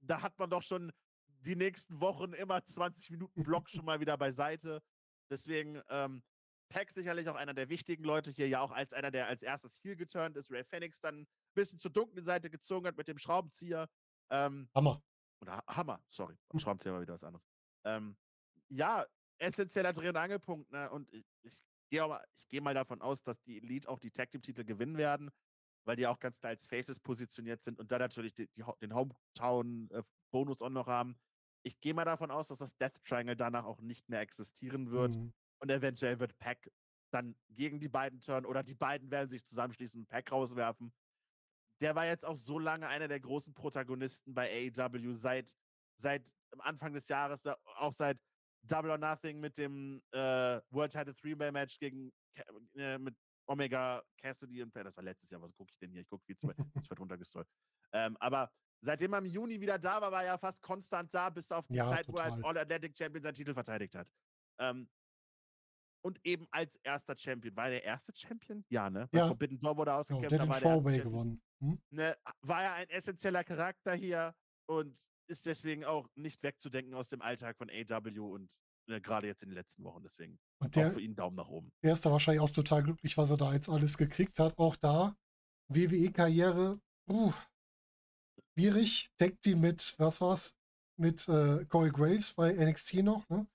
[0.00, 0.92] Da hat man doch schon
[1.26, 4.82] die nächsten Wochen immer 20 Minuten Block schon mal wieder beiseite.
[5.30, 6.22] Deswegen, ähm,
[6.68, 9.76] Pack sicherlich auch einer der wichtigen Leute hier, ja auch als einer, der als erstes
[9.82, 13.18] hier geturnt ist, Ray Phoenix dann ein bisschen zur dunklen Seite gezogen hat mit dem
[13.18, 13.88] Schraubenzieher.
[14.30, 15.02] Ähm, Hammer.
[15.40, 16.36] oder Ha- Hammer, sorry.
[16.52, 16.60] Hm.
[16.60, 17.44] Schraubenzieher war wieder was anderes.
[17.84, 18.16] Ähm,
[18.70, 19.06] ja,
[19.38, 20.90] essentieller Dreh- und Angelpunkt, ne?
[20.90, 21.60] Und ich, ich
[21.90, 24.96] gehe mal, gehe mal davon aus, dass die Elite auch die Tag Team Titel gewinnen
[24.96, 25.30] werden,
[25.86, 28.94] weil die auch ganz klar als Faces positioniert sind und da natürlich die, die, den
[28.94, 30.02] Hometown äh,
[30.32, 31.16] auch noch haben.
[31.62, 35.14] Ich gehe mal davon aus, dass das Death Triangle danach auch nicht mehr existieren wird
[35.14, 35.32] Mhm.
[35.64, 36.70] Und eventuell wird Pack
[37.10, 40.92] dann gegen die beiden turnen oder die beiden werden sich zusammenschließen und Pack rauswerfen.
[41.80, 45.54] Der war jetzt auch so lange einer der großen Protagonisten bei AEW seit,
[45.96, 47.46] seit Anfang des Jahres,
[47.76, 48.18] auch seit
[48.62, 52.44] Double or Nothing mit dem äh, World Title Three-Way-Match gegen Ca-
[52.74, 54.84] äh, mit Omega, Cassidy und Per.
[54.84, 55.40] Das war letztes Jahr.
[55.40, 56.02] Was gucke ich denn hier?
[56.02, 57.48] Ich gucke wie zu es wird runtergestrollt.
[57.92, 58.50] Ähm, aber
[58.80, 61.66] seitdem er im Juni wieder da war, war er ja fast konstant da, bis auf
[61.68, 62.50] die Ja, Zeit, wo er als total.
[62.50, 64.10] All-Atlantic Champion seinen Titel verteidigt hat.
[64.58, 64.88] Ähm,
[66.04, 67.56] und eben als erster Champion.
[67.56, 68.64] War er der erste Champion?
[68.68, 69.08] Ja, ne?
[69.10, 69.26] Bei Ja.
[69.28, 71.12] Forbidden Door wurde er Genau, ausgekämpft, der da hat war den der Champion.
[71.12, 71.42] gewonnen.
[71.62, 71.82] Hm?
[71.90, 74.34] Ne, war er ein essentieller Charakter hier
[74.66, 74.98] und
[75.30, 78.50] ist deswegen auch nicht wegzudenken aus dem Alltag von AW und
[78.86, 80.02] ne, gerade jetzt in den letzten Wochen.
[80.02, 81.72] Deswegen Und auch der, für ihn Daumen nach oben.
[81.82, 84.58] der ist da wahrscheinlich auch total glücklich, was er da jetzt alles gekriegt hat.
[84.58, 85.16] Auch da,
[85.68, 86.78] WWE-Karriere,
[87.08, 87.32] uh,
[88.52, 89.08] schwierig.
[89.18, 90.58] Tag Team mit, was war's?
[90.96, 93.46] Mit äh, Corey Graves bei NXT noch, ne?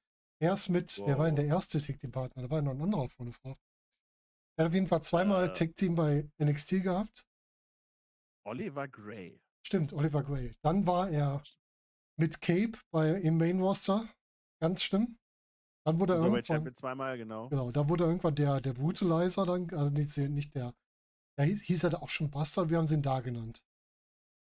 [0.42, 1.54] Erst mit, wer war denn der Wow.
[1.54, 2.44] erste Tag Team Partner?
[2.44, 3.56] Da war noch ein anderer vorne Frau.
[4.58, 5.54] Er hat auf jeden Fall zweimal Äh.
[5.54, 7.26] Tag Team bei NXT gehabt.
[8.46, 9.40] Oliver Gray.
[9.66, 10.52] Stimmt, Oliver Gray.
[10.62, 11.44] Dann war er
[12.18, 14.08] mit Cape bei, im Main Roster.
[14.62, 15.18] Ganz schlimm.
[15.86, 17.50] Dann wurde er So bei irgendwann, Champion zweimal, genau.
[17.50, 20.74] genau, da wurde irgendwann der, der Brutalizer dann, also nicht, nicht der,
[21.38, 23.64] da hieß, hieß er da auch schon Bastard, wir haben sie ihn da genannt.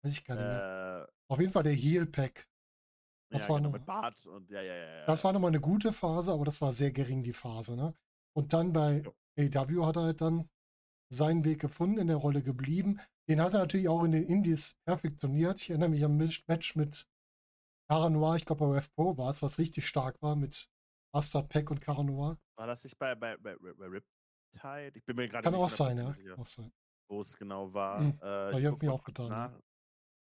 [0.02, 1.06] Weiß ich gar nicht mehr.
[1.08, 2.46] Äh, Auf jeden Fall der Heel Pack.
[3.34, 4.98] Das ja, war genau, mit Bart und ja, ja, ja.
[5.00, 5.06] ja.
[5.06, 7.92] Das war nochmal eine gute Phase, aber das war sehr gering, die Phase, ne?
[8.32, 9.02] Und dann bei
[9.36, 10.48] AW hat er halt dann
[11.12, 13.00] seinen Weg gefunden, in der Rolle geblieben.
[13.28, 15.60] Den hat er natürlich auch in den Indies perfektioniert.
[15.60, 17.08] Ich erinnere mich an ein Match mit
[17.88, 20.70] Cara Noir, ich glaube bei Rev Pro war es, was richtig stark war mit
[21.12, 22.38] Bastard Pack und Cara Noir.
[22.56, 24.96] War das nicht bei, bei, bei, bei Riptide?
[24.96, 26.10] Ich bin mir gerade Kann nicht auch sein, ja.
[26.10, 26.72] 100% sicher, Auch sein.
[27.08, 28.00] wo es genau war.
[28.00, 28.18] Mhm.
[28.22, 29.60] Äh, ich hab guck mir auch getan,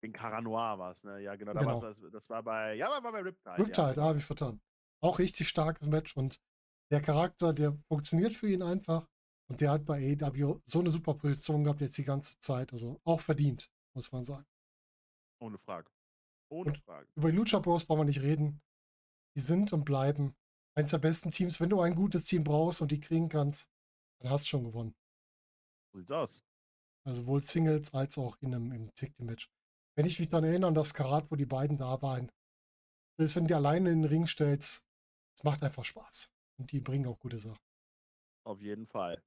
[0.03, 1.21] In Caranoir war es, ne?
[1.21, 1.53] Ja, genau.
[1.53, 1.81] Da Genau.
[1.81, 3.59] das, das war bei, ja, war bei Riptide.
[3.59, 4.61] Riptide, ja, ah, habe ich vertan.
[5.03, 6.41] Auch richtig starkes Match und
[6.91, 9.09] der Charakter, der funktioniert für ihn einfach.
[9.49, 12.73] Und der hat bei AEW so eine super Position gehabt jetzt die ganze Zeit.
[12.73, 14.47] Also auch verdient, muss man sagen.
[15.41, 15.91] Ohne Frage.
[16.51, 17.09] Ohne Und- Frage.
[17.17, 18.61] Über die Lucha Bros brauchen wir nicht reden.
[19.37, 20.35] Die sind und bleiben
[20.77, 21.61] eins der besten Teams.
[21.61, 23.69] Wenn du ein gutes Team brauchst und die kriegen kannst,
[24.21, 24.95] dann hast du schon gewonnen.
[25.93, 26.43] So sieht's aus.
[27.05, 29.51] Also sowohl Singles als auch in einem im Tag Team Match.
[30.01, 32.33] Wenn ich mich dann erinnere an das Karat, wo die beiden da waren,
[33.19, 34.89] das ist, wenn du die alleine in den Ring stellst,
[35.37, 36.33] es macht einfach Spaß.
[36.59, 37.61] Und die bringen auch gute Sachen.
[38.47, 39.23] Auf jeden Fall.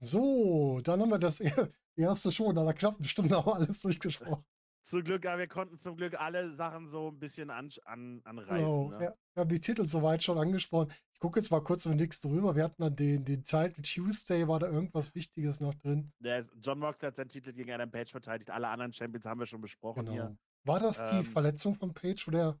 [0.00, 3.82] So, dann haben wir das er- erste schon, nach einer knappen Stunde haben wir alles
[3.82, 4.44] durchgesprochen.
[4.82, 8.56] Zum Glück, ja, wir konnten zum Glück alle Sachen so ein bisschen an, an, anreißen.
[8.56, 9.04] Genau, ne?
[9.04, 10.92] ja, wir haben die Titel soweit schon angesprochen.
[11.12, 12.56] Ich gucke jetzt mal kurz über nichts drüber.
[12.56, 16.12] Wir hatten dann den, den Title Tuesday, war da irgendwas Wichtiges noch drin?
[16.18, 18.50] Der John Moxley hat seinen Titel gegen Adam Page verteidigt.
[18.50, 20.12] Alle anderen Champions haben wir schon besprochen Genau.
[20.12, 20.38] hier.
[20.64, 22.58] War das die Ähm, Verletzung von Page, wo der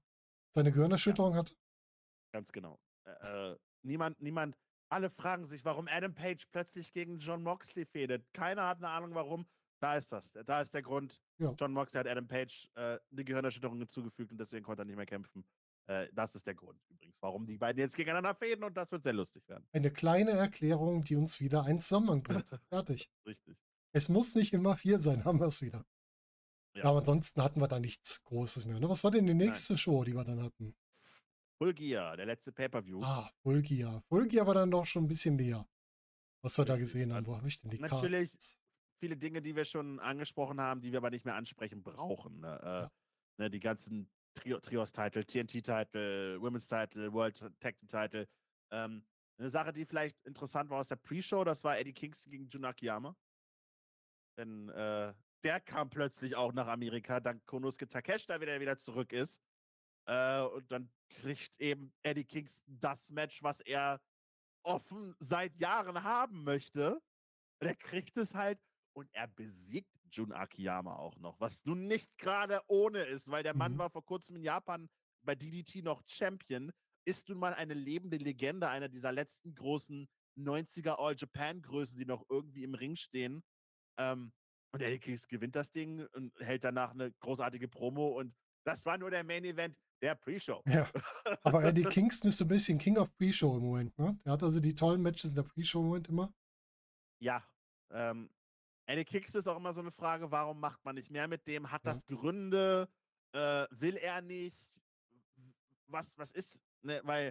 [0.54, 1.56] seine Gehirnerschütterung hat?
[2.32, 2.78] Ganz genau.
[3.04, 4.56] Äh, niemand, niemand,
[4.92, 8.26] Alle fragen sich, warum Adam Page plötzlich gegen John Moxley fädet.
[8.34, 9.46] Keiner hat eine Ahnung, warum.
[9.80, 10.30] Da ist das.
[10.32, 11.20] Da ist der Grund.
[11.38, 11.54] Ja.
[11.58, 15.06] John Moxley hat Adam Page äh, eine Gehirnerschütterung hinzugefügt und deswegen konnte er nicht mehr
[15.06, 15.44] kämpfen.
[15.86, 19.02] Äh, das ist der Grund übrigens, warum die beiden jetzt gegeneinander fäden und das wird
[19.02, 19.66] sehr lustig werden.
[19.72, 22.44] Eine kleine Erklärung, die uns wieder einen Zusammenhang bringt.
[22.68, 23.10] Fertig.
[23.26, 23.56] Richtig.
[23.92, 25.84] Es muss nicht immer viel sein, haben wir es wieder.
[26.74, 26.84] Ja.
[26.84, 28.78] Aber ansonsten hatten wir da nichts Großes mehr.
[28.78, 28.88] Ne?
[28.88, 30.76] Was war denn die nächste Show, die wir dann hatten?
[31.58, 33.02] Full Gear, der letzte Pay-Per-View.
[33.02, 34.00] Ah, Fulgia.
[34.08, 35.66] Fulgia war dann doch schon ein bisschen näher.
[36.42, 37.26] Was wir da gesehen haben.
[37.26, 38.59] Wo habe ich denn die natürlich Cards?
[39.00, 42.40] Viele Dinge, die wir schon angesprochen haben, die wir aber nicht mehr ansprechen brauchen.
[42.40, 42.60] Ne?
[42.62, 42.92] Äh, Ja.
[43.38, 48.26] ne, die ganzen Trio Trios-Titel, TNT-Titel, Women's-Titel, World Tag Team-Titel.
[48.72, 49.04] Ähm,
[49.38, 52.64] eine Sache, die vielleicht interessant war aus der Pre-Show, das war Eddie Kingston gegen Jun
[52.64, 53.16] Akiyama.
[54.38, 59.12] Denn äh, der kam plötzlich auch nach Amerika, dank Konosuke Takeshita, wieder, der wieder zurück
[59.12, 59.40] ist.
[60.06, 64.00] Äh, und dann kriegt eben Eddie Kingston das Match, was er
[64.62, 67.02] offen seit Jahren haben möchte.
[67.60, 68.60] Und er kriegt es halt
[68.92, 73.54] und er besiegt Jun Akiyama auch noch, was nun nicht gerade ohne ist, weil der
[73.54, 73.78] Mann Mhm.
[73.78, 74.88] war vor kurzem in Japan
[75.22, 76.72] bei DDT noch Champion,
[77.04, 82.64] ist nun mal eine lebende Legende, einer dieser letzten großen 90er All-Japan-Größen, die noch irgendwie
[82.64, 83.42] im Ring stehen.
[83.98, 84.32] Ähm,
[84.72, 88.34] und Eddie Kingston gewinnt das Ding und hält danach eine großartige Promo und
[88.64, 90.62] das war nur der Main Event der Pre-Show.
[90.66, 90.88] Ja,
[91.42, 93.98] aber Eddie Kingston ist so ein bisschen King of Pre-Show im Moment.
[93.98, 94.18] Ne?
[94.24, 96.32] Der hat also die tollen Matches in der Pre-Show im Moment immer.
[97.22, 97.44] Ja,
[97.90, 98.30] ähm,
[98.90, 101.70] Eddie Kingston ist auch immer so eine Frage, warum macht man nicht mehr mit dem?
[101.70, 102.88] Hat das Gründe?
[103.32, 104.80] Äh, will er nicht?
[105.86, 107.28] Was, was ist, ne, weil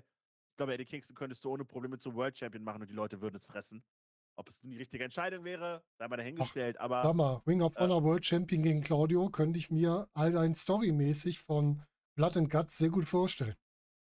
[0.51, 3.20] ich glaube, Eddie Kingston könntest du ohne Probleme zum World Champion machen und die Leute
[3.20, 3.84] würden es fressen.
[4.38, 7.76] Ob es nun die richtige Entscheidung wäre, sei mal dahingestellt, Sag aber mal, Ring of
[7.76, 11.84] äh, Honor World Champion gegen Claudio könnte ich mir allein storymäßig von
[12.16, 13.55] Blood and Guts sehr gut vorstellen.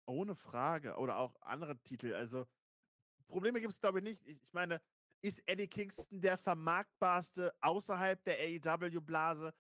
[0.08, 0.98] ohne Frage.
[0.98, 2.14] Oder auch andere Titel.
[2.16, 2.48] Also,
[3.28, 4.26] Probleme gibt es, glaube ich, nicht.
[4.26, 4.82] Ich, ich meine,
[5.26, 9.56] ist Eddie Kingston der vermarktbarste außerhalb der AEW-Blase?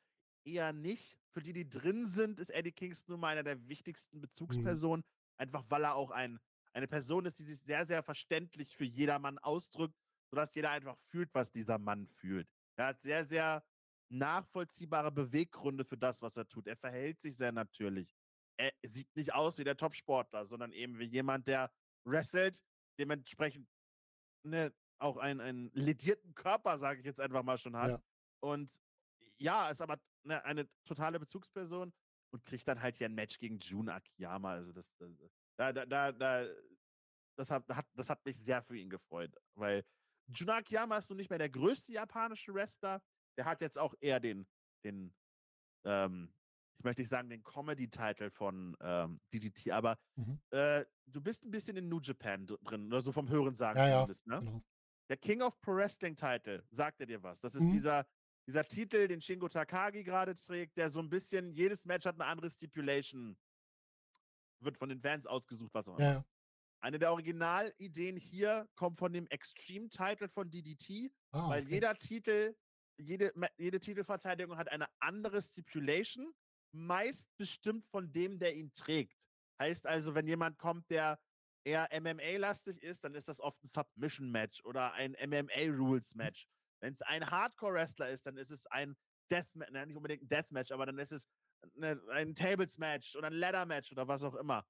[0.45, 1.17] Eher nicht.
[1.31, 5.03] Für die, die drin sind, ist Eddie Kingston nun mal einer der wichtigsten Bezugspersonen.
[5.37, 6.39] Einfach weil er auch ein,
[6.73, 9.97] eine Person ist, die sich sehr, sehr verständlich für jedermann ausdrückt,
[10.29, 12.47] sodass jeder einfach fühlt, was dieser Mann fühlt.
[12.75, 13.65] Er hat sehr, sehr
[14.09, 16.67] nachvollziehbare Beweggründe für das, was er tut.
[16.67, 18.15] Er verhält sich sehr natürlich.
[18.57, 21.71] Er sieht nicht aus wie der Top-Sportler, sondern eben wie jemand, der
[22.05, 22.61] wrestelt,
[22.99, 23.67] dementsprechend
[24.43, 27.91] ne, auch einen, einen ledierten Körper, sage ich jetzt einfach mal schon hat.
[27.91, 28.01] Ja.
[28.41, 28.71] Und
[29.37, 31.93] ja, ist aber ne, eine totale Bezugsperson
[32.31, 34.51] und kriegt dann halt hier ein Match gegen Jun Akiyama.
[34.51, 35.11] Also das, das
[35.57, 36.45] da, da, da, da,
[37.37, 39.83] das hat, hat, das hat mich sehr für ihn gefreut, weil
[40.27, 43.01] Jun Akiyama ist nun nicht mehr der größte japanische Wrestler.
[43.37, 44.47] Der hat jetzt auch eher den,
[44.83, 45.13] den,
[45.85, 46.33] ähm,
[46.77, 50.39] ich möchte nicht sagen den Comedy-Title von ähm, DDT, aber Mhm.
[50.51, 53.87] äh, du bist ein bisschen in New Japan dr- drin, oder so vom Hörensagen Ja,
[53.87, 54.39] ja, zumindest, ne?
[54.39, 54.63] Genau.
[55.09, 57.39] Der King of Pro Wrestling Title, sagt er dir was?
[57.39, 57.71] Das ist Mhm.
[57.71, 58.07] dieser,
[58.47, 62.25] dieser Titel, den Shingo Takagi gerade trägt, der so ein bisschen, jedes Match hat eine
[62.25, 63.37] andere Stipulation.
[64.59, 66.07] Wird von den Fans ausgesucht, was auch immer.
[66.13, 66.25] Ja.
[66.81, 71.73] Eine der Originalideen hier kommt von dem Extreme Title von DDT, Ah, weil okay.
[71.73, 72.55] jeder Titel,
[72.97, 76.33] jede, jede Titelverteidigung hat eine andere Stipulation,
[76.71, 79.27] meist bestimmt von dem, der ihn trägt.
[79.59, 81.19] Heißt also, wenn jemand kommt, der
[81.65, 86.47] eher MMA-lastig ist, dann ist das oft ein Submission-Match oder ein MMA-Rules-Match.
[86.79, 88.95] Wenn es ein Hardcore-Wrestler ist, dann ist es ein
[89.31, 91.27] Deathmatch, nicht unbedingt ein Deathmatch, aber dann ist es
[91.73, 94.65] ne, ein Tables-Match oder ein Ladder-Match oder was auch immer.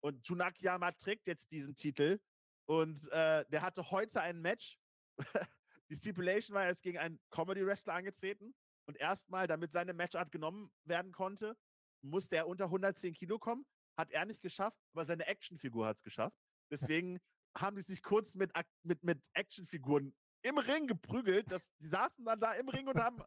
[0.00, 2.18] Und Junakiyama trägt jetzt diesen Titel
[2.66, 4.78] und äh, der hatte heute ein Match.
[5.90, 8.54] Die Stipulation war, er ist gegen einen Comedy-Wrestler angetreten
[8.86, 11.56] und erstmal, damit seine Matchart genommen werden konnte,
[12.02, 13.66] musste er unter 110 Kilo kommen.
[14.00, 16.34] Hat er nicht geschafft, aber seine Actionfigur hat es geschafft.
[16.70, 17.20] Deswegen
[17.54, 18.50] haben die sich kurz mit,
[18.82, 21.52] mit, mit Actionfiguren im Ring geprügelt.
[21.52, 23.22] Das, die saßen dann da im Ring und haben.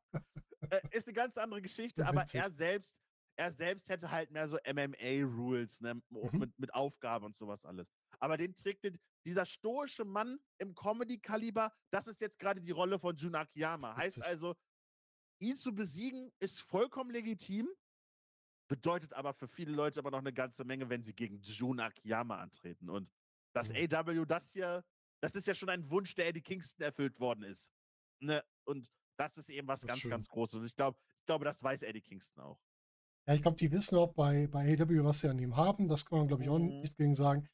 [0.72, 2.98] Äh, ist eine ganz andere Geschichte, aber er selbst,
[3.38, 6.40] er selbst hätte halt mehr so MMA-Rules, ne, Mhm.
[6.40, 7.88] mit, mit Aufgaben und sowas alles.
[8.20, 8.84] Aber den trägt
[9.26, 13.96] dieser stoische Mann im Comedy-Kaliber, das ist jetzt gerade die Rolle von Jun Akiyama.
[13.96, 14.56] Heißt also,
[15.40, 17.70] ihn zu besiegen ist vollkommen legitim,
[18.68, 22.38] bedeutet aber für viele Leute aber noch eine ganze Menge, wenn sie gegen Jun Akiyama
[22.40, 22.90] antreten.
[22.90, 23.10] Und
[23.54, 23.88] das Mhm.
[23.94, 24.84] AW, das hier,
[25.22, 27.72] das ist ja schon ein Wunsch, der Eddie Kingston erfüllt worden ist.
[28.20, 28.44] Ne?
[28.66, 30.12] Und das ist eben was Das ganz, schön.
[30.12, 30.56] ganz Großes.
[30.56, 32.60] Und ich glaube, ich glaube, das weiß Eddie Kingston auch.
[33.28, 35.88] Ja, ich glaube, die wissen auch bei, bei AW, was sie an ihm haben.
[35.88, 36.82] Das kann man, glaube ich, auch Mhm.
[36.82, 37.48] nicht gegen sagen.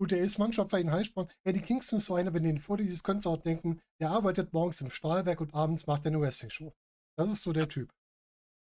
[0.00, 1.30] Gut, der ist manchmal vielleicht ein Heißsprung.
[1.44, 3.80] Eddie Kingston ist so einer, wenn du ihn vor dir siehst, könntest du auch denken,
[4.00, 6.74] der arbeitet morgens im Stahlwerk und abends macht er eine Wrestling-Show.
[7.16, 7.92] Das ist so der Typ.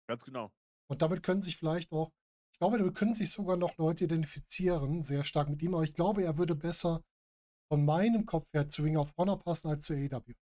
[0.09, 0.53] Ganz genau.
[0.89, 2.11] Und damit können sich vielleicht auch,
[2.53, 5.95] ich glaube, damit können sich sogar noch Leute identifizieren, sehr stark mit ihm, aber ich
[5.95, 7.03] glaube, er würde besser
[7.71, 10.35] von meinem Kopf her zu Ring of Honor passen als zu AEW.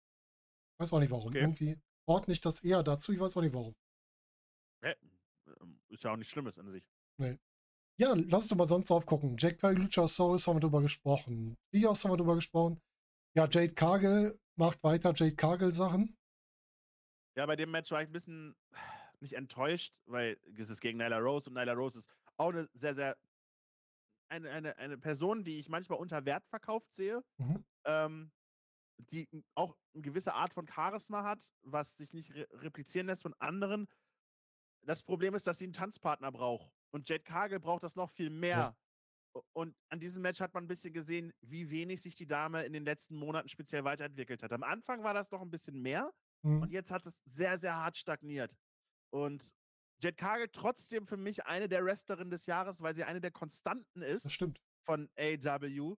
[0.80, 1.30] Weiß auch nicht warum.
[1.30, 1.40] Okay.
[1.40, 3.74] Irgendwie ordne ich das eher dazu, ich weiß auch nicht warum.
[4.84, 6.84] Ähm, Ist ja auch nichts Schlimmes an sich.
[8.00, 9.38] Ja, lass uns mal sonst drauf gucken.
[9.38, 11.56] Jack Perry, Luchasaurus haben wir drüber gesprochen.
[11.72, 12.82] Trios haben wir drüber gesprochen.
[13.36, 16.18] Ja, Jade Cargill macht weiter Jade Cargill Sachen.
[17.38, 18.56] Ja, bei dem Match war ich ein bisschen
[19.24, 22.94] nicht enttäuscht, weil es ist gegen Nyla Rose und Nyla Rose ist auch eine sehr,
[22.94, 23.18] sehr
[24.30, 27.64] eine, eine, eine Person, die ich manchmal unter Wert verkauft sehe, Mhm.
[27.86, 28.32] ähm,
[29.12, 33.34] die auch eine gewisse Art von Charisma hat, was sich nicht re replizieren lässt von
[33.40, 33.88] anderen.
[34.86, 36.72] Das Problem ist, dass sie einen Tanzpartner braucht.
[36.92, 38.76] Und Jade Cargill braucht das noch viel mehr.
[39.36, 42.64] U- Und an diesem Match hat man ein bisschen gesehen, wie wenig sich die Dame
[42.66, 44.52] in den letzten Monaten speziell weiterentwickelt hat.
[44.52, 46.14] Am Anfang war das noch ein bisschen mehr.
[46.44, 46.62] Mhm.
[46.62, 48.56] Und jetzt hat es sehr, sehr hart stagniert.
[49.14, 49.54] Und
[50.02, 54.02] Jet Cargill trotzdem für mich eine der Wrestlerinnen des Jahres, weil sie eine der Konstanten
[54.02, 54.60] ist Das stimmt.
[54.86, 55.96] von AW.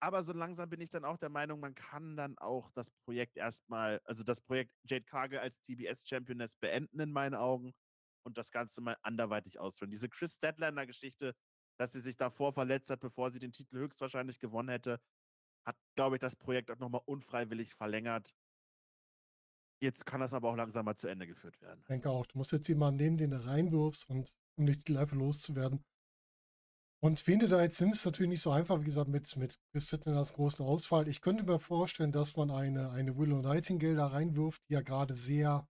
[0.00, 3.36] Aber so langsam bin ich dann auch der Meinung, man kann dann auch das Projekt
[3.36, 7.72] erstmal, also das Projekt Jade Cargill als TBS-Championess beenden in meinen Augen
[8.24, 9.90] und das Ganze mal anderweitig ausführen.
[9.90, 11.34] Diese Chris Statlander-Geschichte,
[11.78, 15.00] dass sie sich davor verletzt hat, bevor sie den Titel höchstwahrscheinlich gewonnen hätte,
[15.66, 18.34] hat, glaube ich, das Projekt auch nochmal unfreiwillig verlängert.
[19.84, 21.80] Jetzt kann das aber auch langsam mal zu Ende geführt werden.
[21.80, 22.24] Ich denke auch.
[22.24, 25.84] Du musst jetzt jemanden nehmen, den du reinwirfst und um die Leute loszuwerden.
[27.02, 29.60] Und wen du da jetzt nimmst, ist natürlich nicht so einfach, wie gesagt, mit, mit
[29.70, 31.06] Chris Statlanders großen Ausfall.
[31.06, 35.12] Ich könnte mir vorstellen, dass man eine, eine Willow Nightingale da reinwirft, die ja gerade
[35.12, 35.68] sehr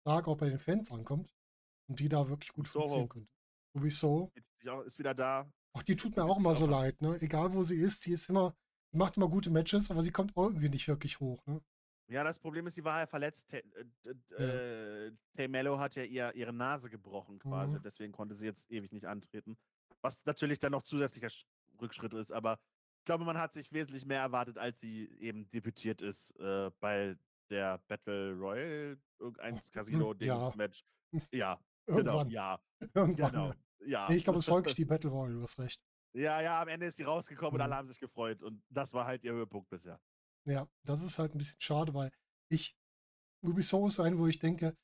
[0.00, 1.30] stark auch bei den Fans ankommt
[1.86, 2.86] und die da wirklich gut Soho.
[2.86, 3.32] funktionieren könnte.
[3.74, 4.32] Sowieso.
[4.34, 4.54] Jetzt
[4.86, 5.52] ist wieder da.
[5.74, 7.20] Ach, die tut mir auch immer so leid, ne?
[7.20, 8.54] Egal wo sie ist, die ist immer,
[8.94, 11.60] die macht immer gute Matches, aber sie kommt irgendwie nicht wirklich hoch, ne?
[12.10, 13.48] Ja, das Problem ist, sie war ja verletzt.
[13.50, 17.72] Tay- äh, d- d- äh, Tay Mello hat ja ihr, ihre Nase gebrochen quasi.
[17.72, 17.76] Mhm.
[17.78, 19.56] und Deswegen konnte sie jetzt ewig nicht antreten.
[20.02, 21.44] Was natürlich dann noch zusätzlicher Sch-
[21.80, 22.32] Rückschritt ist.
[22.32, 22.58] Aber
[22.98, 27.16] ich glaube, man hat sich wesentlich mehr erwartet, als sie eben debütiert ist äh, bei
[27.48, 30.84] der Battle Royale, irgendein Casino-Dings-Match.
[31.32, 32.30] Ja, genau, Irgendwann.
[32.30, 32.60] ja,
[32.94, 33.30] Irgendwann.
[33.32, 33.52] genau.
[33.84, 34.08] Ja.
[34.08, 35.80] Nee, ich glaube, es wirklich die Battle Royale, du hast recht.
[36.12, 37.62] ja, ja, am Ende ist sie rausgekommen und Mhm.
[37.62, 38.42] alle haben sich gefreut.
[38.42, 40.00] Und das war halt ihr Höhepunkt bisher.
[40.46, 42.10] Ja, das ist halt ein bisschen schade, weil
[42.48, 42.76] ich,
[43.42, 44.76] Ubisoft ist ein, wo ich denke,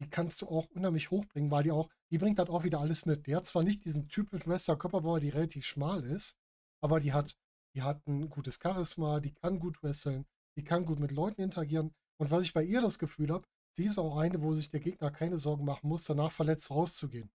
[0.00, 3.06] die kannst du auch unheimlich hochbringen, weil die auch, die bringt halt auch wieder alles
[3.06, 3.26] mit.
[3.26, 6.36] Die hat zwar nicht diesen typischen Wrestler-Körperbau, die relativ schmal ist,
[6.82, 7.36] aber die hat,
[7.74, 11.94] die hat ein gutes Charisma, die kann gut wresteln, die kann gut mit Leuten interagieren.
[12.18, 13.46] Und was ich bei ihr das Gefühl habe,
[13.76, 17.30] sie ist auch eine, wo sich der Gegner keine Sorgen machen muss, danach verletzt rauszugehen.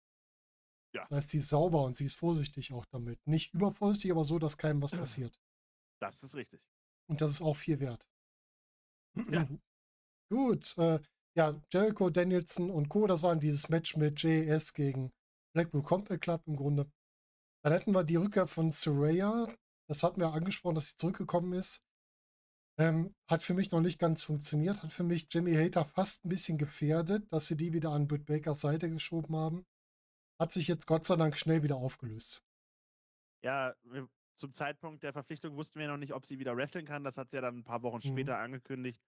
[0.95, 1.07] Ja.
[1.09, 3.18] Das heißt, sie ist sauber und sie ist vorsichtig auch damit.
[3.27, 5.39] Nicht übervorsichtig, aber so, dass keinem was passiert.
[6.01, 6.61] Das ist richtig.
[7.09, 8.09] Und das ist auch viel wert.
[9.31, 9.47] Ja.
[10.31, 11.01] Gut, äh,
[11.37, 15.13] ja, Jericho, Danielson und Co., das waren dieses Match mit JS gegen
[15.55, 16.91] Blackpool Combat Club im Grunde.
[17.63, 19.49] Dann hätten wir die Rückkehr von Soraya.
[19.89, 21.83] Das hatten wir angesprochen, dass sie zurückgekommen ist.
[22.79, 24.83] Ähm, hat für mich noch nicht ganz funktioniert.
[24.83, 28.27] Hat für mich Jimmy Hater fast ein bisschen gefährdet, dass sie die wieder an Britt
[28.27, 29.67] Bakers Seite geschoben haben.
[30.41, 32.43] Hat sich jetzt Gott sei Dank schnell wieder aufgelöst.
[33.43, 37.05] Ja, wir- zum Zeitpunkt der Verpflichtung wussten wir noch nicht, ob sie wieder wresteln kann.
[37.05, 38.12] Das hat sie ja dann ein paar Wochen Mhm.
[38.12, 39.03] später angekündigt.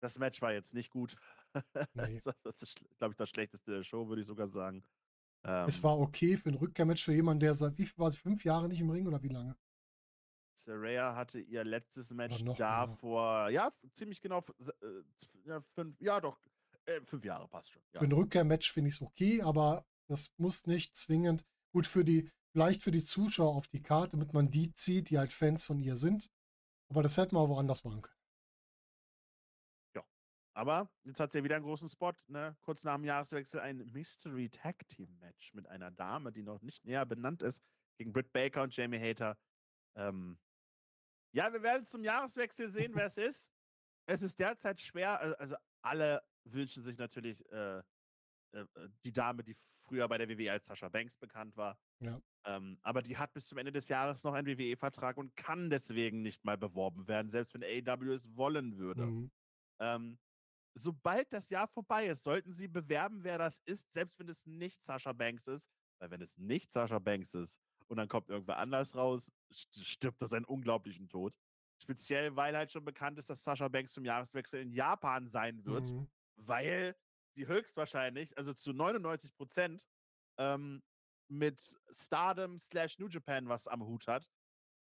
[0.00, 1.16] Das Match war jetzt nicht gut.
[1.94, 2.20] Nee.
[2.42, 4.84] das ist, glaube ich, das schlechteste der Show, würde ich sogar sagen.
[5.42, 8.18] Es Ähm, war okay für ein Rückkehrmatch für jemanden, der seit wie viel war sie,
[8.18, 9.56] fünf Jahre nicht im Ring oder wie lange?
[10.54, 14.42] Saraya hatte ihr letztes Match noch da vor, ja, ziemlich genau,
[15.46, 16.40] äh, fünf, ja doch,
[16.86, 17.82] äh, fünf Jahre passt schon.
[17.92, 18.00] Ja.
[18.00, 22.30] Für ein Rückkehrmatch finde ich es okay, aber das muss nicht zwingend gut für die,
[22.54, 25.80] vielleicht für die Zuschauer auf die Karte, damit man die zieht, die halt Fans von
[25.80, 26.30] ihr sind.
[26.88, 28.14] Aber das hätten wir auch woanders machen können.
[30.56, 32.56] Aber jetzt hat sie ja wieder einen großen Spot, ne?
[32.60, 36.84] Kurz nach dem Jahreswechsel ein Mystery Tag Team Match mit einer Dame, die noch nicht
[36.84, 37.60] näher benannt ist,
[37.98, 39.36] gegen Britt Baker und Jamie Hater.
[39.96, 40.38] Ähm,
[41.32, 43.50] ja, wir werden zum Jahreswechsel sehen, wer es ist.
[44.06, 47.82] Es ist derzeit schwer, al- also alle wünschen sich natürlich äh,
[48.54, 51.78] äh, äh, die Dame, die früher bei der WWE als Sascha Banks bekannt war.
[52.00, 52.20] Ja.
[52.46, 56.22] Ähm, aber die hat bis zum Ende des Jahres noch einen WWE-Vertrag und kann deswegen
[56.22, 59.06] nicht mal beworben werden, selbst wenn AEW es wollen würde.
[59.06, 59.30] Mhm.
[59.80, 60.18] Ähm,
[60.74, 64.82] sobald das Jahr vorbei ist, sollten sie bewerben, wer das ist, selbst wenn es nicht
[64.84, 65.70] Sascha Banks ist.
[66.00, 70.20] Weil wenn es nicht Sascha Banks ist und dann kommt irgendwer anders raus, st- stirbt
[70.20, 71.34] das einen unglaublichen Tod.
[71.80, 75.90] Speziell, weil halt schon bekannt ist, dass Sascha Banks zum Jahreswechsel in Japan sein wird,
[75.92, 76.08] Mhm.
[76.36, 76.96] weil
[77.34, 79.86] sie höchstwahrscheinlich, also zu 99 Prozent,
[80.38, 80.82] ähm,
[81.28, 84.28] mit Stardom slash New Japan was am Hut hat.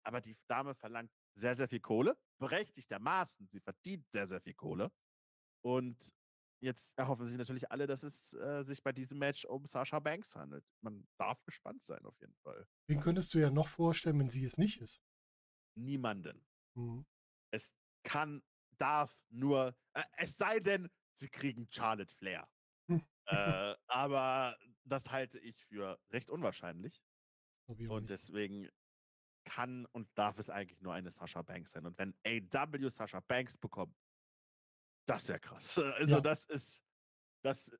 [0.04, 2.16] Aber die Dame verlangt sehr, sehr viel Kohle.
[2.38, 3.48] Berechtigtermaßen.
[3.48, 4.90] Sie verdient sehr, sehr viel Kohle.
[5.62, 6.14] Und
[6.60, 10.34] jetzt erhoffen sich natürlich alle, dass es äh, sich bei diesem Match um Sasha Banks
[10.36, 10.64] handelt.
[10.80, 12.66] Man darf gespannt sein, auf jeden Fall.
[12.86, 15.02] Wen könntest du ja noch vorstellen, wenn sie es nicht ist?
[15.76, 16.44] Niemanden.
[16.74, 17.04] Mhm.
[17.50, 18.42] Es kann,
[18.78, 20.88] darf nur, äh, es sei denn,
[21.18, 22.48] sie kriegen Charlotte Flair.
[22.90, 23.02] Hm.
[23.26, 27.02] äh, aber das halte ich für recht unwahrscheinlich.
[27.90, 28.68] Und deswegen
[29.44, 31.86] kann und darf es eigentlich nur eine Sasha Banks sein.
[31.86, 33.96] Und wenn AW Sasha Banks bekommt,
[35.06, 35.76] das wäre krass.
[35.96, 36.20] Also Ja.
[36.20, 36.82] das ist,
[37.42, 37.70] das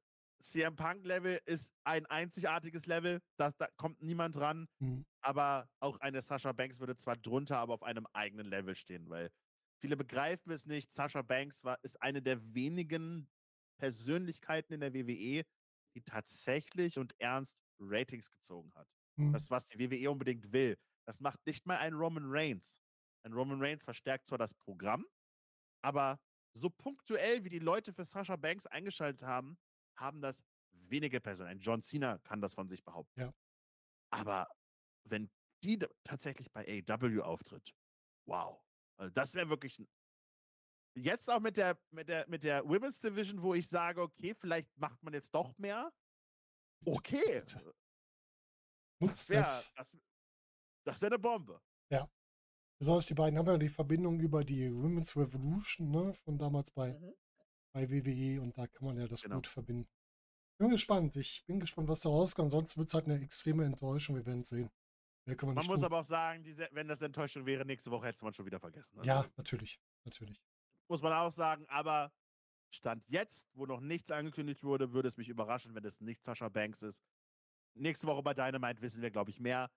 [0.41, 4.69] CM Punk Level ist ein einzigartiges Level, das, da kommt niemand ran.
[4.79, 5.05] Mhm.
[5.21, 9.31] Aber auch eine Sasha Banks würde zwar drunter, aber auf einem eigenen Level stehen, weil
[9.81, 10.93] viele begreifen es nicht.
[10.93, 13.29] Sasha Banks war, ist eine der wenigen
[13.79, 15.45] Persönlichkeiten in der WWE,
[15.95, 18.89] die tatsächlich und ernst Ratings gezogen hat.
[19.17, 19.33] Mhm.
[19.33, 20.77] Das, was die WWE unbedingt will.
[21.07, 22.81] Das macht nicht mal ein Roman Reigns.
[23.25, 25.07] Ein Roman Reigns verstärkt zwar das Programm,
[25.83, 26.21] aber
[26.55, 29.59] so punktuell, wie die Leute für Sasha Banks eingeschaltet haben,
[29.97, 31.51] haben das wenige Personen.
[31.51, 33.21] Ein John Cena kann das von sich behaupten.
[33.21, 33.35] Ja.
[34.11, 34.49] Aber
[35.05, 35.31] wenn
[35.63, 37.75] die tatsächlich bei AEW auftritt,
[38.27, 38.61] wow.
[38.99, 39.79] Also das wäre wirklich.
[39.79, 39.89] ein-
[40.97, 44.69] Jetzt auch mit der, mit, der, mit der Women's Division, wo ich sage, okay, vielleicht
[44.77, 45.93] macht man jetzt doch mehr.
[46.85, 47.45] Okay.
[49.01, 49.73] Nutzt Wär, das.
[49.75, 49.97] das
[50.85, 51.61] das wäre eine Bombe.
[52.81, 56.95] Besonders die beiden haben ja die Verbindung über die Women's Revolution, ne, von damals bei,
[57.75, 59.35] bei WWE und da kann man ja das Genau.
[59.37, 59.89] gut verbinden.
[60.61, 61.17] Bin gespannt.
[61.17, 62.53] Ich bin gespannt, was da rauskommt.
[62.53, 64.15] Sonst wird es halt eine extreme Enttäuschung.
[64.15, 64.71] Wir werden es sehen.
[65.29, 65.85] Wir Man muss tun.
[65.85, 68.99] aber auch sagen, diese, wenn das Enttäuschung wäre, nächste Woche hätte man schon wieder vergessen.
[68.99, 69.79] Also, Ja, natürlich.
[70.05, 70.43] Natürlich.
[70.89, 72.13] Muss man auch sagen, aber
[72.71, 76.49] Stand jetzt, wo noch nichts angekündigt wurde, würde es mich überraschen, wenn es nicht Sascha
[76.49, 77.05] Banks ist.
[77.75, 79.71] Nächste Woche bei Dynamite wissen wir, glaube ich, mehr,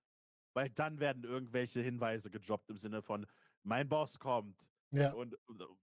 [0.54, 3.26] weil dann werden irgendwelche Hinweise gedroppt im Sinne von,
[3.64, 5.12] mein Boss kommt Ja.
[5.14, 5.36] und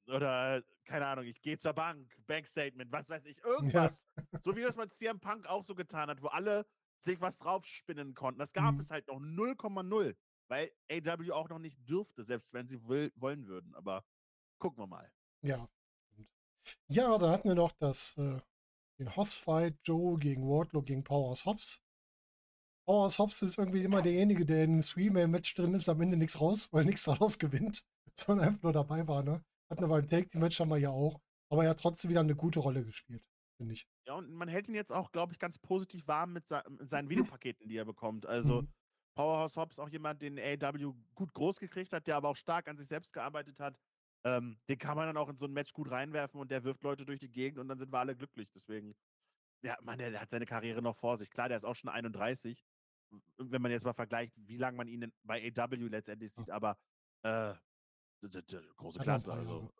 [0.06, 4.06] oder keine Ahnung, ich gehe zur Bank, Bankstatement, was weiß ich, irgendwas.
[4.40, 6.66] So wie das bei CM Punk auch so getan hat, wo alle
[6.98, 8.38] sich was draufspinnen konnten.
[8.40, 8.80] Das gab Mhm.
[8.80, 10.16] es halt noch 0,0,
[10.48, 13.74] weil AW auch noch nicht dürfte, selbst wenn sie will, wollen würden.
[13.74, 14.04] Aber
[14.58, 15.10] gucken wir mal.
[15.42, 15.68] Ja.
[16.88, 18.40] Ja, dann hatten wir noch das, äh,
[18.98, 21.82] den Hoss-Fight Joe gegen Wardlow gegen Powerhouse Hobbs.
[22.86, 26.40] Powerhouse Hobbs ist irgendwie immer derjenige, der in einem Three-Man-Match drin ist, am Ende nichts
[26.40, 29.44] raus, weil nichts daraus gewinnt, sondern einfach nur dabei war, ne?
[29.70, 31.20] Hatten wir beim Take-Team-Match haben wir ja auch.
[31.50, 33.22] Aber er hat trotzdem wieder eine gute Rolle gespielt,
[33.56, 33.86] finde ich.
[34.08, 37.10] Ja, und man hält ihn jetzt auch, glaube ich, ganz positiv warm mit, mit seinen
[37.10, 38.24] Videopaketen, die er bekommt.
[38.24, 38.68] Also Mhm.
[39.14, 42.78] Powerhouse Hobbs auch jemand, den AW gut groß gekriegt hat, der aber auch stark an
[42.78, 43.78] sich selbst gearbeitet hat.
[44.24, 46.82] Ähm, den kann man dann auch in so ein Match gut reinwerfen und der wirft
[46.84, 48.50] Leute durch die Gegend und dann sind wir alle glücklich.
[48.50, 48.94] Deswegen,
[49.62, 51.28] ja, man, der, der hat seine Karriere noch vor sich.
[51.30, 52.64] Klar, der ist auch schon 31.
[53.10, 56.78] w- Wenn man jetzt mal vergleicht, wie lange man ihn bei AW letztendlich sieht, aber
[57.24, 57.54] äh,
[58.76, 59.32] große Klasse.
[59.32, 59.70] Also,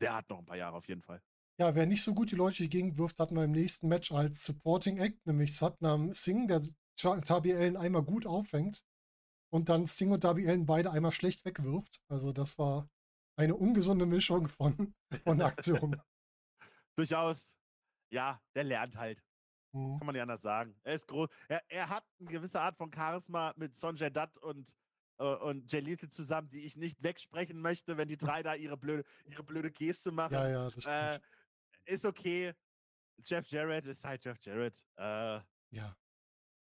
[0.00, 1.22] der hat noch ein paar Jahre auf jeden Fall.
[1.58, 4.44] Ja, wer nicht so gut die Leute gegen wirft, hatten wir im nächsten Match als
[4.44, 6.62] Supporting Act, nämlich Satnam Singh, der
[7.22, 8.84] Darby Allen einmal gut auffängt
[9.50, 12.02] und dann Singh und Darby Allen beide einmal schlecht wegwirft.
[12.08, 12.90] Also das war
[13.36, 16.00] eine ungesunde Mischung von, von Aktionen.
[16.96, 17.56] Durchaus,
[18.10, 19.22] ja, der lernt halt.
[19.72, 19.98] Mhm.
[19.98, 20.78] Kann man nicht anders sagen.
[20.84, 21.28] Er ist groß.
[21.48, 24.74] Er, er hat eine gewisse Art von Charisma mit Sonjay Dutt und,
[25.18, 28.76] äh, und Jay Lethal zusammen, die ich nicht wegsprechen möchte, wenn die drei da ihre
[28.76, 30.34] blöde, ihre blöde Geste machen.
[30.34, 30.86] Ja, ja, das stimmt.
[30.86, 31.20] äh,
[31.86, 32.52] ist okay.
[33.24, 34.82] Jeff Jarrett ist halt Jeff Jarrett.
[34.96, 35.40] Äh,
[35.70, 35.96] ja.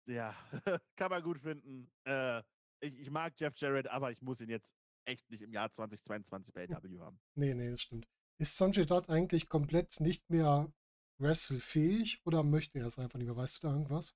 [0.08, 0.36] ja,
[0.96, 1.90] kann man gut finden.
[2.06, 2.40] Äh,
[2.82, 4.74] ich, ich mag Jeff Jarrett, aber ich muss ihn jetzt
[5.06, 7.20] echt nicht im Jahr 2022 bei AW haben.
[7.36, 8.08] Nee, nee, das stimmt.
[8.38, 10.72] Ist Sanjay Dutt eigentlich komplett nicht mehr
[11.20, 13.38] wrestlefähig oder möchte er es einfach nicht mehr?
[13.38, 14.16] Weißt du da irgendwas?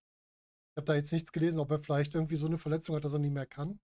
[0.71, 3.13] Ich habe da jetzt nichts gelesen, ob er vielleicht irgendwie so eine Verletzung hat, dass
[3.13, 3.79] er nicht mehr kann.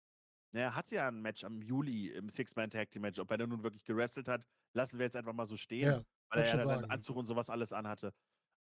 [0.51, 3.19] Na, Er hatte ja ein Match am Juli im Six-Man-Tag-Team-Match.
[3.19, 6.05] Ob er da nun wirklich gewrestelt hat, lassen wir jetzt einfach mal so stehen, Ja,
[6.31, 6.89] weil er ja seinen.
[6.89, 8.13] Anzug und sowas alles anhatte.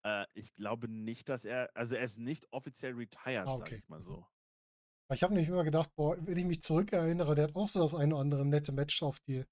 [0.04, 3.76] Äh, ich glaube nicht, dass er, also er ist nicht offiziell retired, Ah, sag okay.
[3.76, 4.26] ich mal so.
[5.12, 7.94] Ich habe nämlich immer gedacht, boah, wenn ich mich zurückerinnere, der hat auch so das
[7.94, 9.44] eine oder andere nette Match auf die,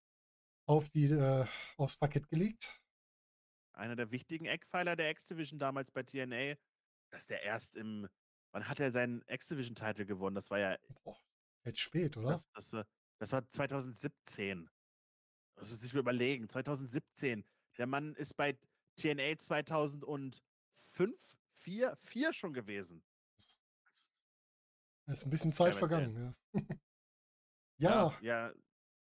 [0.66, 1.46] auf die, äh,
[1.76, 2.80] aufs Parkett gelegt.
[3.74, 6.56] Einer der wichtigen Eckpfeiler der X-Division damals bei TNA,
[7.10, 8.08] dass der erst im,
[8.52, 10.34] wann hat er seinen X-Division-Titel gewonnen?
[10.34, 11.18] Das war ja, Boah,
[11.64, 12.30] jetzt spät, oder?
[12.30, 12.84] das, das, äh,
[13.18, 14.68] das war 2017.
[15.56, 16.48] Das muss ich mir überlegen.
[16.48, 17.44] 2017.
[17.78, 18.56] Der Mann ist bei
[18.96, 20.42] TNA 2005,
[21.54, 23.02] 4, 4 schon gewesen.
[25.06, 26.34] ist ein bisschen Zeit mit vergangen,
[27.78, 28.12] ja.
[28.12, 28.52] ja, Ja,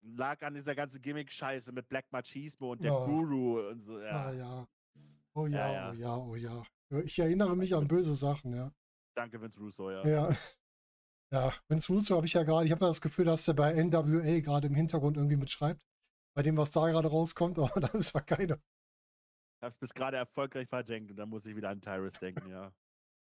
[0.02, 3.04] lag an dieser ganzen Gimmick-Scheiße mit Black Machismo und der Ja.
[3.04, 3.98] Guru und so.
[4.00, 4.68] ja, Ja, ja.
[5.34, 6.66] Oh ja, Ja, oh ja, oh ja.
[6.90, 8.72] Ja, Ich erinnere mich an böse Sachen, ja.
[9.14, 10.06] danke Vince Russo, ja.
[10.06, 10.36] Ja.
[11.30, 13.74] Ja, Vince Russo habe ich ja gerade, ich habe ja das Gefühl, dass der bei
[13.74, 15.84] NWA gerade im Hintergrund irgendwie mitschreibt.
[16.34, 18.60] Bei dem, was da gerade rauskommt, aber da ist ja keine.
[19.60, 22.72] Hab's bis gerade erfolgreich versenkt und dann muss ich wieder an Tyrus denken, ja.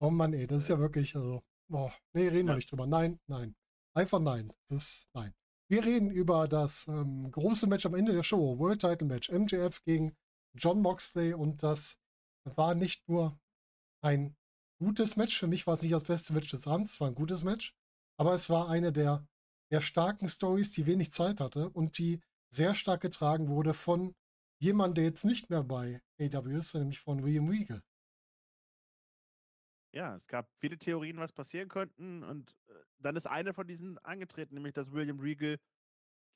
[0.01, 2.55] Oh Mann, ey, das ist ja wirklich, also, boah, nee, reden wir Ja.
[2.55, 2.87] nicht drüber.
[2.87, 3.55] Nein, nein.
[3.95, 4.51] Einfach nein.
[4.67, 5.33] Das ist, nein.
[5.69, 9.81] Wir reden über das ähm, große Match am Ende der Show, World Title Match, MJF
[9.83, 10.15] gegen
[10.55, 11.99] John Moxley und das
[12.43, 13.39] war nicht nur
[14.01, 14.35] ein
[14.81, 17.15] gutes Match, für mich war es nicht das beste Match des Abends, es war ein
[17.15, 17.75] gutes Match,
[18.17, 19.27] aber es war eine der,
[19.71, 24.15] der starken Stories, die wenig Zeit hatte und die sehr stark getragen wurde von
[24.59, 27.81] jemandem, der jetzt nicht mehr bei AW ist, nämlich von William Regal.
[29.93, 32.23] Ja, es gab viele Theorien, was passieren könnten.
[32.23, 35.57] Und äh, dann ist eine von diesen angetreten, nämlich dass William Regal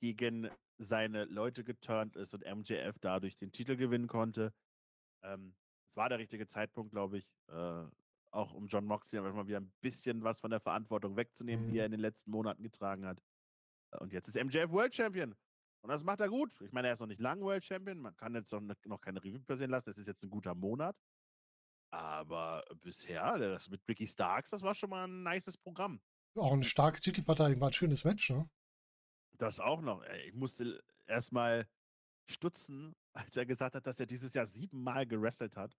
[0.02, 0.50] gegen
[0.80, 4.54] seine Leute geturnt ist und MJF dadurch den Titel gewinnen konnte.
[5.24, 5.56] Ähm,
[5.90, 7.86] es war der richtige Zeitpunkt, glaube ich, äh,
[8.32, 11.78] auch um John Moxley einfach mal wieder ein bisschen was von der Verantwortung wegzunehmen, die
[11.78, 11.86] er Mhm.
[11.88, 13.22] in den letzten Monaten getragen hat.
[14.00, 15.36] Und jetzt ist MJF World Champion.
[15.84, 16.60] Und das macht er gut.
[16.62, 18.00] Ich meine, er ist noch nicht lang World Champion.
[18.00, 19.90] Man kann jetzt noch, ne- noch keine Revue passieren lassen.
[19.90, 20.96] Es ist jetzt ein guter Monat.
[21.92, 26.02] Aber bisher, das mit Ricky Starks, das war schon mal ein nices Programm.
[26.36, 28.50] Auch eine starke Titelverteidigung, war ein schönes Match, ne?
[29.38, 30.04] Das auch noch.
[30.26, 31.68] Ich musste erstmal
[32.30, 35.78] stutzen, als er gesagt hat, dass er dieses Jahr siebenmal gewrestelt hat.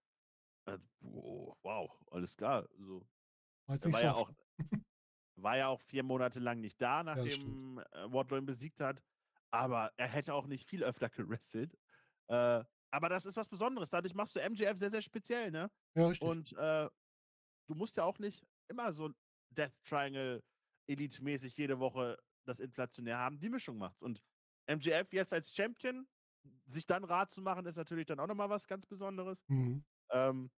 [0.66, 2.68] Äh, wo- Wow, alles klar.
[2.78, 3.06] So.
[3.66, 4.30] War war ja, auch,
[5.36, 9.02] war ja auch vier Monate lang nicht da, das nachdem äh, Wardlow ihn besiegt hat.
[9.54, 11.78] Aber er hätte auch nicht viel öfter gewrestelt.
[12.26, 13.90] Äh, aber das ist was Besonderes.
[13.90, 15.70] Dadurch machst du MJF sehr, sehr speziell, ne?
[15.94, 16.28] Ja, richtig.
[16.28, 16.88] Und äh,
[17.66, 19.10] du musst ja auch nicht immer so
[19.50, 20.42] Death Triangle
[20.86, 23.38] Elite-mäßig jede Woche das inflationär haben.
[23.38, 24.02] Die Mischung macht's.
[24.02, 24.22] Und
[24.66, 26.06] MJF jetzt als Champion,
[26.66, 29.42] sich dann Rat zu machen, ist natürlich dann auch nochmal was ganz Besonderes.
[29.48, 29.84] Mhm.
[30.10, 30.50] Ähm,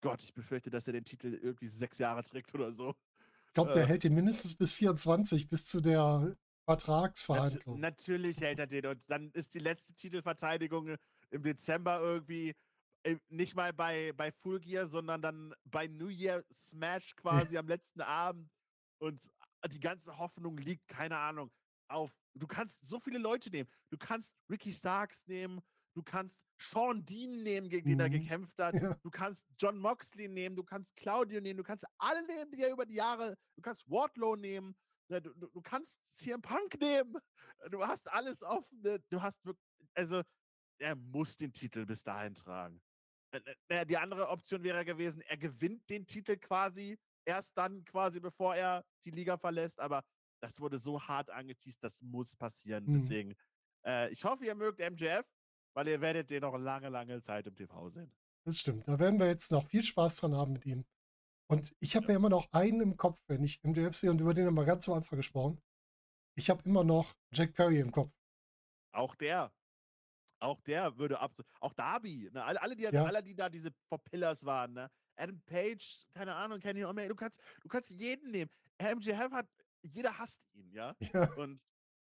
[0.00, 2.94] Gott, ich befürchte, dass er den Titel irgendwie sechs Jahre trägt oder so.
[3.48, 6.36] Ich glaube, der äh, hält ihn mindestens bis 24, bis zu der
[6.66, 7.80] Vertragsverhandlung.
[7.80, 8.86] natürlich hält er den.
[8.86, 10.96] Und dann ist die letzte Titelverteidigung
[11.30, 12.54] im Dezember irgendwie
[13.04, 17.68] äh, nicht mal bei, bei Full Gear, sondern dann bei New Year Smash quasi am
[17.68, 18.50] letzten Abend.
[18.98, 19.28] Und
[19.70, 21.50] die ganze Hoffnung liegt, keine Ahnung,
[21.88, 22.10] auf.
[22.34, 23.68] Du kannst so viele Leute nehmen.
[23.90, 25.60] Du kannst Ricky Starks nehmen.
[25.94, 28.12] Du kannst Sean Dean nehmen, gegen den er Mhm.
[28.12, 28.74] gekämpft hat.
[28.94, 28.94] Ja.
[29.02, 30.56] Du kannst John Moxley nehmen.
[30.56, 31.56] Du kannst Claudio nehmen.
[31.58, 33.36] Du kannst alle nehmen, die er über die Jahre.
[33.56, 34.74] Du kannst Wardlow nehmen.
[35.08, 37.16] Ne, Du, du, du kannst CM Punk nehmen.
[37.70, 38.80] Du hast alles offen.
[38.82, 39.64] ne, Du hast wirklich,
[39.94, 40.22] also
[40.78, 42.80] er muss den Titel bis dahin tragen.
[43.32, 48.20] Äh, äh, Die andere Option wäre gewesen, er gewinnt den Titel quasi erst dann quasi,
[48.20, 49.80] bevor er die Liga verlässt.
[49.80, 50.04] Aber
[50.42, 52.84] das wurde so hart angeteased, das muss passieren.
[52.84, 52.92] Mhm.
[52.92, 53.34] Deswegen,
[53.84, 55.26] äh, ich hoffe, ihr mögt MJF,
[55.74, 58.12] weil ihr werdet den noch lange, lange Zeit im TV sehen.
[58.44, 58.86] Das stimmt.
[58.86, 60.84] Da werden wir jetzt noch viel Spaß dran haben mit ihm.
[61.48, 62.12] Und ich habe Ja.
[62.12, 64.64] ja immer noch einen im Kopf, wenn ich MJF sehe und über den haben wir
[64.64, 65.60] ganz am Anfang gesprochen.
[66.36, 68.12] Ich habe immer noch Jack Perry im Kopf.
[68.92, 69.52] Auch der.
[70.40, 71.32] Auch der würde ab.
[71.60, 72.28] Auch Darby.
[72.32, 72.44] Ne?
[72.44, 73.04] Alle, alle, die, Ja.
[73.04, 74.74] alle, die da diese Four Pillars waren.
[74.74, 74.90] Ne?
[75.16, 77.08] Adam Page, keine Ahnung, Kenny Omega.
[77.08, 78.50] Du kannst, du kannst jeden nehmen.
[78.80, 79.48] MJF hat.
[79.82, 80.94] Jeder hasst ihn, ja.
[81.14, 81.66] Ja, Und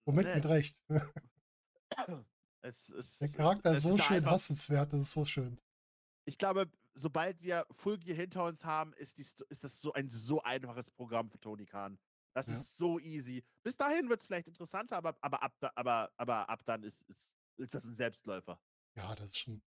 [0.06, 0.80] womit ne, mit Recht.
[2.62, 3.22] es ist.
[3.22, 5.60] Der Charakter es ist so eine schön einfach- hassenswert, das ist so schön.
[6.26, 10.10] Ich glaube, sobald wir Full Gear hinter uns haben, ist, die, ist das so ein
[10.10, 12.00] so einfaches Programm für Tony Khan.
[12.34, 12.54] Das Ja.
[12.54, 13.44] ist so easy.
[13.64, 17.32] Bis dahin wird es vielleicht interessanter, aber, aber, ab, aber, aber ab dann ist, ist,
[17.58, 18.60] ist das ein Selbstläufer.
[18.98, 19.62] Ja, das ist schon,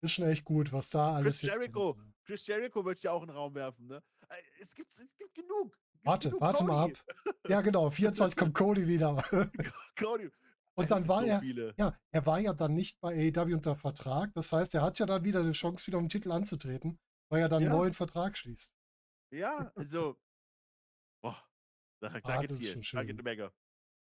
[0.00, 2.14] ist schon echt gut, was da alles Chris Jericho, kommt.
[2.24, 3.86] Chris Jericho möchte ich auch in den Raum werfen.
[3.86, 4.02] Ne?
[4.28, 5.76] Äh, Es, gibt, es gibt genug.
[5.92, 6.98] Gibt Warte, genug warte mal Cody.
[7.24, 7.38] ab.
[7.48, 9.22] Ja, genau, 24 kommt Cody wieder.
[9.98, 10.30] Cody.
[10.78, 11.74] Und dann war so er, Viele.
[11.76, 14.32] ja, er war ja dann nicht bei AEW unter Vertrag.
[14.34, 16.98] Das heißt, er hat ja dann wieder eine Chance, wieder um den Titel anzutreten,
[17.30, 17.76] weil er dann einen Ja.
[17.76, 18.72] neuen Vertrag schließt.
[19.32, 20.16] Ja, also.
[21.22, 21.36] Boah,
[22.00, 22.72] da, da Ah, geht das viel.
[22.72, 23.16] schon Da geht schön.
[23.16, 23.52] eine Menge.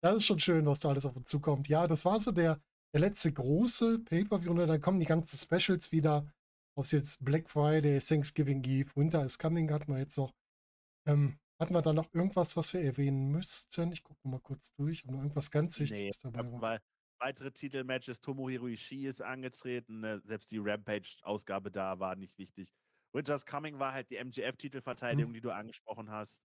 [0.04, 1.68] Das ist schon schön, was da alles auf uns zukommt.
[1.68, 2.60] Ja, das war so der,
[2.94, 4.52] der letzte große Pay-Per-View.
[4.52, 6.32] Und dann kommen die ganzen Specials wieder.
[6.78, 10.34] Ob es jetzt Black Friday, Thanksgiving Eve, Winter is Coming hatten wir jetzt noch.
[11.08, 13.92] Ähm, hatten wir da noch irgendwas, was wir erwähnen müssten?
[13.92, 16.62] Ich gucke mal kurz durch, ob noch irgendwas ganz Nee, Wichtiges dabei war.
[16.62, 16.80] weil
[17.20, 20.22] weitere Titelmatches, Tomohiro Ishii ist angetreten, ne?
[20.26, 22.74] selbst die Rampage-Ausgabe da war nicht wichtig.
[23.14, 25.36] Winter's Coming war halt die MGF-Titelverteidigung, Mhm.
[25.36, 26.42] die du angesprochen hast.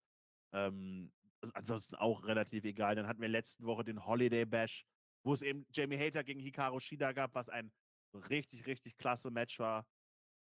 [0.53, 1.12] Ähm,
[1.43, 2.95] ist ansonsten auch relativ egal.
[2.95, 4.85] Dann hatten wir letzte Woche den Holiday Bash,
[5.24, 7.73] wo es eben Jamie Hater gegen Hikaru Shida gab, was ein
[8.15, 9.87] richtig, richtig klasse Match war.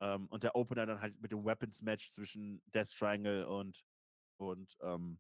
[0.02, 3.86] Ähm, und der Opener dann halt mit dem Weapons-Match zwischen Death Triangle und,
[4.40, 5.20] und ähm,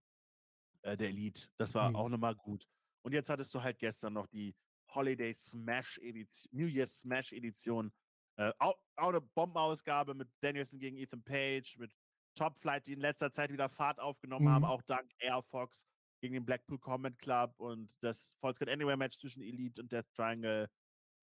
[0.83, 1.49] äh, der Elite.
[1.57, 1.95] Das war Mhm.
[1.95, 2.67] auch nochmal gut.
[3.03, 4.55] Und jetzt hattest du halt gestern noch die
[4.93, 7.91] Holiday Smash Edition, New Year's Smash Edition.
[8.37, 11.91] Äh, auch, auch eine Bombenausgabe mit Danielson gegen Ethan Page, mit
[12.35, 14.69] Top Flight, die in letzter Zeit wieder Fahrt aufgenommen haben, Mhm.
[14.69, 15.87] auch dank Air Fox
[16.21, 20.69] gegen den Blackpool Combat Club und das Falls Anywhere Match zwischen Elite und Death Triangle.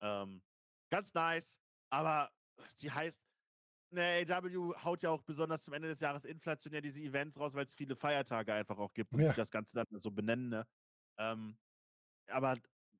[0.00, 0.42] Ähm,
[0.90, 1.60] ganz nice,
[1.90, 2.30] aber
[2.80, 3.22] die heißt,
[3.94, 7.64] ne, AW haut ja auch besonders zum Ende des Jahres inflationär diese Events raus, weil
[7.64, 9.30] es viele Feiertage einfach auch gibt und Ja.
[9.30, 10.48] die das Ganze dann so benennen.
[10.48, 10.66] Ne?
[11.18, 11.56] Ähm,
[12.28, 12.56] aber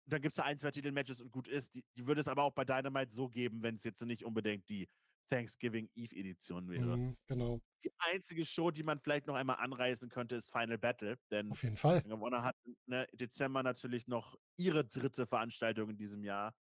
[0.07, 1.75] dann gibt es da ein, zwei Titelmatches und gut ist.
[1.75, 4.69] Die, die würde es aber auch bei Dynamite so geben, wenn es jetzt nicht unbedingt
[4.69, 4.89] die
[5.31, 6.97] Thanksgiving Eve Edition wäre.
[6.97, 7.61] Mhm, genau.
[7.83, 11.19] Die einzige Show, die man vielleicht noch einmal anreißen könnte, ist Final Battle.
[11.31, 11.99] Denn Auf jeden Fall.
[11.99, 12.57] Ring of Honor hat
[12.87, 16.55] ne, Dezember natürlich noch ihre dritte Veranstaltung in diesem Jahr.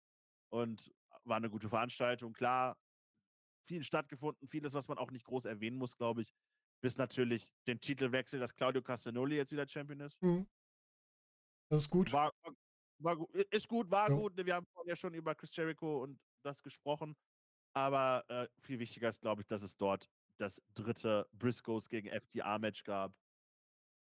[0.50, 0.90] Und
[1.24, 2.32] war eine gute Veranstaltung.
[2.32, 2.76] Klar,
[3.66, 6.32] viel stattgefunden, vieles, was man auch nicht groß erwähnen muss, glaube ich.
[6.82, 10.20] Bis natürlich den Titelwechsel, dass Claudio Castagnoli jetzt wieder Champion ist.
[10.22, 10.46] Mhm.
[11.70, 12.12] Das ist gut.
[12.12, 12.32] War,
[12.98, 13.16] war,
[13.50, 14.16] ist gut, war Ja.
[14.16, 14.36] gut.
[14.36, 17.16] ne, Wir haben ja schon über Chris Jericho und das gesprochen.
[17.74, 20.08] Aber äh, viel wichtiger ist, glaube ich, dass es dort
[20.38, 23.14] das dritte Briscoes gegen FTA-Match gab.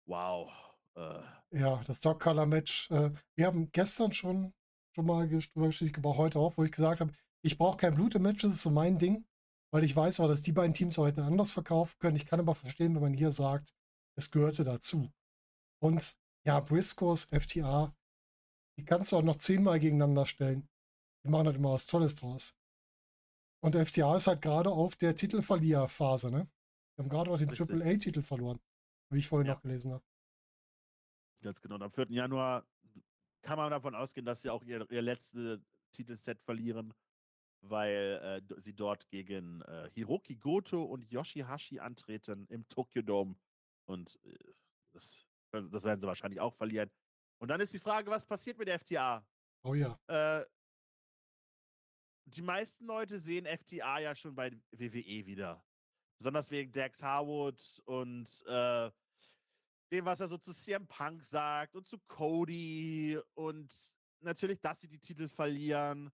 [0.06, 0.52] Wow.
[0.96, 1.22] Äh,
[1.52, 2.90] Ja, das Dog Color Match.
[2.92, 4.54] Äh, wir haben gestern schon,
[4.94, 7.96] schon mal ges- drüber geschrieben, aber heute auch, wo ich gesagt habe, ich brauche kein
[7.96, 9.26] Blut im Match, das ist so mein Ding,
[9.72, 12.16] weil ich weiß auch, dass die beiden Teams heute anders verkaufen können.
[12.16, 13.74] Ich kann aber verstehen, wenn man hier sagt,
[14.16, 15.12] es gehörte dazu.
[15.82, 17.96] Und ja, Briscoes, FTA,
[18.78, 20.68] die kannst du auch noch zehnmal gegeneinander stellen.
[21.26, 22.58] Die machen halt immer was Tolles draus.
[23.62, 26.50] Und FTA ist halt gerade auf der Titelverlierphase, ne?
[26.96, 27.50] Wir haben gerade auch den.
[27.50, 28.60] Triple A-Titel verloren,
[29.10, 29.54] wie ich vorhin Ja.
[29.54, 30.04] noch gelesen habe.
[31.42, 31.76] Ganz genau.
[31.76, 32.08] Und am 4.
[32.10, 32.66] Januar
[33.42, 35.62] kann man davon ausgehen, dass sie auch ihr, ihr letztes
[35.94, 36.94] Titelset verlieren,
[37.62, 43.36] weil äh, sie dort gegen äh, Hiroki Goto und Yoshihashi antreten im Tokyo Dome.
[43.86, 44.54] Und äh,
[44.94, 46.90] das, das werden sie wahrscheinlich auch verlieren.
[47.40, 49.26] Und dann ist die Frage, was passiert mit der FTA?
[49.64, 50.00] Oh ja.
[50.08, 50.46] Äh,
[52.26, 55.64] die meisten Leute sehen FTA ja schon bei WWE wieder.
[56.18, 58.92] Besonders wegen Dax Harwood und äh,
[59.92, 63.74] dem, was er so zu CM Punk sagt und zu Cody und
[64.20, 66.12] natürlich, dass sie die Titel verlieren.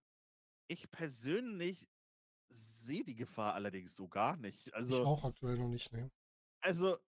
[0.68, 1.88] Ich persönlich
[2.50, 4.68] sehe die Gefahr allerdings so gar nicht.
[4.68, 6.10] ich Also, auch aktuell noch nicht, ne?
[6.60, 6.98] also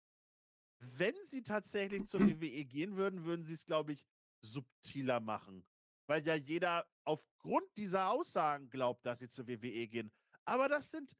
[0.80, 4.06] wenn sie tatsächlich zur WWE gehen würden, würden sie es, glaube ich,
[4.42, 5.66] subtiler machen.
[6.06, 10.12] Weil ja jeder aufgrund dieser Aussagen glaubt, dass sie zur WWE gehen.
[10.44, 11.14] Aber das sind,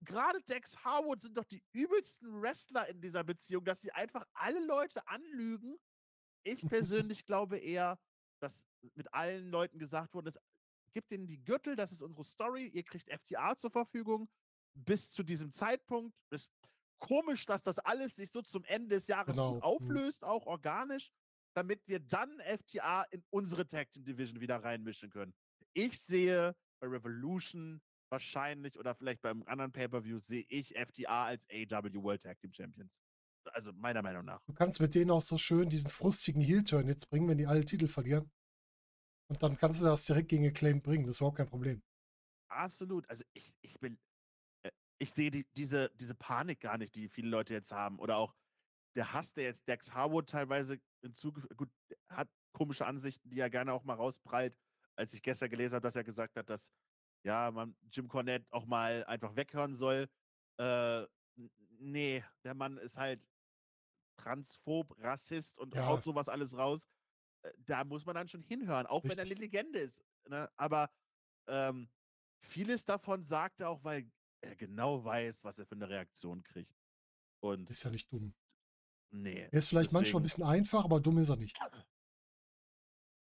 [0.00, 4.64] gerade Dex Harwood sind doch die übelsten Wrestler in dieser Beziehung, dass sie einfach alle
[4.66, 5.76] Leute anlügen.
[6.44, 8.00] Ich persönlich glaube eher,
[8.40, 10.38] dass mit allen Leuten gesagt wurde, es
[10.94, 14.28] gibt ihnen die Gürtel, das ist unsere Story, ihr kriegt FTA zur Verfügung.
[14.74, 16.50] Bis zu diesem Zeitpunkt ist
[16.98, 19.62] komisch, dass das alles sich so zum Ende des Jahres Genau, gut mhm.
[19.62, 21.12] auflöst, auch organisch,
[21.54, 25.34] damit wir dann FTA in unsere Tag Team Division wieder reinmischen können.
[25.74, 27.80] Ich sehe bei Revolution
[28.10, 33.00] wahrscheinlich oder vielleicht beim anderen Pay-Per-View sehe ich FTA als AW World Tag Team Champions.
[33.52, 34.42] Also meiner Meinung nach.
[34.46, 37.64] Du kannst mit denen auch so schön diesen frustigen Heel-Turn jetzt bringen, wenn die alle
[37.64, 38.30] Titel verlieren.
[39.28, 41.04] Und dann kannst du das direkt gegen Acclaim bringen.
[41.06, 41.82] Das ist überhaupt kein Problem.
[42.50, 43.08] Absolut.
[43.08, 43.98] Also ich, ich bin,
[44.64, 47.98] äh, ich sehe die, diese, diese Panik gar nicht, die viele Leute jetzt haben.
[47.98, 48.34] Oder auch
[48.96, 51.70] der Hass, der jetzt Dex Harwood teilweise hinzugefügt, gut,
[52.08, 54.56] hat komische Ansichten, die er gerne auch mal rausprallt.
[54.96, 56.70] Als ich gestern gelesen habe, dass er gesagt hat, dass
[57.24, 60.08] ja, man Jim Cornette auch mal einfach weghören soll.
[60.58, 61.06] Äh,
[61.78, 63.26] nee, der Mann ist halt
[64.16, 65.86] transphob, Rassist und Ja.
[65.86, 66.86] haut sowas alles raus.
[67.44, 69.38] Äh, Da muss man dann schon hinhören, auch wenn er eine Richtig.
[69.52, 70.02] Legende ist.
[70.28, 70.50] Ne?
[70.56, 70.90] Aber
[71.48, 71.88] ähm,
[72.40, 74.10] vieles davon sagt er auch, weil
[74.40, 76.74] er genau weiß, was er für eine Reaktion kriegt.
[77.40, 78.34] Und Ist ja nicht dumm.
[79.10, 79.42] nee.
[79.50, 81.56] Er ist vielleicht manchmal ein deswegen- bisschen einfach, aber dumm ist er nicht.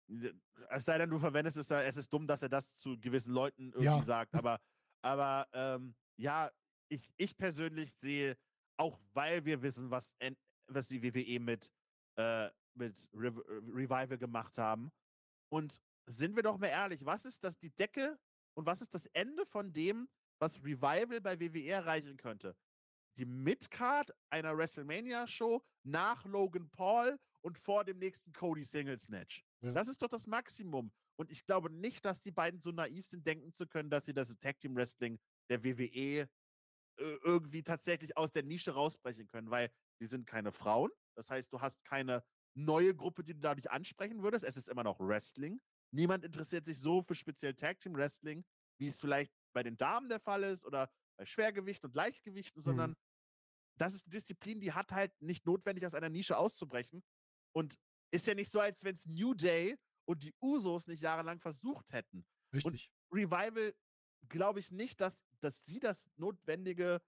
[0.09, 0.35] D-
[0.71, 3.33] Es sei denn, du verwendest es da, es ist dumm, dass er das zu gewissen
[3.33, 4.03] Leuten irgendwie Ja.
[4.05, 4.35] sagt.
[4.35, 4.61] Aber,
[5.03, 6.51] aber ähm, ja,
[6.89, 8.37] ich, ich persönlich sehe,
[8.79, 10.15] auch weil wir wissen, was,
[10.69, 11.71] was die WWE mit,
[12.17, 14.93] äh, mit Rev Revival gemacht haben.
[15.49, 18.19] Und sind wir doch mal ehrlich, was ist das die Decke
[18.55, 20.09] und was ist das Ende von dem,
[20.39, 22.57] was Revival bei WWE erreichen könnte?
[23.19, 29.45] Die Midcard einer WrestleMania-Show nach Logan Paul und vor dem nächsten Cody Singles Match.
[29.61, 29.73] Ja.
[29.73, 30.93] Das ist doch das Maximum.
[31.17, 34.15] Und ich glaube nicht, dass die beiden so naiv sind, denken zu können, dass sie
[34.15, 35.21] das Tag Team Wrestling
[35.51, 36.29] der WWE äh,
[36.97, 39.71] irgendwie tatsächlich aus der Nische rausbrechen können, weil
[40.01, 40.91] die sind keine Frauen.
[41.15, 42.25] Das heißt, du hast keine
[42.55, 44.45] neue Gruppe, die du dadurch ansprechen würdest.
[44.45, 45.61] Es ist immer noch Wrestling.
[45.91, 48.45] Niemand interessiert sich so für speziell Tag Team Wrestling,
[48.79, 52.65] wie es vielleicht bei den Damen der Fall ist oder bei Schwergewicht und Leichtgewichten, Mhm.
[52.65, 52.97] sondern
[53.79, 57.03] das ist eine Disziplin, die hat halt nicht notwendig aus einer Nische auszubrechen.
[57.55, 57.79] Und
[58.11, 61.93] ist ja nicht so, als wenn es New Day und die Usos nicht jahrelang versucht
[61.93, 62.27] hätten.
[62.55, 62.91] Richtig.
[63.11, 63.75] Revival
[64.29, 67.01] glaube ich nicht, dass, dass sie das notwendige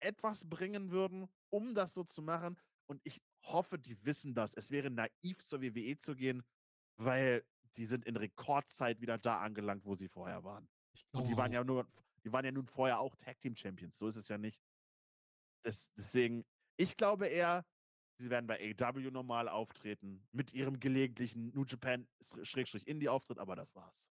[0.00, 2.58] etwas bringen würden, um das so zu machen.
[2.86, 4.54] Und ich hoffe, die wissen das.
[4.54, 6.42] Es wäre naiv, zur WWE zu gehen,
[6.96, 7.44] weil
[7.76, 10.68] die sind in Rekordzeit wieder da angelangt, wo sie vorher waren.
[11.12, 11.86] Und die waren ja nur,
[12.24, 13.98] die waren ja nun vorher auch Tag Team Champions.
[13.98, 14.60] So ist es ja nicht.
[15.62, 16.44] Das, deswegen,
[16.76, 17.64] ich glaube eher,
[18.20, 24.08] Sie werden bei AW normal auftreten, mit ihrem gelegentlichen New Japan-Indie-Auftritt, aber das war's.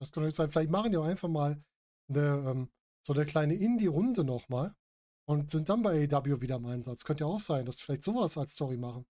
[0.00, 0.48] Das könnte sein.
[0.48, 1.60] Vielleicht machen die auch einfach mal
[2.08, 2.70] eine, ähm,
[3.04, 4.76] so eine kleine Indie-Runde nochmal
[5.28, 7.04] und sind dann bei AW wieder im Einsatz.
[7.04, 9.06] Könnte ja auch sein, dass sie vielleicht sowas als Story machen.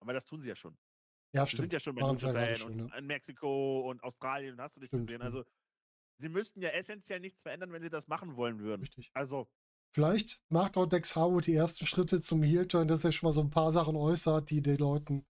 [0.00, 0.78] Aber das tun sie ja schon.
[1.32, 1.62] Ja, Sie stimmt.
[1.64, 2.98] sind ja schon bei sie Japan schon, und ja.
[2.98, 5.22] in Mexiko und Australien und hast du nicht Stimmt, gesehen.
[5.22, 5.44] Also,
[6.18, 8.82] sie müssten ja essentiell nichts verändern, wenn sie das machen wollen würden.
[8.82, 9.10] Richtig.
[9.14, 9.48] Also,
[9.94, 13.40] Vielleicht macht auch Dex Harwood die ersten Schritte zum Heel-Turn, dass er schon mal so
[13.40, 15.26] ein paar Sachen äußert, die den Leuten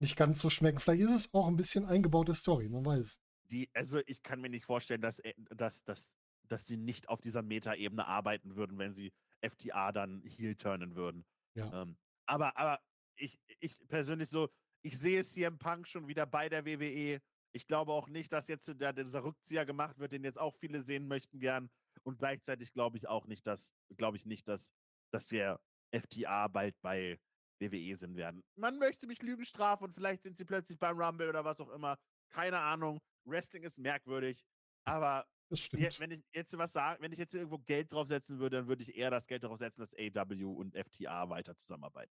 [0.00, 0.80] nicht ganz so schmecken.
[0.80, 3.20] Vielleicht ist es auch ein bisschen eingebaute Story, man weiß es.
[3.50, 6.12] die, also ich kann mir nicht vorstellen, dass, äh, dass, dass,
[6.48, 9.12] dass sie nicht auf dieser Meta-Ebene arbeiten würden, wenn sie
[9.42, 11.24] FTA dann heel turnen würden.
[11.54, 11.82] Ja.
[11.82, 11.96] Ähm,
[12.26, 12.80] aber, aber
[13.16, 14.48] ich, ich persönlich so,
[14.82, 17.20] ich sehe CM Punk schon wieder bei der WWE.
[17.54, 20.82] Ich glaube auch nicht, dass jetzt der, dieser Rückzieher gemacht wird, den jetzt auch viele
[20.82, 21.70] sehen möchten gern.
[22.04, 24.72] Und gleichzeitig glaube ich auch nicht, dass, glaube ich nicht, dass,
[25.12, 25.60] dass wir
[25.92, 27.20] FTA bald bei
[27.60, 28.42] WWE sind werden.
[28.56, 31.70] Man möchte mich Lügen strafen und vielleicht sind sie plötzlich beim Rumble oder was auch
[31.70, 31.98] immer.
[32.30, 33.00] Keine Ahnung.
[33.24, 34.44] Wrestling ist merkwürdig.
[34.84, 36.00] Aber Das stimmt.
[36.00, 38.96] wenn ich jetzt was sagen, wenn ich jetzt irgendwo Geld draufsetzen würde, dann würde ich
[38.96, 42.10] eher das Geld darauf setzen, dass AW und FTA weiter zusammenarbeiten.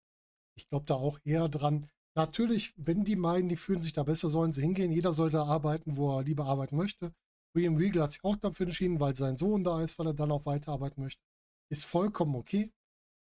[0.59, 1.89] Ich glaube da auch eher dran.
[2.15, 4.93] Natürlich, wenn die meinen, die fühlen sich da besser, sollen sie hingehen.
[4.93, 7.15] Jeder soll da arbeiten, wo er lieber arbeiten möchte.
[7.55, 10.33] William Regal hat sich auch dafür entschieden, weil sein Sohn da ist, weil er dann
[10.33, 11.23] auch weiterarbeiten möchte.
[11.71, 12.71] Ist vollkommen okay.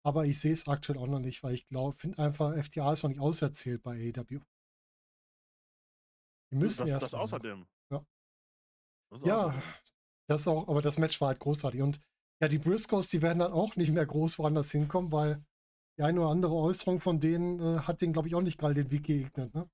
[0.06, 3.02] Aber ich sehe es aktuell auch noch nicht, weil ich glaube, finde einfach, FTA ist
[3.02, 4.40] noch nicht auserzählt bei AEW.
[6.52, 7.02] Die müssen das, erst.
[7.02, 7.66] das außerdem.
[7.90, 8.06] Ja.
[9.10, 9.62] Das Ja, außerdem.
[10.28, 11.82] Das auch, aber das Match war halt großartig.
[11.82, 12.00] Und
[12.40, 15.44] ja, die Briscoes, die werden dann auch nicht mehr groß woanders hinkommen, weil
[15.98, 18.74] die eine oder andere Äußerung von denen äh, hat den, glaube ich, auch nicht gerade
[18.74, 19.54] den Weg geebnet.
[19.54, 19.70] Ne?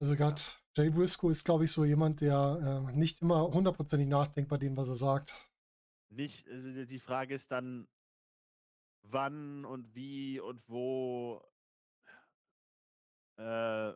[0.00, 0.42] Also gerade
[0.76, 4.76] Jay Briscoe ist, glaube ich, so jemand, der äh, nicht immer hundertprozentig nachdenkt bei dem,
[4.76, 5.34] was er sagt.
[6.10, 7.88] Nicht, also die- die Frage ist dann,
[9.02, 11.42] wann und wie und wo.
[13.38, 13.94] Äh, äh,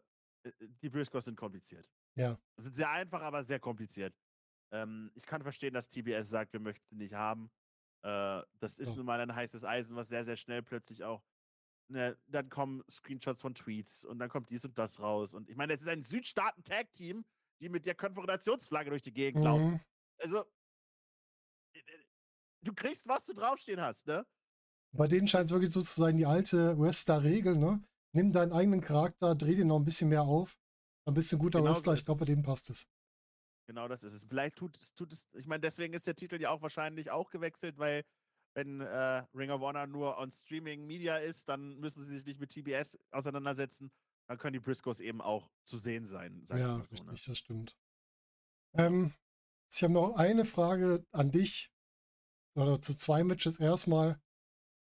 [0.83, 1.87] die Briscoes sind kompliziert.
[2.17, 2.39] Ja.
[2.57, 4.15] Sind sehr einfach, aber sehr kompliziert.
[4.73, 7.51] Ähm, ich kann verstehen, dass TBS sagt, wir möchten sie nicht haben.
[8.03, 8.97] Äh, das ist Ja.
[8.97, 11.23] nun mal ein heißes Eisen, was sehr, sehr schnell plötzlich auch.
[11.89, 15.35] Ne, dann kommen Screenshots von Tweets und dann kommt dies und das raus.
[15.35, 17.25] Und ich meine, es ist ein Südstaaten-Tag-Team,
[17.61, 19.71] die mit der Konföderationsflagge durch die Gegend laufen.
[19.73, 19.81] Mhm.
[20.19, 20.45] Also,
[21.75, 22.05] äh, äh,
[22.63, 24.25] du kriegst, was du draufstehen hast, ne?
[24.93, 27.83] Bei denen scheint es wirklich so zu sein, die alte Wrestler-Regel, ne?
[28.13, 30.57] Nimm deinen eigenen Charakter, dreh den noch ein bisschen mehr auf.
[31.07, 32.89] Ein bisschen guter Genau so Wrestler, ich glaube, bei denen passt es.
[33.71, 34.25] Genau das ist es.
[34.25, 37.31] Vielleicht tut es, tut es, ich meine, deswegen ist der Titel ja auch wahrscheinlich auch
[37.31, 38.03] gewechselt, weil
[38.53, 42.41] wenn äh, Ring of Honor nur on Streaming Media ist, dann müssen sie sich nicht
[42.41, 43.93] mit TBS auseinandersetzen.
[44.27, 46.45] Dann können die Briscoes eben auch zu sehen sein.
[46.49, 47.13] Ja, mal so, ne?
[47.13, 47.77] richtig, das stimmt.
[48.73, 49.15] Ähm,
[49.73, 51.71] ich habe noch eine Frage an dich.
[52.57, 54.21] Oder zu zwei Matches erstmal.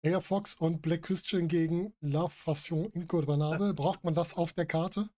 [0.01, 3.73] Air Fox und Black Christian gegen La Fashion Incontournable.
[3.75, 5.11] Braucht man das auf der Karte?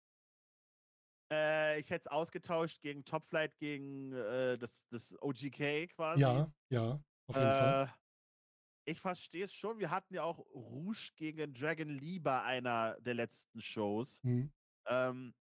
[1.31, 6.21] Äh, ich hätte es ausgetauscht gegen Top Flight, gegen äh, das, das OGK quasi.
[6.23, 7.87] Ja, ja, auf jeden Fall.
[7.87, 9.79] Äh, ich verstehe es schon.
[9.79, 14.21] Wir hatten ja auch Rouge gegen Dragon Lee bei einer der letzten Shows.
[14.23, 14.53] Hm.
[14.87, 15.35] Ähm,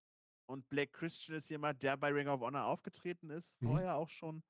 [0.45, 3.67] und Black Christian ist jemand, der bei Ring of Honor aufgetreten ist, Mhm.
[3.67, 4.43] vorher auch schon.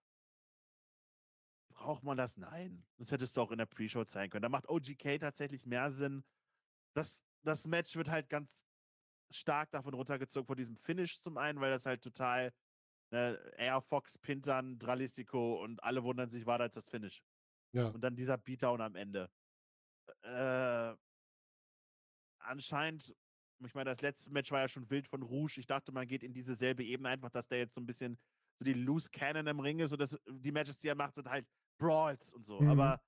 [1.74, 2.38] Braucht man das?
[2.38, 2.86] Nein.
[2.98, 4.44] Das hättest du auch in der Pre-Show zeigen können.
[4.44, 6.24] Da macht OGK tatsächlich mehr Sinn.
[6.96, 8.66] Das, das Match wird halt ganz
[9.34, 12.54] stark davon runtergezogen, von diesem Finish zum einen, weil das halt total
[13.12, 17.24] ne, Air Fox, Pintern, Dralistico und alle wundern sich, war das das Finish.
[17.74, 17.88] Ja.
[17.88, 19.30] Und dann dieser Beatdown am Ende.
[20.22, 20.96] Äh,
[22.40, 23.16] anscheinend,
[23.66, 25.60] ich meine, das letzte Match war ja schon wild von Rouge.
[25.60, 28.20] Ich dachte, man geht in diese selbe Ebene einfach, dass der jetzt so ein bisschen
[28.60, 31.30] so die Loose Cannon im Ring ist und das, die Matches, die er macht, sind
[31.30, 31.48] halt
[31.80, 32.60] Brawls und so.
[32.60, 32.70] Mhm.
[32.70, 33.02] Aber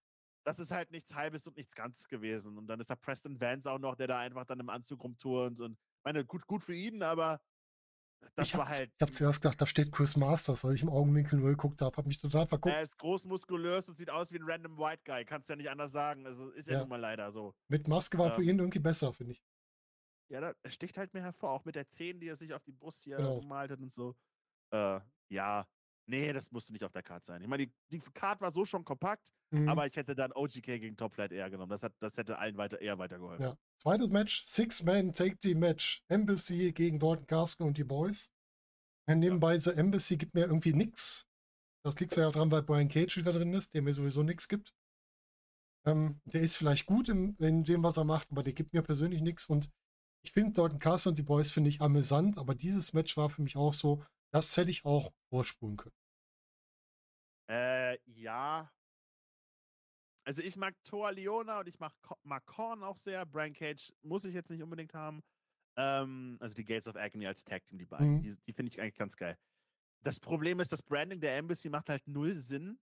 [0.43, 2.57] das ist halt nichts Halbes und nichts Ganzes gewesen.
[2.57, 5.59] Und dann ist da Preston Vance auch noch, der da einfach dann im Anzug rumturnt
[5.59, 7.41] und meine, gut, gut für ihn, aber
[8.35, 8.91] das ich war habe halt.
[9.01, 11.95] hab zuerst gedacht, da steht Chris Masters, als ich im Augenwinkel nur geguckt habe.
[11.97, 12.73] Habe mich total verguckt.
[12.73, 15.25] er ist groß muskulös und sieht aus wie ein random White Guy.
[15.25, 16.25] Kannst ja nicht anders sagen.
[16.25, 16.79] Also ist ja, Ja.
[16.81, 17.53] nun mal leider so.
[17.67, 19.43] Mit Maske war für ähm, ihn irgendwie besser, finde ich.
[20.29, 22.71] Ja, da sticht halt mehr hervor, auch mit der 10, die er sich auf die
[22.71, 23.39] Brust hier Genau.
[23.41, 24.15] gemalt hat und so.
[24.71, 24.99] Äh,
[25.29, 25.67] ja,
[26.07, 27.41] nee, das musste nicht auf der Karte sein.
[27.43, 29.69] Ich meine, die, die Card war so schon kompakt, Mhm.
[29.69, 31.69] aber ich hätte dann OGK gegen Top Flight eher genommen.
[31.69, 33.45] Das, hat, das hätte allen weiter, eher weitergeholfen.
[33.45, 33.57] Ja.
[33.77, 36.03] Zweites Match, Six-Man Take the Match.
[36.07, 38.31] Embassy gegen Dalton Castle und die Boys.
[39.07, 41.27] Und nebenbei, so Embassy gibt mir irgendwie nix.
[41.83, 44.47] Das liegt vielleicht auch dran, weil Brian Cage wieder drin ist, der mir sowieso nichts
[44.47, 44.73] gibt.
[45.85, 48.81] Ähm, der ist vielleicht gut in, in dem, was er macht, aber der gibt mir
[48.81, 49.45] persönlich nichts.
[49.45, 49.69] Und
[50.23, 53.43] ich finde Dalton Castle und die Boys finde ich amüsant, aber dieses Match war für
[53.43, 54.03] mich auch so,
[54.33, 55.95] das hätte ich auch vorspulen können.
[57.47, 58.71] Äh, ja.
[60.25, 61.93] Also ich mag Thor Leona und ich mag,
[62.23, 63.25] mag Korn auch sehr.
[63.25, 65.23] Brian Cage muss ich jetzt nicht unbedingt haben.
[65.77, 68.15] Ähm, also die Gates of Agony als Tag Team, die beiden.
[68.17, 68.21] Mhm.
[68.23, 69.37] Die, die finde ich eigentlich ganz geil.
[70.03, 72.79] Das Problem ist, das Branding der Embassy macht halt null Sinn.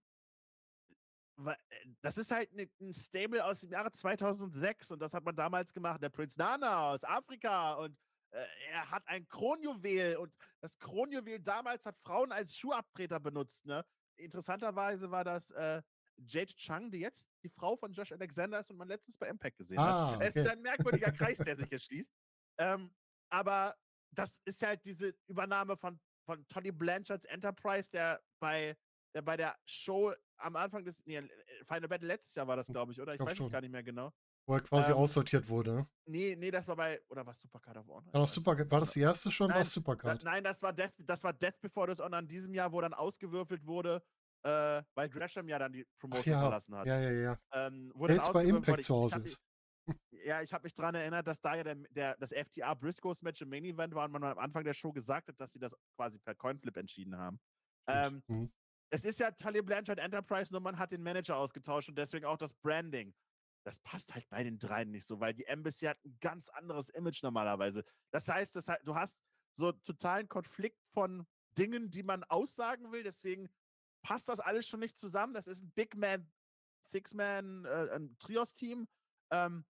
[1.44, 1.54] Äh,
[2.02, 5.72] Das ist halt ne- ein Stable aus dem Jahre 2006 und das hat man damals
[5.72, 6.02] gemacht.
[6.02, 7.96] Der Prinz Nana aus Afrika und
[8.30, 13.66] äh, er hat ein Kronjuwel und das Kronjuwel damals hat Frauen als Schuhabtreter benutzt.
[13.66, 13.84] Ne?
[14.16, 15.82] Interessanterweise war das äh,
[16.18, 19.56] Jade Chung, die jetzt die Frau von Josh Alexander ist und man letztens bei Impact
[19.58, 20.22] gesehen Ah, hat.
[20.22, 20.52] Es ist okay.
[20.56, 22.12] ein merkwürdiger Kreis, der sich hier schließt.
[22.58, 22.94] Ähm,
[23.30, 23.74] aber
[24.12, 28.76] das ist halt diese Übernahme von, von Tony Blanchards Enterprise, der bei,
[29.14, 31.20] der bei der Show am Anfang des nee,
[31.66, 33.12] Final Battle letztes Jahr war das, glaube ich, oder?
[33.14, 33.52] Ich Glaub weiß es schon.
[33.52, 34.12] gar nicht mehr genau.
[34.46, 35.72] Wo er quasi Ähm, aussortiert wurde.
[35.74, 35.88] ne?
[36.06, 38.12] Nee, nee, das war bei, oder was Supercard of Honor?
[38.12, 39.48] War, Ich weiß Super, war das die erste schon?
[39.48, 40.22] War Nein, es Da, Supercard?
[40.22, 43.66] nein, das war, Death, das war Death Before Dishonor in diesem Jahr, wo dann ausgewürfelt
[43.66, 44.02] wurde,
[44.44, 46.86] äh, weil Gresham ja dann die Promotion ja, verlassen hat.
[46.86, 47.38] ja, ja, ja.
[47.52, 49.40] Ähm, wurde jetzt bei Impact zu Hause ist.
[50.24, 53.42] Ja, ich habe mich daran erinnert, dass da ja der, der, das FTA Briscoes Match
[53.42, 55.76] im Main Event war und man am Anfang der Show gesagt hat, dass sie das
[55.98, 57.38] quasi per Coinflip entschieden haben.
[57.86, 58.50] Ähm, Mhm.
[58.88, 62.38] es ist ja Tully Blanchard Enterprise, nur man hat den Manager ausgetauscht und deswegen auch
[62.38, 63.12] das Branding.
[63.66, 66.88] Das passt halt bei den dreien nicht so, weil die Embassy hat ein ganz anderes
[66.88, 67.84] Image normalerweise.
[68.10, 69.20] Das heißt, das, du hast
[69.54, 71.26] so totalen Konflikt von
[71.58, 73.50] Dingen, die man aussagen will, deswegen
[74.04, 75.34] passt das alles schon nicht zusammen.
[75.34, 76.30] Das ist ein Big Man,
[76.84, 78.86] Six-Man, äh, ein Trios-Team.
[79.32, 79.64] Ähm,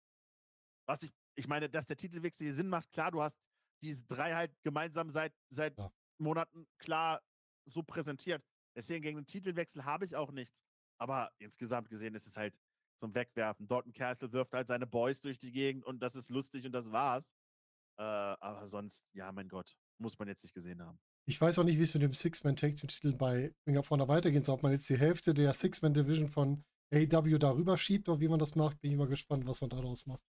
[0.89, 3.39] was ich, ich meine, dass der Titelwechsel hier Sinn macht, klar, du hast
[3.83, 5.93] diese drei halt gemeinsam seit, seit Ja.
[6.19, 7.23] Monaten klar
[7.67, 8.43] so präsentiert.
[8.77, 10.57] Deswegen gegen den Titelwechsel habe ich auch nichts.
[10.99, 12.55] Aber insgesamt gesehen ist es halt
[13.01, 13.67] zum Wegwerfen.
[13.67, 16.93] Dorton Castle wirft halt seine Boys durch die Gegend und das ist lustig und das
[16.93, 17.25] war's.
[17.99, 21.01] Äh, aber sonst, ja, mein Gott, muss man jetzt nicht gesehen haben.
[21.27, 24.57] Ich weiß auch nicht, wie es mit dem Six-Man-Tag-Titel bei Ring of Honor weitergehen soll.
[24.57, 28.57] Ob man jetzt die Hälfte der Six-Man-Division von AEW darüber schiebt oder wie man das
[28.57, 30.23] macht, bin ich mal gespannt, was man daraus macht.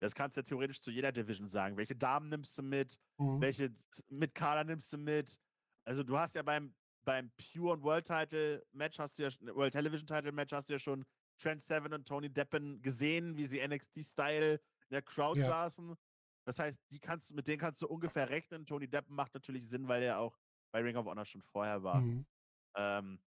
[0.00, 1.76] Das kannst du ja theoretisch zu jeder Division sagen.
[1.76, 2.98] Welche Damen nimmst du mit?
[3.18, 3.40] Mhm.
[3.40, 3.72] welche
[4.08, 5.38] mit Kader nimmst du mit?
[5.84, 6.74] Also du hast ja beim,
[7.04, 10.72] beim Pure und World Title Match hast du ja World Television Title Match hast du
[10.72, 11.04] ja schon
[11.38, 15.48] Trent Seven und Tony Deppen gesehen, wie sie NXT-Style in der Crowd Ja.
[15.48, 15.94] saßen.
[16.44, 18.66] Das heißt, die kannst, mit denen kannst du ungefähr rechnen.
[18.66, 20.36] Tony Deppen macht natürlich Sinn, weil er auch
[20.72, 22.00] bei Ring of Honor schon vorher war.
[22.00, 22.26] Mhm.
[22.76, 23.20] Ähm,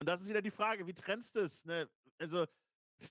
[0.00, 1.64] und das ist wieder die Frage, wie trennst du es?
[1.64, 1.88] Ne?
[2.18, 2.46] Also,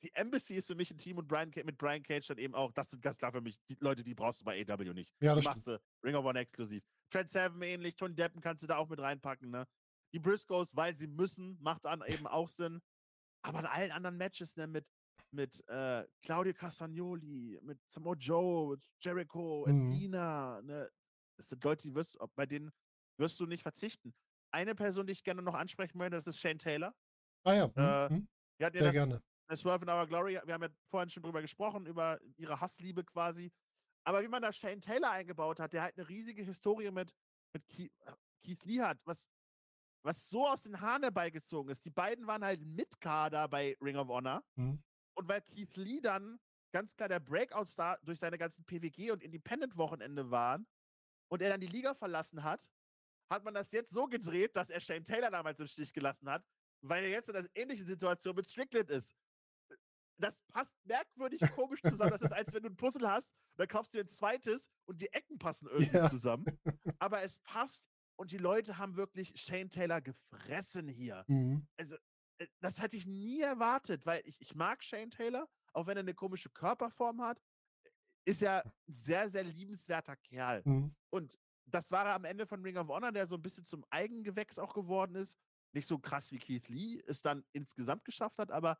[0.01, 2.71] die Embassy ist für mich ein Team und Brian, mit Brian Cage dann eben auch,
[2.71, 5.15] das sind ganz klar für mich die Leute, die brauchst du bei AW nicht.
[5.21, 6.83] Ja, die das machst du Ring of Honor exklusiv.
[7.11, 9.67] Trent Seven ähnlich, Tony Deppen kannst du da auch mit reinpacken, ne?
[10.13, 12.81] Die Briscoes, weil sie müssen, macht dann eben auch Sinn.
[13.43, 14.87] Aber in allen anderen Matches, ne, mit,
[15.35, 19.91] mit äh, Claudio Castagnoli, mit Samoa Joe, mit Jericho, Mhm.
[19.91, 20.89] Edina, ne?
[21.37, 22.71] Das sind Leute, die wirst, bei denen
[23.17, 24.15] wirst du nicht verzichten.
[24.51, 26.95] Eine Person, die ich gerne noch ansprechen möchte, das ist Shane Taylor.
[27.43, 27.73] Ah ja, mhm.
[27.75, 28.27] Äh, mhm.
[28.57, 29.21] Sehr das, gerne.
[29.47, 33.03] das Swerve in Our Glory, wir haben ja vorhin schon drüber gesprochen, über ihre Hassliebe
[33.03, 33.51] quasi.
[34.05, 37.13] Aber wie man da Shane Taylor eingebaut hat, der halt eine riesige Historie mit,
[37.53, 37.91] mit Keith,
[38.43, 39.27] Keith Lee hat, was,
[40.03, 41.83] was so aus den Haaren herbeigezogen ist.
[41.83, 44.43] Die beiden waren halt Mitkader bei Ring of Honor.
[44.55, 44.81] Mhm.
[45.15, 46.39] Und weil Keith Lee dann
[46.71, 50.67] ganz klar der Breakout-Star durch seine ganzen PWG und Independent-Wochenende waren
[51.29, 52.69] und er dann die Liga verlassen hat,
[53.31, 56.45] hat man das jetzt so gedreht, dass er Shane Taylor damals im Stich gelassen hat,
[56.81, 59.15] weil er jetzt in einer ähnlichen Situation mit Strickland ist.
[60.17, 62.11] Das passt merkwürdig komisch zusammen.
[62.11, 65.11] Das ist, als wenn du ein Puzzle hast, dann kaufst du ein zweites und die
[65.11, 66.09] Ecken passen irgendwie Ja.
[66.09, 66.45] zusammen.
[66.99, 67.83] Aber es passt
[68.17, 71.67] und die Leute haben wirklich Shane Taylor gefressen hier Mhm.
[71.77, 71.85] äh,
[72.59, 76.13] das hätte ich nie erwartet, weil ich, ich mag Shane Taylor, auch wenn er eine
[76.13, 77.41] komische Körperform hat,
[78.25, 80.65] ist er ein sehr, sehr liebenswerter Kerl.
[80.65, 80.95] Mhm.
[81.11, 81.37] Und
[81.67, 84.59] das war er am Ende von Ring of Honor, der so ein bisschen zum Eigengewächs
[84.59, 85.37] auch geworden ist.
[85.73, 88.77] Nicht so krass wie Keith Lee es dann insgesamt geschafft hat, aber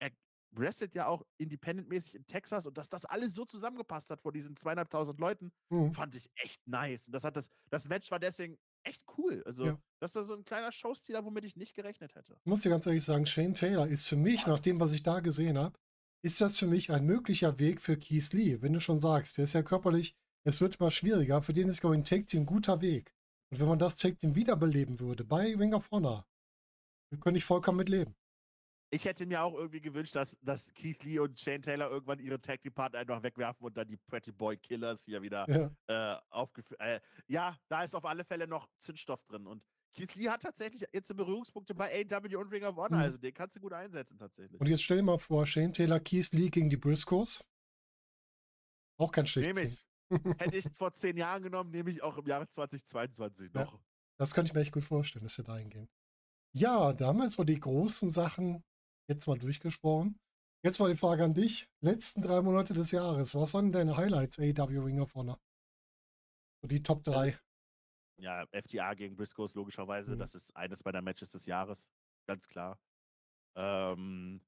[0.00, 0.10] er
[0.52, 4.56] wrestelt ja auch independentmäßig in Texas und dass das alles so zusammengepasst hat vor diesen
[4.56, 5.92] zweieinhalbtausend Leuten, Mhm.
[5.92, 7.06] fand ich echt nice.
[7.06, 9.42] Und das hat das, das Match war deswegen echt cool.
[9.46, 9.80] Also, Ja.
[10.00, 12.36] das war so ein kleiner Showstealer, womit ich nicht gerechnet hätte.
[12.40, 15.02] Ich muss dir ganz ehrlich sagen, Shane Taylor ist für mich, nach dem, was ich
[15.02, 15.78] da gesehen habe,
[16.22, 18.60] ist das für mich ein möglicher Weg für Keith Lee.
[18.60, 21.42] Wenn du schon sagst, der ist ja körperlich, es wird immer schwieriger.
[21.42, 23.14] Für den ist, glaube ich, ein Take Team ein guter Weg.
[23.50, 26.26] Und wenn man das Take Team wiederbeleben würde bei Ring of Honor,
[27.20, 28.14] könnte ich vollkommen mit leben.
[28.92, 32.40] Ich hätte mir auch irgendwie gewünscht, dass, dass Keith Lee und Shane Taylor irgendwann ihre
[32.40, 36.16] Tag Team Partner einfach wegwerfen und dann die Pretty Boy Killers hier wieder Ja.
[36.16, 36.80] äh, aufgeführt.
[36.80, 39.46] Äh, ja, da ist auf alle Fälle noch Zündstoff drin.
[39.46, 39.62] Und
[39.94, 42.98] Keith Lee hat tatsächlich jetzt Berührungspunkte bei AW und Ring of Honor.
[42.98, 43.04] Mhm.
[43.04, 44.60] Also den kannst du gut einsetzen tatsächlich.
[44.60, 47.44] Und jetzt stell dir mal vor, Shane Taylor, Keith Lee gegen die Briscoes.
[48.96, 49.68] Auch kein Nehme Schichtziehen.
[49.68, 49.84] ich.
[50.40, 53.64] Hätte ich vor zehn Jahren genommen, nehme ich auch im Jahre 2022 Ja.
[53.64, 53.80] noch.
[54.16, 55.88] Das könnte ich mir echt gut vorstellen, dass wir da hingehen.
[56.52, 58.64] Ja, da haben wir so die großen Sachen
[59.10, 60.18] jetzt mal durchgesprochen.
[60.62, 61.68] Jetzt mal die Frage an dich.
[61.80, 65.38] Letzten drei Monate des Jahres, was waren deine Highlights AEW Ring of Honor?
[66.62, 67.38] So die Top 3.
[68.18, 70.14] Ja, FTA gegen Briscoes logischerweise.
[70.14, 70.18] Mhm.
[70.18, 71.90] Das ist eines meiner Matches des Jahres.
[72.26, 72.78] Ganz klar.
[73.56, 74.42] Ähm,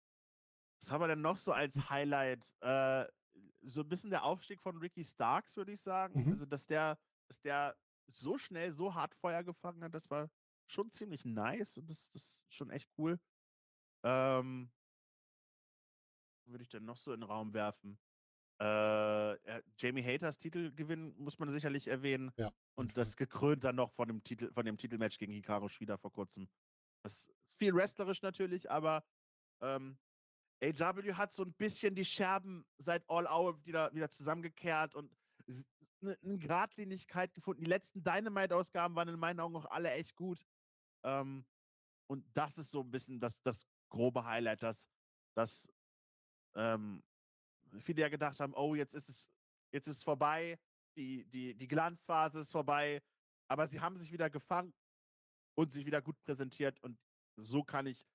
[0.80, 2.46] was haben wir denn noch so als Highlight?
[2.60, 3.06] Äh,
[3.62, 6.24] so ein bisschen der Aufstieg von Ricky Starks, würde ich sagen.
[6.24, 6.32] Mhm.
[6.32, 6.98] Also, dass der,
[7.28, 7.76] dass der
[8.08, 10.28] so schnell so hart Feuer gefangen hat, das war
[10.66, 13.18] schon ziemlich nice und das, das ist schon echt cool.
[14.02, 14.70] Ähm,
[16.46, 17.98] würde ich denn noch so in den Raum werfen?
[18.60, 22.32] Äh, ja, Jamie Haters Titelgewinn muss man sicherlich erwähnen.
[22.36, 22.52] Ja.
[22.74, 26.12] Und das gekrönt dann noch von dem Titel, von dem Titelmatch gegen Hikaru Shida vor
[26.12, 26.48] kurzem.
[27.02, 29.04] Das ist viel wrestlerisch natürlich, aber
[29.60, 29.98] ähm,
[30.62, 35.12] AW hat so ein bisschen die Scherben seit All Out wieder, wieder zusammengekehrt und
[35.48, 37.62] eine ne Gradlinigkeit gefunden.
[37.62, 40.46] Die letzten Dynamite-Ausgaben waren in meinen Augen auch alle echt gut.
[41.04, 41.44] Ähm,
[42.06, 44.88] und das ist so ein bisschen das, das grobe Highlight, dass,
[45.34, 45.70] dass
[46.56, 47.02] ähm,
[47.80, 49.28] viele ja gedacht haben, oh, jetzt ist es,
[49.70, 50.58] jetzt ist es vorbei,
[50.96, 53.02] die, die, die Glanzphase ist vorbei,
[53.48, 54.72] aber sie haben sich wieder gefangen
[55.54, 56.98] und sich wieder gut präsentiert und
[57.36, 58.06] so kann ich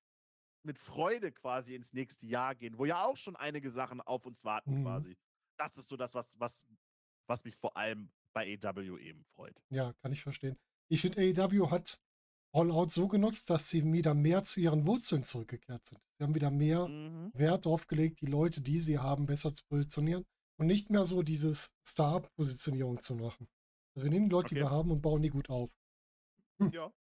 [0.63, 4.43] mit Freude quasi ins nächste Jahr gehen, wo ja auch schon einige Sachen auf uns
[4.43, 4.83] warten Mhm.
[4.83, 5.17] quasi.
[5.57, 6.67] Das ist so das, was, was,
[7.27, 9.59] was mich vor allem bei AW eben freut.
[9.69, 10.57] Ja, kann ich verstehen.
[10.89, 11.99] Ich finde, AEW hat
[12.53, 16.01] All Out so genutzt, dass sie wieder mehr zu ihren Wurzeln zurückgekehrt sind.
[16.17, 17.31] Sie haben wieder mehr Mhm.
[17.33, 20.25] Wert darauf gelegt, die Leute, die sie haben, besser zu positionieren
[20.59, 23.47] und nicht mehr so dieses Star-Positionierung zu machen.
[23.95, 24.69] Also wir nehmen die Leute, die Okay.
[24.69, 25.69] wir haben und bauen die gut auf.
[26.71, 26.91] Ja.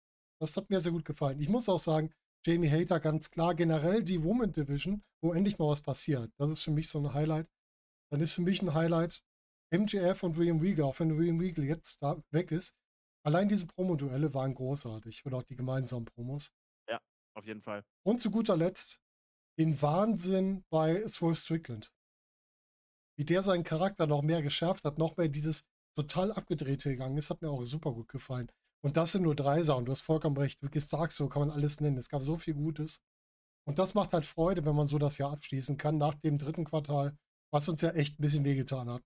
[0.40, 1.40] Das hat mir sehr gut gefallen.
[1.40, 2.10] Ich muss auch sagen,
[2.44, 6.31] Jamie Hater ganz klar, generell die Woman Division, wo endlich mal was passiert.
[6.36, 7.48] Das ist für mich so ein Highlight.
[8.10, 9.24] Dann ist für mich ein Highlight
[9.70, 12.77] MJF und William Regal, auch wenn William Regal jetzt da weg ist.
[13.27, 16.53] Allein diese Promoduelle waren großartig oder auch die gemeinsamen Promos.
[17.35, 17.85] Auf jeden Fall.
[18.05, 19.03] Und zu guter Letzt
[19.59, 21.93] den Wahnsinn bei Swerve Strickland.
[23.19, 25.66] Wie der seinen Charakter noch mehr geschärft hat, noch mehr dieses
[25.97, 28.53] total abgedrehte gegangen ist, hat mir auch super gut gefallen.
[28.85, 29.86] Und das sind nur drei Sachen.
[29.86, 30.62] Du hast vollkommen recht.
[30.62, 31.97] Wirklich stark so kann man alles nennen.
[31.97, 33.03] Es gab so viel Gutes.
[33.66, 36.65] Und das macht halt Freude, wenn man so das Jahr abschließen kann nach dem dritten
[36.65, 37.19] Quartal,
[37.51, 39.03] was uns ja echt ein bisschen wehgetan hat.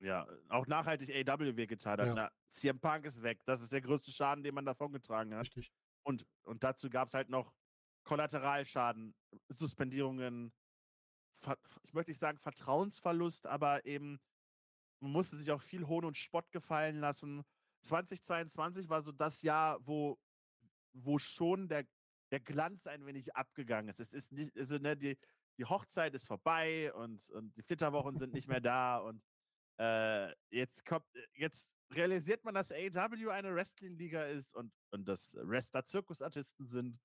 [0.00, 2.06] Ja, auch nachhaltig AW wehgetan hat.
[2.06, 2.14] Ja.
[2.14, 3.40] Na, CM Punk ist weg.
[3.44, 5.42] Das ist der größte Schaden, den man davongetragen hat.
[5.42, 5.70] Richtig.
[6.02, 7.52] Und, und dazu gab es halt noch
[8.04, 9.14] Kollateralschaden,
[9.50, 10.52] Suspendierungen,
[11.42, 14.20] Ver ich möchte nicht sagen Vertrauensverlust, aber eben,
[15.00, 17.44] man musste sich auch viel Hohn und Spott gefallen lassen.
[17.82, 20.18] 2022 war so das Jahr, wo,
[20.92, 21.86] wo schon der,
[22.30, 24.00] der Glanz ein wenig abgegangen ist.
[24.00, 25.18] Es ist nicht, also ne, die,
[25.56, 29.22] die Hochzeit ist vorbei und, und die Flitterwochen sind nicht mehr da und
[29.80, 35.84] äh, jetzt kommt, jetzt realisiert man, dass AEW eine Wrestling-Liga ist und, und dass Wrestler
[35.86, 37.00] Zirkusartisten sind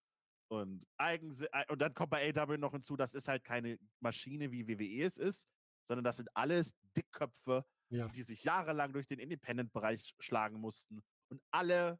[0.52, 1.30] und eigen
[1.70, 5.18] und dann kommt bei AEW noch hinzu, das ist halt keine Maschine wie WWE es
[5.18, 5.48] ist,
[5.88, 8.10] sondern das sind alles Dickköpfe, Ja.
[8.10, 12.00] die sich jahrelang durch den Independent-Bereich schlagen mussten und alle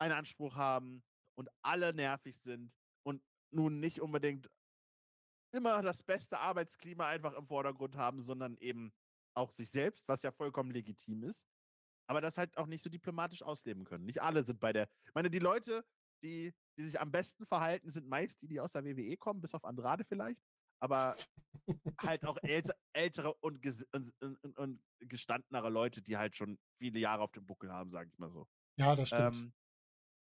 [0.00, 1.04] einen Anspruch haben
[1.36, 2.72] und alle nervig sind
[3.06, 3.22] und
[3.52, 4.48] nun nicht unbedingt
[5.52, 8.92] immer das beste Arbeitsklima einfach im Vordergrund haben, sondern eben
[9.34, 11.46] auch sich selbst, was ja vollkommen legitim ist,
[12.08, 14.04] aber das halt auch nicht so diplomatisch ausleben können.
[14.04, 14.88] Nicht alle sind bei der.
[15.06, 15.84] Ich meine, die Leute,
[16.22, 19.54] die, die sich am besten verhalten, sind meist die, die aus der WWE kommen, bis
[19.54, 20.40] auf Andrade vielleicht.
[20.80, 21.16] Aber
[22.00, 27.22] halt auch älter, ältere und, und, und, und gestandenere Leute, die halt schon viele Jahre
[27.22, 28.46] auf dem Buckel haben, sage ich mal so.
[28.76, 29.36] Ja, das stimmt.
[29.36, 29.52] Ähm,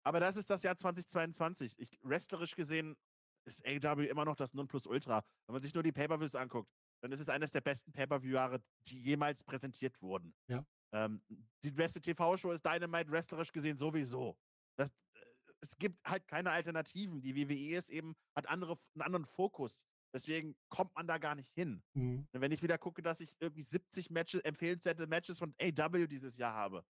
[0.05, 1.75] aber das ist das Jahr 2022.
[1.79, 2.97] Ich, wrestlerisch gesehen
[3.45, 5.25] ist AEW immer noch das Nonplusultra.
[5.47, 6.71] Wenn man sich nur die Pay-Per-Views anguckt,
[7.07, 10.35] dann ist es eines der besten Pay-Per-View-Jahre, die jemals präsentiert wurden.
[10.49, 10.67] Ja.
[10.93, 11.23] Ähm,
[11.63, 14.37] die beste TV-Show ist Dynamite wrestlerisch gesehen sowieso.
[14.77, 15.21] Das, äh,
[15.61, 17.23] es gibt halt keine Alternativen.
[17.23, 19.87] Die WWE ist eben, hat andere, einen anderen Fokus.
[20.13, 21.81] Deswegen kommt man da gar nicht hin.
[21.95, 22.27] Mhm.
[22.33, 26.55] Wenn ich wieder gucke, dass ich irgendwie 70 Matches, empfehlenswerte Matches von AW dieses Jahr
[26.55, 26.85] habe,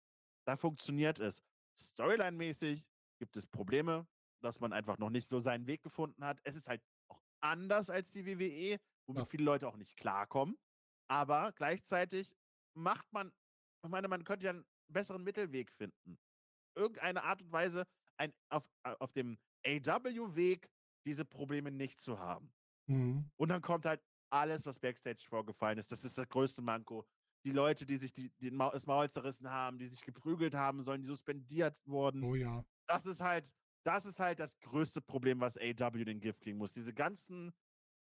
[0.46, 1.42] da funktioniert es.
[1.76, 2.86] Storyline-mäßig
[3.18, 4.06] gibt es Probleme,
[4.44, 6.40] dass man einfach noch nicht so seinen Weg gefunden hat.
[6.44, 9.26] Es ist halt auch anders als die WWE, womit Ja.
[9.26, 10.58] viele Leute auch nicht klarkommen.
[11.10, 12.36] Aber gleichzeitig
[12.76, 13.32] macht man,
[13.84, 16.18] ich meine, man könnte ja einen besseren Mittelweg finden.
[16.76, 17.86] Irgendeine Art und Weise
[18.18, 18.68] ein, auf,
[19.00, 20.70] auf dem AW-Weg
[21.06, 22.54] diese Probleme nicht zu haben.
[22.88, 23.30] Mhm.
[23.36, 24.02] Und dann kommt halt
[24.32, 25.92] alles, was Backstage vorgefallen ist.
[25.92, 27.06] Das ist das größte Manko.
[27.46, 30.82] Die Leute, die sich die, die Mau- das Maul zerrissen haben, die sich geprügelt haben
[30.82, 32.24] sollen, die suspendiert wurden.
[32.24, 32.64] Oh ja.
[32.88, 33.54] Das ist halt,
[33.86, 36.72] das ist halt das größte Problem, was AW den Gift kriegen muss.
[36.74, 37.54] Diese ganzen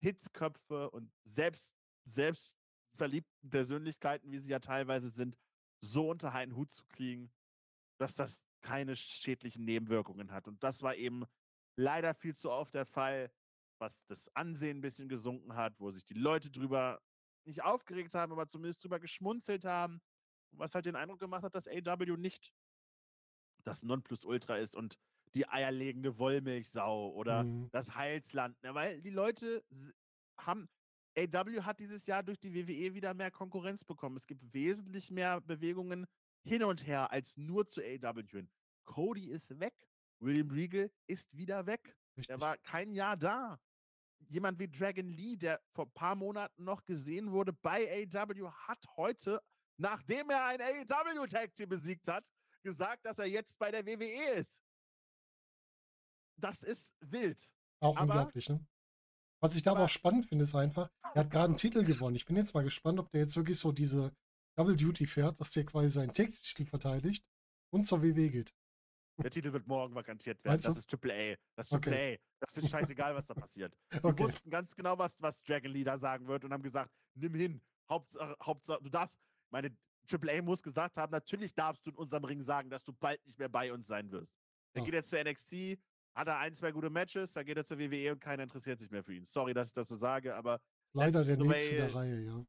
[0.06, 1.76] Hitzköpfe und selbst,
[2.06, 2.58] selbst
[2.96, 5.38] verliebten Persönlichkeiten, wie sie ja teilweise sind,
[5.82, 7.32] so unter einen Hut zu kriegen,
[8.00, 10.48] dass das keine schädlichen Nebenwirkungen hat.
[10.48, 11.26] Und das war eben
[11.76, 13.32] leider viel zu oft der Fall
[13.80, 17.02] was das Ansehen ein bisschen gesunken hat, wo sich die Leute drüber
[17.46, 20.02] nicht aufgeregt haben, aber zumindest drüber geschmunzelt haben.
[20.52, 22.54] Was halt den Eindruck gemacht hat, dass AW nicht
[23.64, 24.98] das Nonplusultra ist und
[25.36, 27.70] die eierlegende Wollmilchsau oder Mhm.
[27.72, 28.62] das Heilsland.
[28.64, 28.74] Ne?
[28.74, 29.64] Weil die Leute
[30.38, 30.70] haben,
[31.18, 34.18] AW hat dieses Jahr durch die WWE wieder mehr Konkurrenz bekommen.
[34.18, 36.06] Es gibt wesentlich mehr Bewegungen
[36.44, 38.50] hin und her als nur zu AW hin.
[38.86, 39.74] Cody ist weg.
[40.20, 41.96] William Regal ist wieder weg.
[42.18, 42.28] Richtig.
[42.28, 43.60] Der war kein Jahr da.
[44.30, 48.84] Jemand wie Dragon Lee, der vor ein paar Monaten noch gesehen wurde bei AW, hat
[48.96, 49.42] heute,
[49.78, 52.26] nachdem er ein AW Tag Team besiegt hat,
[52.64, 54.65] gesagt, dass er jetzt bei der WWE ist.
[56.38, 57.40] Das ist wild.
[57.80, 58.66] Auch aber- unglaublich, ne?
[59.42, 62.16] Was ich da aber auch spannend finde, ist einfach, er hat gerade einen Titel gewonnen.
[62.16, 64.16] Ich bin jetzt mal gespannt, ob der jetzt wirklich so diese
[64.58, 67.30] Double Duty fährt, dass der quasi seinen Tag-Titel verteidigt
[67.72, 68.54] und zur WW geht.
[69.22, 70.54] Der Titel wird morgen vakantiert werden.
[70.54, 70.80] Meinst Das du?
[70.80, 71.38] ist Triple A.
[71.56, 71.90] Das ist Okay.
[71.90, 72.18] Triple A.
[72.40, 73.78] Das ist scheißegal, was da passiert.
[73.94, 74.24] Die Okay.
[74.24, 77.62] wussten ganz genau, was, was Dragon Lee da sagen wird und haben gesagt, nimm hin.
[77.90, 79.18] Hauptsache, Hauptsache, du darfst,
[79.52, 79.76] meine
[80.08, 83.24] Triple A muss gesagt haben, natürlich darfst du in unserem Ring sagen, dass du bald
[83.26, 84.34] nicht mehr bei uns sein wirst.
[84.74, 84.86] Er Ja.
[84.86, 85.78] geht jetzt zur NXT,
[86.16, 88.90] hat er ein, zwei gute Matches, dann geht er zur WWE und keiner interessiert sich
[88.90, 89.26] mehr für ihn.
[89.26, 90.60] Sorry, dass ich das so sage, aber
[90.94, 92.46] Leider der nächste der Reihe, ja.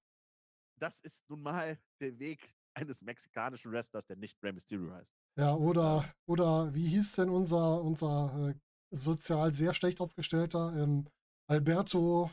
[0.79, 5.11] das ist nun mal der Weg eines mexikanischen Wrestlers, der nicht Rey Mysterio heißt.
[5.39, 8.55] Ja, oder, oder wie hieß denn unser, unser äh,
[8.91, 11.09] sozial sehr schlecht aufgestellter ähm,
[11.51, 12.31] Alberto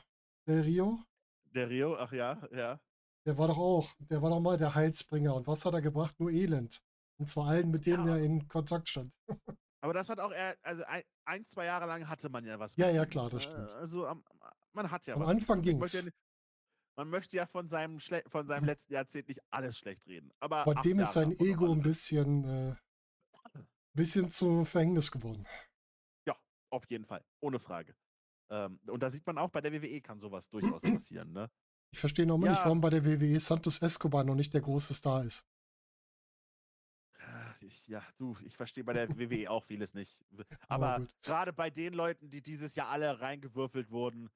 [0.48, 1.00] Del Rio?
[1.54, 2.80] Der Rio, ach ja, ja.
[3.26, 5.34] Der war doch auch, der war doch mal der Heilsbringer.
[5.36, 6.20] Und was hat er gebracht?
[6.20, 6.82] Nur Elend.
[7.20, 8.18] Und zwar allen, mit denen Ja.
[8.18, 9.14] er in Kontakt stand.
[9.84, 10.84] Aber das hat auch er, also
[11.26, 12.76] ein, zwei Jahre lang hatte man ja was.
[12.78, 13.52] Ja, ja, klar, das ne?
[13.52, 13.70] stimmt.
[13.74, 14.24] Also am,
[14.72, 15.30] man hat ja Am was.
[15.30, 15.62] Anfang.
[15.64, 16.14] Ja, nicht-
[16.96, 20.32] man möchte ja von seinem, Schle von seinem letzten Jahrzehnt nicht alles schlecht reden.
[20.40, 22.76] Aber Bei dem ist sein Ego ein bisschen, äh,
[23.94, 25.46] bisschen zu Verhängnis geworden.
[26.72, 27.96] Auf jeden Fall, ohne Frage.
[28.50, 31.32] Ähm, und da sieht man auch, bei der WWE kann sowas durchaus passieren.
[31.32, 31.52] Ne?
[31.92, 32.66] Ich verstehe noch immer nicht, Ja.
[32.66, 35.46] warum bei der WWE Santos Escobar noch nicht der große Star ist.
[37.74, 40.24] Ja, Ich, ja, du, ich verstehe bei der WWE auch vieles nicht.
[40.32, 41.16] W- Aber gut.
[41.24, 44.30] gerade bei den Leuten, die dieses Jahr alle reingewürfelt wurden,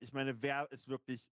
[0.00, 1.30] ich meine, wer ist wirklich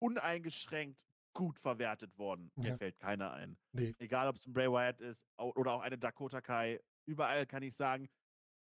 [0.00, 2.50] uneingeschränkt gut verwertet worden?
[2.56, 2.76] Mir Ja.
[2.78, 3.56] fällt keiner ein.
[3.72, 3.94] Nee.
[3.98, 7.76] Egal, ob es ein Bray Wyatt ist oder auch eine Dakota Kai, überall kann ich
[7.76, 8.08] sagen,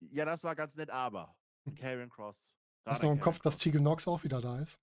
[0.01, 1.37] ja, das war ganz nett, aber
[1.79, 2.55] Karrion Cross.
[2.85, 4.81] Hast du noch im Kopf, dass Cross, Tegan Nox auch wieder da ist?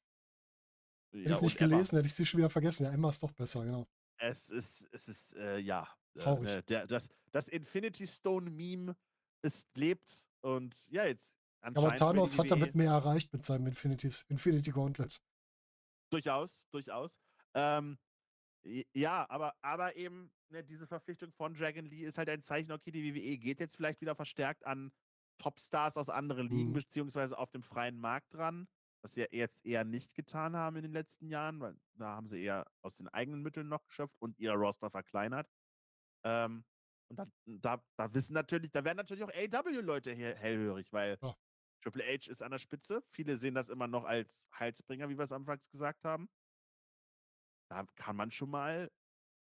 [1.12, 1.76] Hätte ja, ich nicht und Emma.
[1.76, 2.84] gelesen, hätte ich sie schon wieder vergessen.
[2.86, 3.88] Ja, Emma ist doch besser, genau.
[4.18, 5.88] Es ist, es ist, äh, ja.
[6.16, 6.44] Äh, Traurig.
[6.44, 8.96] ne, der, das, das Infinity Stone Meme,
[9.42, 13.68] es lebt und ja, jetzt Aber anscheinend will Thanos hat damit mehr erreicht mit seinem
[13.68, 15.22] Infinities, Infinity Gauntlet.
[16.12, 17.20] Durchaus, durchaus.
[17.56, 17.98] Ähm,
[18.94, 22.92] ja, aber, aber eben ne, diese Verpflichtung von Dragon Lee ist halt ein Zeichen, okay,
[22.92, 24.92] die WWE geht jetzt vielleicht wieder verstärkt an
[25.40, 26.74] Topstars aus anderen Ligen, Mhm.
[26.74, 28.68] beziehungsweise auf dem freien Markt dran,
[29.02, 32.28] was sie ja jetzt eher nicht getan haben in den letzten Jahren, weil da haben
[32.28, 35.50] sie eher aus den eigenen Mitteln noch geschöpft und ihr Roster verkleinert.
[36.24, 36.64] Ähm,
[37.10, 41.36] und da, da, da wissen natürlich, da werden natürlich auch AW-Leute hellhörig, weil Ja.
[41.82, 43.04] Triple H ist an der Spitze.
[43.12, 46.30] Viele sehen das immer noch als Heilsbringer, wie wir es anfangs gesagt haben.
[47.70, 48.90] Da kann man schon mal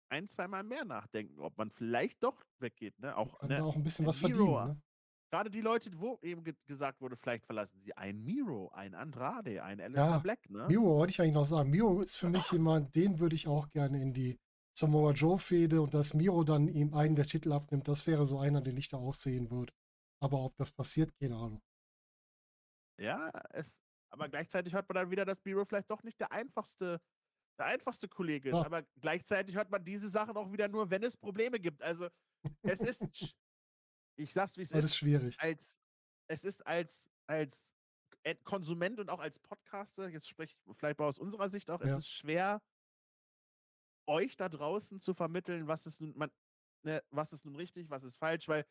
[0.08, 2.98] ein, zweimal mehr nachdenken, ob man vielleicht doch weggeht.
[2.98, 3.16] Ne?
[3.16, 3.56] Auch, ne?
[3.56, 4.76] da auch ein bisschen was Miro, verdienen.
[4.76, 4.82] Ne?
[5.30, 9.62] Gerade die Leute, wo eben ge gesagt wurde, vielleicht verlassen sie ein Miro, ein Andrade,
[9.62, 10.48] ein Alistair Ja, Black.
[10.48, 10.66] Ne?
[10.68, 11.70] Miro wollte ich eigentlich noch sagen.
[11.70, 14.38] Miro ist für mich jemand, den würde ich auch gerne in die
[14.76, 18.60] Samoa Joe-Fehde und dass Miro dann ihm einen der Titel abnimmt, das wäre so einer,
[18.60, 19.72] den ich da auch sehen würde.
[20.20, 21.62] Aber ob das passiert, keine Ahnung.
[22.98, 27.00] Ja, es, aber gleichzeitig hört man dann wieder, dass Miro vielleicht doch nicht der einfachste,
[27.58, 28.56] der einfachste Kollege ist.
[28.56, 28.64] Ja.
[28.64, 31.82] Aber gleichzeitig hört man diese Sachen auch wieder nur, wenn es Probleme gibt.
[31.82, 32.08] Also
[32.62, 33.02] es ist,
[34.18, 35.38] ich sag's wie es Das ist, ist schwierig.
[35.40, 35.78] als
[36.28, 37.74] es ist als als
[38.22, 41.80] End- Konsument und auch als Podcaster, jetzt spreche ich vielleicht mal aus unserer Sicht auch,
[41.82, 41.94] Ja.
[41.94, 42.62] es ist schwer,
[44.06, 46.30] euch da draußen zu vermitteln, was ist nun, man,
[46.82, 48.66] ne, was ist nun richtig, was ist falsch, weil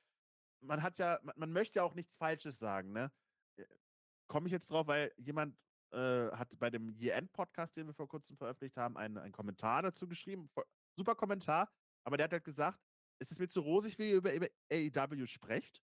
[0.62, 3.12] man hat ja, man, man möchte ja auch nichts Falsches sagen, ne?
[4.28, 5.56] Komme ich jetzt drauf, weil jemand
[5.92, 10.08] äh, hat bei dem Year-End-Podcast, den wir vor kurzem veröffentlicht haben, einen, einen Kommentar dazu
[10.08, 10.50] geschrieben.
[10.98, 11.72] Super Kommentar,
[12.04, 12.80] aber der hat halt gesagt,
[13.20, 15.82] es ist mir zu rosig, wie ihr über, über AEW sprecht,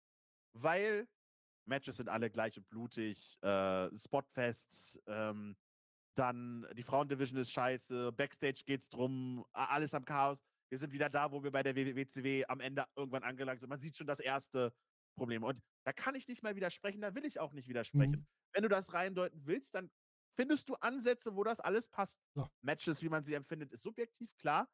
[0.53, 1.09] weil
[1.67, 5.57] Matches sind alle gleich und blutig, äh, Spotfests, ähm,
[6.19, 10.43] dann die Frauendivision ist scheiße, Backstage geht's drum, alles am Chaos.
[10.69, 13.69] Wir sind wieder da, wo wir bei der WCW am Ende irgendwann angelangt sind.
[13.69, 14.73] Man sieht schon das erste
[15.17, 15.45] Problem.
[15.45, 18.21] Und da kann ich nicht mal widersprechen, da will ich auch nicht widersprechen.
[18.21, 18.27] Mhm.
[18.53, 19.91] Wenn du das reindeuten willst, dann
[20.35, 22.21] findest du Ansätze, wo das alles passt.
[22.35, 22.51] Ja.
[22.63, 24.69] Matches, wie man sie empfindet, ist subjektiv, klar.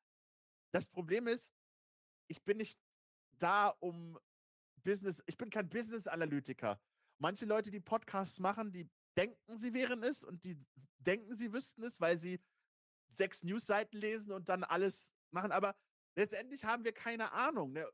[0.72, 1.52] Das Problem ist,
[2.28, 2.78] ich bin nicht
[3.38, 4.18] da, um
[4.82, 6.80] Business, ich bin kein Business-Analytiker.
[7.18, 10.58] manche Leute, die Podcasts machen, die denken, sie wären es und die
[10.98, 12.40] denken, sie wüssten es, weil sie
[13.10, 15.52] sechs Newsseiten lesen und dann alles machen.
[15.52, 15.74] Aber
[16.16, 17.72] letztendlich haben wir keine Ahnung.
[17.72, 17.88] Ne?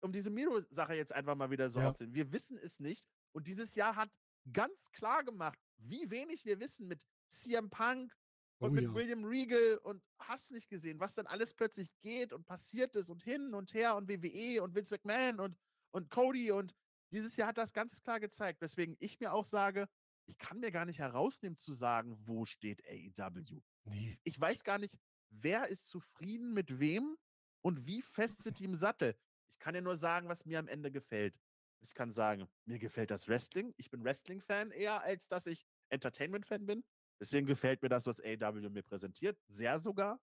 [0.00, 1.90] Um diese Miro-Sache jetzt einfach mal wieder so Ja.
[1.90, 2.14] aufzunehmen.
[2.14, 3.06] Wir wissen es nicht.
[3.32, 4.10] Und dieses Jahr hat
[4.52, 8.14] ganz klar gemacht, wie wenig wir wissen mit CM Punk
[8.58, 8.94] und Oh mit ja.
[8.94, 13.22] William Regal und hast nicht gesehen, was dann alles plötzlich geht und passiert ist und
[13.22, 15.56] hin und her und WWE und Vince McMahon und,
[15.92, 16.74] und Cody und
[17.10, 19.88] dieses Jahr hat das ganz klar gezeigt, weswegen ich mir auch sage,
[20.26, 23.60] ich kann mir gar nicht herausnehmen zu sagen, wo steht AEW.
[23.84, 24.18] Nee.
[24.24, 24.98] Ich weiß gar nicht,
[25.30, 27.16] wer ist zufrieden mit wem
[27.62, 29.16] und wie fest sind die im Sattel.
[29.50, 31.38] Ich kann ja nur sagen, was mir am Ende gefällt.
[31.80, 33.74] Ich kann sagen, mir gefällt das Wrestling.
[33.76, 36.84] Ich bin Wrestling-Fan eher, als dass ich Entertainment-Fan bin.
[37.20, 39.38] Deswegen gefällt mir das, was AEW mir präsentiert.
[39.48, 40.20] Sehr sogar.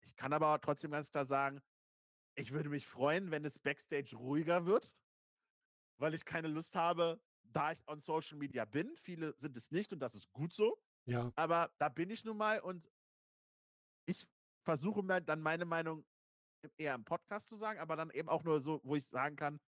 [0.00, 1.60] Ich kann aber trotzdem ganz klar sagen,
[2.34, 4.96] ich würde mich freuen, wenn es Backstage ruhiger wird,
[5.98, 7.20] weil ich keine Lust habe,
[7.52, 8.96] da ich on Social Media bin.
[8.96, 10.78] Viele sind es nicht und das ist gut so.
[11.04, 12.90] Ja, Aber da bin ich nun mal und
[14.06, 14.26] ich
[14.64, 16.04] versuche mir dann meine Meinung
[16.76, 19.60] eher im Podcast zu sagen, aber dann eben auch nur so, wo ich sagen kann,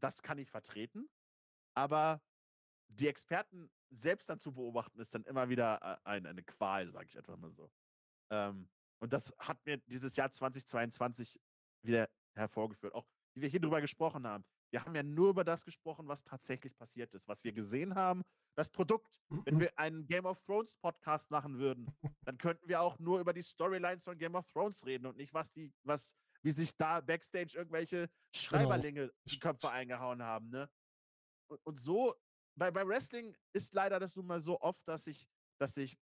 [0.00, 1.08] das kann ich vertreten.
[1.74, 2.22] Aber
[2.88, 7.06] die Experten selbst dann zu beobachten, ist dann immer wieder äh, ein, eine Qual, sage
[7.06, 7.70] ich einfach mal so.
[8.30, 8.68] Ähm,
[9.00, 11.40] und das hat mir dieses Jahr 2022
[11.82, 12.94] wieder hervorgeführt.
[12.94, 14.44] Auch wie wir hier drüber gesprochen haben.
[14.74, 18.22] Wir haben ja nur über das gesprochen, was tatsächlich passiert ist, was wir gesehen haben.
[18.56, 21.86] Das Produkt, wenn wir einen Game of Thrones Podcast machen würden,
[22.26, 25.32] dann könnten wir auch nur über die Storylines von Game of Thrones reden und nicht,
[25.32, 29.38] was die, was, wie sich da backstage irgendwelche Schreiberlinge die.
[29.38, 30.68] Köpfe eingehauen haben, ne?
[31.48, 32.12] Und, und so,
[32.58, 35.28] bei, bei Wrestling ist leider das nun mal so oft, dass sich,
[35.60, 35.96] dass sich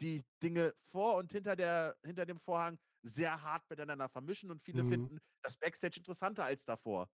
[0.00, 4.84] die Dinge vor und hinter der, hinter dem Vorhang sehr hart miteinander vermischen und viele
[4.84, 4.88] Mhm.
[4.88, 7.10] finden das Backstage interessanter als davor.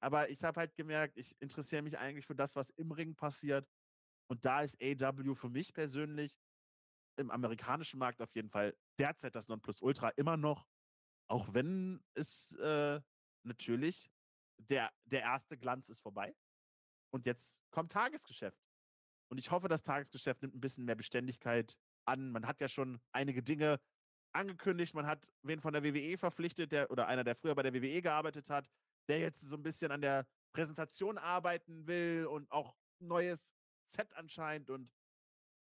[0.00, 3.68] Aber ich habe halt gemerkt, ich interessiere mich eigentlich für das, was im Ring passiert.
[4.28, 6.40] Und da ist AW für mich persönlich
[7.16, 10.66] im amerikanischen Markt auf jeden Fall derzeit das Nonplusultra immer noch,
[11.28, 13.00] auch wenn es äh,
[13.42, 14.10] natürlich
[14.56, 16.34] der, der erste Glanz ist vorbei.
[17.12, 18.60] Und jetzt kommt Tagesgeschäft.
[19.30, 22.30] Und ich hoffe, das Tagesgeschäft nimmt ein bisschen mehr Beständigkeit an.
[22.30, 23.80] Man hat ja schon einige Dinge
[24.32, 24.94] angekündigt.
[24.94, 28.02] Man hat wen von der WWE verpflichtet, der oder einer, der früher bei der WWE
[28.02, 28.68] gearbeitet hat,
[29.10, 33.48] der jetzt so ein bisschen an der Präsentation arbeiten will und auch ein neues
[33.86, 34.70] Set anscheinend.
[34.70, 34.90] Und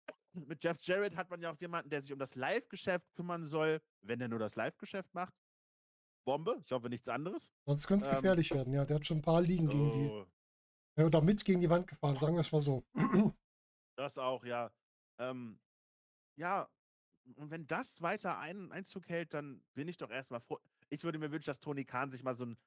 [0.34, 3.82] mit Jeff Jarrett hat man ja auch jemanden, der sich um das Live-Geschäft kümmern soll,
[4.02, 5.34] wenn er nur das Live-Geschäft macht.
[6.24, 7.52] Bombe, ich hoffe nichts anderes.
[7.66, 8.74] sonst könnte es Ähm, gefährlich werden.
[8.74, 10.28] Ja, der hat schon ein paar Ligen gegen die, Oh,
[10.98, 12.86] ja, oder mit gegen die Wand gefahren, sagen wir es mal so.
[13.96, 14.72] das auch, ja.
[15.18, 15.60] Ähm,
[16.36, 16.70] ja,
[17.36, 20.60] und wenn das weiter ein, Einzug hält, dann bin ich doch erstmal froh.
[20.90, 22.58] Ich würde mir wünschen, dass Tony Khan sich mal so ein,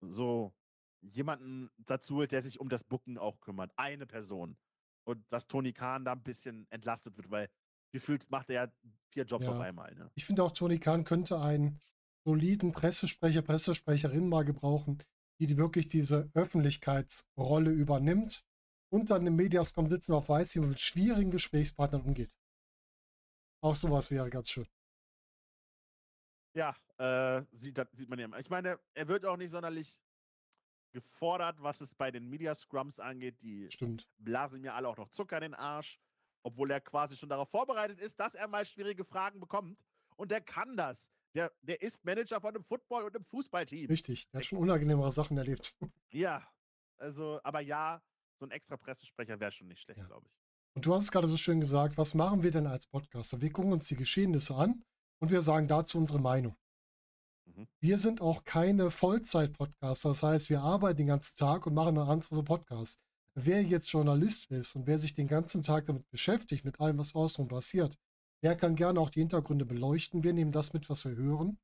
[0.00, 0.54] so
[1.00, 3.72] jemanden dazu holt, der sich um das Bucken auch kümmert.
[3.76, 4.56] Eine Person.
[5.04, 7.48] Und dass Tony Khan da ein bisschen entlastet wird, weil
[7.92, 8.72] gefühlt macht er ja
[9.10, 9.52] vier Jobs Ja.
[9.52, 9.94] auf einmal.
[9.94, 10.10] Ne?
[10.14, 11.80] Ich finde auch, Tony Khan könnte einen
[12.26, 15.02] soliden Pressesprecher, Pressesprecherin mal gebrauchen,
[15.40, 18.44] die, wirklich diese Öffentlichkeitsrolle übernimmt
[18.92, 22.36] und dann im Mediascom sitzen auch weiß, wie man mit schwierigen Gesprächspartnern umgeht.
[23.62, 24.66] Auch sowas wäre ganz schön.
[26.54, 28.24] Ja, äh, sieht, sieht man ja.
[28.26, 28.38] immer.
[28.38, 30.00] Ich meine, er wird auch nicht sonderlich
[30.92, 33.40] gefordert, was es bei den Media Scrums angeht.
[33.42, 34.08] Die Stimmt.
[34.18, 36.00] blasen mir alle auch noch Zucker in den Arsch,
[36.42, 39.78] obwohl er quasi schon darauf vorbereitet ist, dass er mal schwierige Fragen bekommt.
[40.16, 41.08] Und der kann das.
[41.34, 43.88] Der, der ist Manager von einem Football- und einem Fußballteam.
[43.90, 44.28] Richtig.
[44.30, 45.76] Der hat schon unangenehmere Sachen erlebt.
[46.10, 46.42] Ja,
[46.96, 48.02] also, aber ja,
[48.38, 50.06] so ein extra Pressesprecher wäre schon nicht schlecht, Ja.
[50.06, 50.32] glaube ich.
[50.74, 53.42] Und du hast es gerade so schön gesagt, was machen wir denn als Podcaster?
[53.42, 54.84] Wir gucken uns die Geschehnisse an
[55.20, 56.56] und wir sagen dazu unsere Meinung.
[57.46, 57.66] Mhm.
[57.80, 62.08] Wir sind auch keine Vollzeit-Podcaster, das heißt, wir arbeiten den ganzen Tag und machen einen
[62.08, 63.00] anderen Podcast.
[63.34, 67.14] Wer jetzt Journalist ist und wer sich den ganzen Tag damit beschäftigt, mit allem, was
[67.14, 67.96] außenrum passiert,
[68.42, 70.24] der kann gerne auch die Hintergründe beleuchten.
[70.24, 71.58] Wir nehmen das mit, was wir hören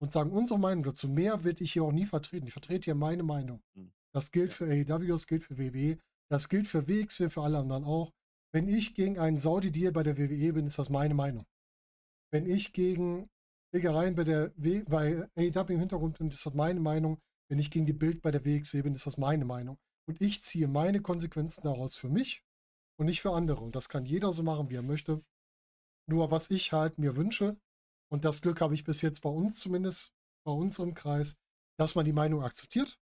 [0.00, 1.08] und sagen unsere Meinung dazu.
[1.08, 2.46] Mehr werde ich hier auch nie vertreten.
[2.46, 3.62] Ich vertrete hier meine Meinung.
[3.74, 3.92] Mhm.
[4.12, 5.98] Das gilt für AEW, das gilt für WWE,
[6.28, 8.12] das gilt für WXW, für alle anderen auch.
[8.52, 11.46] Wenn ich gegen einen Saudi-Deal bei der WWE bin, ist das meine Meinung.
[12.34, 13.30] Wenn ich gegen
[13.72, 17.20] Legereien bei der w bei AEW im Hintergrund bin, ist das meine Meinung.
[17.48, 19.78] Wenn ich gegen die Bild bei der WXW bin, ist das meine Meinung.
[20.08, 22.42] Und ich ziehe meine Konsequenzen daraus für mich
[22.98, 23.60] und nicht für andere.
[23.60, 25.22] Und das kann jeder so machen, wie er möchte.
[26.10, 27.56] Nur was ich halt mir wünsche,
[28.10, 30.12] und das Glück habe ich bis jetzt bei uns zumindest,
[30.44, 31.36] bei uns im Kreis,
[31.78, 32.98] dass man die Meinung akzeptiert,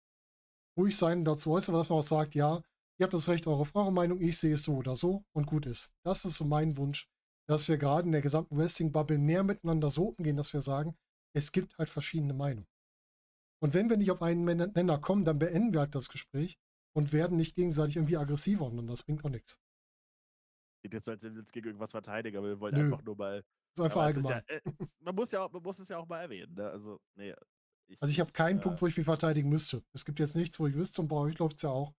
[0.77, 2.65] ruhig sein dazu äußern, dass man auch sagt, ja,
[2.99, 5.67] ihr habt das Recht auf eure Meinung, ich sehe es so oder so und gut
[5.67, 5.89] ist.
[6.05, 7.09] Das ist so mein Wunsch,
[7.51, 10.97] dass wir gerade in der gesamten Wrestling-Bubble mehr miteinander so umgehen, dass wir sagen,
[11.35, 12.69] es gibt halt verschiedene Meinungen.
[13.61, 16.61] Und wenn wir nicht auf einen Nenner kommen, dann beenden wir halt das Gespräch
[16.95, 19.59] und werden nicht gegenseitig irgendwie aggressiver und das bringt auch nichts.
[20.85, 22.85] Geht jetzt so, als wenn wir uns gegen irgendwas verteidigen, aber wir wollen Nö.
[22.85, 23.45] einfach nur mal.
[23.77, 24.43] So einfach ist allgemein.
[24.49, 24.61] Ja, äh,
[25.01, 26.55] man, muss ja auch, man muss es ja auch mal erwähnen.
[26.55, 26.71] Ne?
[26.71, 27.35] Also, nee.
[27.99, 29.83] Also ich habe keinen äh, Punkt, wo ich mich verteidigen müsste.
[29.93, 31.93] Es gibt jetzt nichts, wo ich wüsste und bei euch läuft es ja auch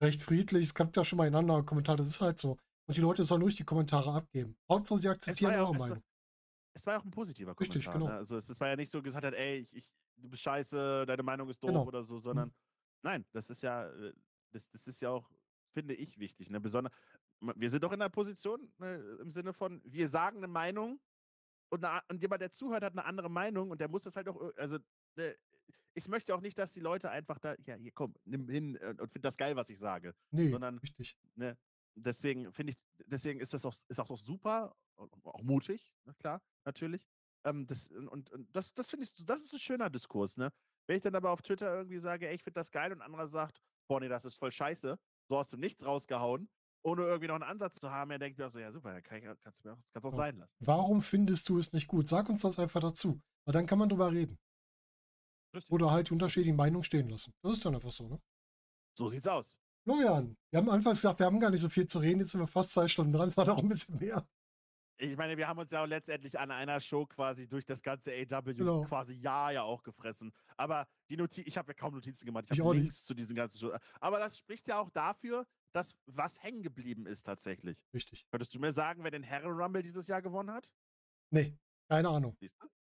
[0.00, 0.62] recht friedlich.
[0.62, 2.56] Es kommt ja schon mal in anderen Kommentaren, das ist halt so.
[2.86, 4.56] Und die Leute sollen ruhig die Kommentare abgeben.
[4.68, 6.04] Hauptsache, sie akzeptieren ja eure es war- Meinung.
[6.76, 7.94] Es war ja auch ein positiver Richtig, Kommentar.
[7.94, 8.06] genau.
[8.12, 8.18] Ne?
[8.18, 11.06] Also es, es war ja nicht so gesagt hat, ey, ich, ich, du bist scheiße,
[11.06, 11.86] deine Meinung ist doof Genau.
[11.86, 12.52] oder so, sondern
[13.02, 14.12] nein, das ist ja, äh,
[14.50, 15.30] das, das ist ja auch,
[15.72, 16.50] finde ich, wichtig.
[16.50, 16.60] Ne?
[16.60, 16.92] Besonders,
[17.40, 21.00] wir sind doch in einer Position ne, im Sinne von, wir sagen eine Meinung
[21.70, 24.28] und, eine, und jemand, der zuhört, hat eine andere Meinung und der muss das halt
[24.28, 24.78] auch, ir- also
[25.16, 25.36] ne,
[25.94, 28.94] ich möchte auch nicht, dass die Leute einfach da, ja, hier komm, nimm hin äh,
[29.00, 31.16] und find das geil, was ich sage Nee, sondern- richtig.
[31.36, 31.56] ne?
[31.96, 36.42] Deswegen finde ich, deswegen ist das auch, ist auch so super, auch mutig, ne, klar,
[36.64, 37.06] natürlich.
[37.44, 40.52] Ähm, das, und, und das, das finde ich, das ist ein schöner Diskurs, ne?
[40.86, 43.28] Wenn ich dann aber auf Twitter irgendwie sage, ey, ich finde das geil und anderer
[43.28, 44.98] sagt, boah, nee, das ist voll scheiße,
[45.28, 46.48] so hast du nichts rausgehauen,
[46.82, 49.18] ohne irgendwie noch einen Ansatz zu haben, er denkt mir auch so, ja super, kann
[49.18, 50.54] ich, kannst du mir auch, kannst auch sein lassen.
[50.60, 52.08] Warum findest du es nicht gut?
[52.08, 53.20] Sag uns das einfach dazu.
[53.46, 54.38] Weil dann kann man drüber reden.
[55.54, 55.70] Richtig.
[55.70, 57.32] Oder halt die unterschiedlichen Meinungen stehen lassen.
[57.42, 58.20] Das ist dann einfach so, ne?
[58.98, 59.56] So sieht's aus.
[59.84, 62.20] Florian, wir haben anfangs gesagt, wir haben gar nicht so viel zu reden.
[62.20, 63.28] Jetzt sind wir fast zwei Stunden dran.
[63.28, 64.26] Es war doch ein bisschen mehr.
[64.96, 68.12] Ich meine, wir haben uns ja auch letztendlich an einer Show quasi durch das ganze
[68.12, 68.84] AW Genau.
[68.84, 70.32] quasi Jahr ja auch gefressen.
[70.56, 72.44] Aber die Notiz, ich habe ja kaum Notizen gemacht.
[72.46, 72.82] Ich Ich habe auch nicht.
[72.82, 73.78] Links zu diesen ganzen Shows.
[74.00, 77.84] Aber das spricht ja auch dafür, dass was hängen geblieben ist tatsächlich.
[77.92, 78.24] Richtig.
[78.30, 80.70] Könntest du mir sagen, wer den Herren Rumble dieses Jahr gewonnen hat?
[81.30, 81.58] Nee,
[81.88, 82.36] keine Ahnung.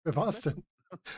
[0.02, 0.64] Wer war es denn?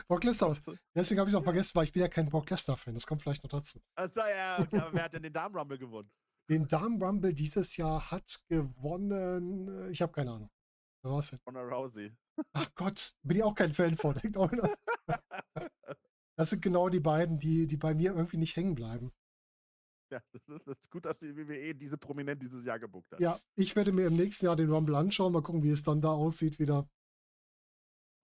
[0.07, 0.57] Brock Lesnar.
[0.95, 2.93] Deswegen habe ich es auch vergessen, weil ich bin ja kein Brock Lesnar-Fan.
[2.93, 3.79] Das kommt vielleicht noch dazu.
[3.95, 6.11] Achso, ja, okay, aber wer hat denn den Damen Rumble gewonnen?
[6.49, 9.67] Den Damen Rumble dieses Jahr hat gewonnen.
[9.67, 10.49] äh, Ich habe keine Ahnung.
[11.03, 11.39] Wer war es denn?
[11.45, 12.11] Ronda Rousey.
[12.53, 14.15] Ach Gott, bin ich auch kein Fan von.
[16.35, 19.11] Das sind genau die beiden, die, die bei mir irgendwie nicht hängen bleiben.
[20.11, 23.19] Ja, das ist, gut, dass die WWE diese prominent dieses Jahr gebuckt hat.
[23.19, 26.01] Ja, ich werde mir im nächsten Jahr den Rumble anschauen, mal gucken, wie es dann
[26.01, 26.87] da aussieht wieder.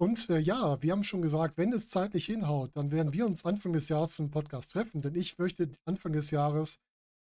[0.02, 3.46] Und äh, ja, wir haben schon gesagt, wenn es zeitlich hinhaut, dann werden wir uns
[3.46, 6.80] Anfang des Jahres zum Podcast treffen, denn ich möchte Anfang des Jahres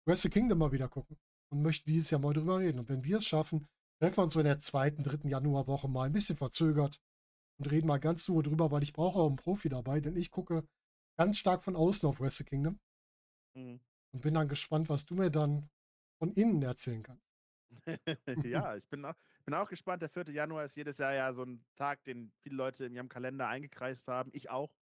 [0.07, 1.17] Wrestle Kingdom mal wieder gucken
[1.53, 2.81] und möchte dieses Jahr mal drüber reden.
[2.81, 3.69] Und wenn wir es schaffen,
[4.01, 7.01] treffen wir uns so in der zweiten, dritten Januarwoche mal ein bisschen verzögert
[7.59, 10.31] und reden mal ganz nur drüber, weil ich brauche auch einen Profi dabei, denn ich
[10.33, 10.67] gucke
[11.17, 12.81] ganz stark von außen auf Wrestle Kingdom
[13.57, 13.81] Mhm.
[14.13, 15.69] und bin dann gespannt, was du mir dann
[16.19, 17.24] von innen erzählen kannst.
[18.45, 20.03] ja, ich bin auch, bin auch gespannt.
[20.03, 20.31] Der 4.
[20.31, 24.09] Januar ist jedes Jahr ja so ein Tag, den viele Leute in ihrem Kalender eingekreist
[24.09, 24.31] haben.
[24.33, 24.75] Ich auch.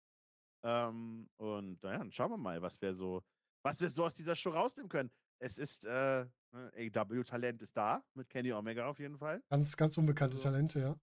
[0.62, 3.22] Ähm, und naja, dann schauen wir mal, was wir so,
[3.62, 5.10] was wir so aus dieser Show rausnehmen können.
[5.38, 9.42] Es ist, äh, AW-Talent ist da, mit Kenny Omega auf jeden Fall.
[9.48, 10.96] Ganz, ganz unbekannte Also- Talente, ja.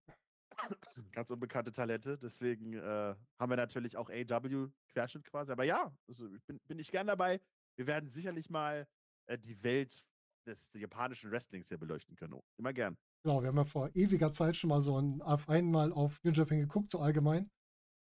[1.11, 2.17] Ganz unbekannte Talente.
[2.17, 5.51] Deswegen äh, haben wir natürlich auch AW-Querschnitt quasi.
[5.51, 7.39] Aber ja, also bin, bin ich gern dabei.
[7.75, 8.87] Wir werden sicherlich mal
[9.27, 10.03] äh, die Welt
[10.47, 12.33] des japanischen Wrestlings hier beleuchten können.
[12.33, 12.97] Oh, immer gern.
[13.23, 16.31] Genau, wir haben ja vor ewiger Zeit schon mal so ein, auf einmal auf New
[16.31, 17.51] Japan geguckt, so allgemein.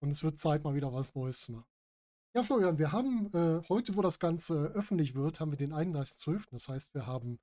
[0.02, 1.70] Und es wird Zeit, mal wieder was Neues zu machen.
[2.36, 6.50] Ja, Florian, wir haben äh, heute, wo das Ganze öffentlich wird, haben wir den 31.12.
[6.52, 7.40] Das heißt, wir haben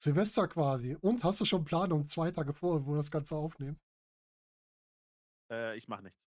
[0.00, 0.96] Silvester quasi.
[1.00, 3.80] Und hast du schon Planung zwei Tage vor, wo wir das Ganze aufnehmen?
[5.50, 6.20] Äh, ich mache nichts.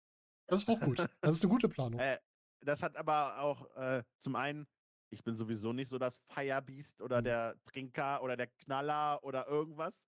[0.49, 0.99] Das ist auch gut.
[1.21, 2.01] Das ist eine gute Planung.
[2.01, 2.19] Äh,
[2.63, 4.67] das hat aber auch äh, zum einen,
[5.11, 7.25] ich bin sowieso nicht so das Firebeast oder Mhm.
[7.25, 10.01] der Trinker oder der Knaller oder irgendwas.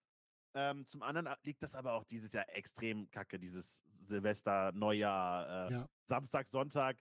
[0.54, 5.68] Ähm, zum anderen a- liegt das aber auch dieses Jahr extrem kacke, dieses Silvester, Neujahr,
[5.68, 5.88] äh, Ja.
[6.04, 6.98] Samstag, Sonntag.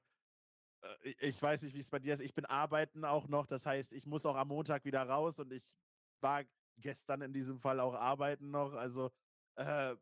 [0.84, 2.22] Äh, ich- ich weiß nicht, wie es bei dir ist.
[2.22, 3.48] Ich bin arbeiten auch noch.
[3.48, 5.76] Das heißt, ich muss auch am Montag wieder raus und ich
[6.22, 6.44] war
[6.78, 8.74] gestern in diesem Fall auch arbeiten noch.
[8.74, 9.12] Also
[9.56, 9.96] äh,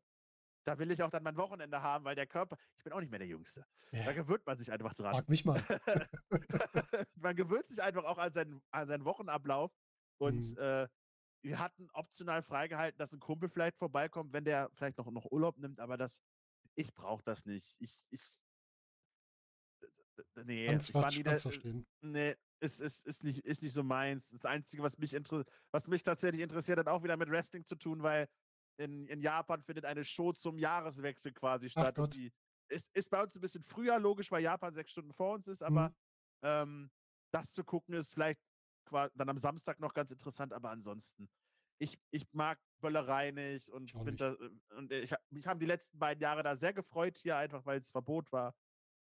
[0.66, 3.10] da will ich auch dann mein Wochenende haben, weil der Körper, ich bin auch nicht
[3.10, 3.66] mehr der Jüngste.
[3.92, 5.14] Da Ja, gewöhnt man sich einfach dran.
[5.14, 5.62] frag mich mal.
[7.16, 9.72] man gewöhnt sich einfach auch an seinen, an seinen Wochenablauf.
[10.18, 10.58] Und Mhm.
[10.58, 10.88] äh,
[11.42, 15.58] wir hatten optional freigehalten, dass ein Kumpel vielleicht vorbeikommt, wenn der vielleicht noch, noch Urlaub
[15.58, 16.22] nimmt, aber das,
[16.76, 17.78] ich brauche das nicht.
[17.80, 18.22] Ich, ich,
[20.44, 21.86] nee, Ganz, ich war nie der, verstehen.
[22.02, 24.30] nee, ist, ist, ist, nicht, ist nicht so meins.
[24.30, 25.14] Das Einzige, was mich,
[25.72, 28.28] was mich tatsächlich interessiert, hat auch wieder mit Wrestling zu tun, weil
[28.80, 32.00] in, in Japan findet eine Show zum Jahreswechsel quasi statt.
[32.00, 32.34] Und die
[32.70, 35.54] ist, ist bei uns ein bisschen früher, logisch, weil Japan sechs Stunden vor uns Mhm.
[35.54, 35.94] ist, aber
[36.44, 36.92] ähm,
[37.32, 38.42] das zu gucken ist vielleicht
[38.92, 41.30] dann am Samstag noch ganz interessant, aber ansonsten,
[41.80, 45.66] ich, ich mag Böllerei nicht und Ich finde das, äh, und ich, mich haben die
[45.68, 48.56] letzten beiden Jahre da sehr gefreut hier, einfach weil es Verbot war.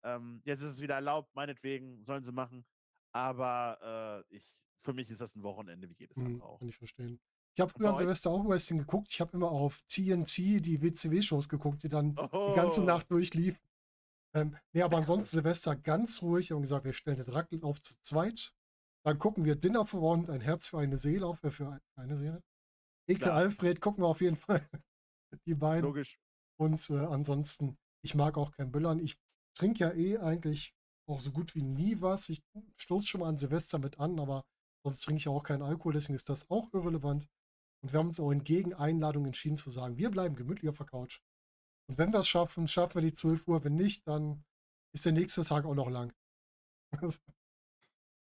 [0.03, 2.65] Ähm, jetzt ist es wieder erlaubt, meinetwegen sollen sie machen.
[3.13, 6.59] Aber äh, ich, für mich ist das ein Wochenende wie jedes Mhm, andere auch.
[6.59, 7.19] kann ich verstehen.
[7.57, 7.97] Ich habe Und früher an?
[7.97, 9.07] Silvester auch Wrestling geguckt.
[9.09, 12.85] Ich habe immer auf TNT die WCW-Shows geguckt, die dann die ganze Oh.
[12.85, 13.59] Nacht durchliefen.
[14.35, 16.51] Ähm, nee, aber ansonsten Silvester ganz ruhig.
[16.51, 18.53] Haben gesagt, wir stellen den Rackel auf zu zweit.
[19.03, 22.17] Dann gucken wir Dinner for One, ein Herz für eine Seele, auch wer für eine
[22.17, 22.43] Seele.
[23.07, 23.37] Ekel Klar.
[23.37, 24.69] Alfred gucken wir auf jeden Fall.
[25.47, 25.83] Die beiden.
[25.85, 26.19] Logisch.
[26.59, 28.99] Und äh, ansonsten, ich mag auch kein Böllern.
[28.99, 29.17] Ich
[29.55, 30.75] trinke ja eh eigentlich
[31.07, 32.29] auch so gut wie nie was.
[32.29, 32.43] Ich
[32.75, 34.45] stoße schon mal an Silvester mit an, aber
[34.83, 37.27] sonst trinke ich auch keinen Alkohol, deswegen ist das auch irrelevant.
[37.83, 40.87] Und wir haben uns auch entgegen Einladung entschieden zu sagen, wir bleiben gemütlich auf der
[40.87, 41.21] Couch.
[41.89, 43.63] Und wenn wir es schaffen, schaffen wir die 12 Uhr.
[43.63, 44.45] Wenn nicht, dann
[44.93, 46.13] ist der nächste Tag auch noch lang.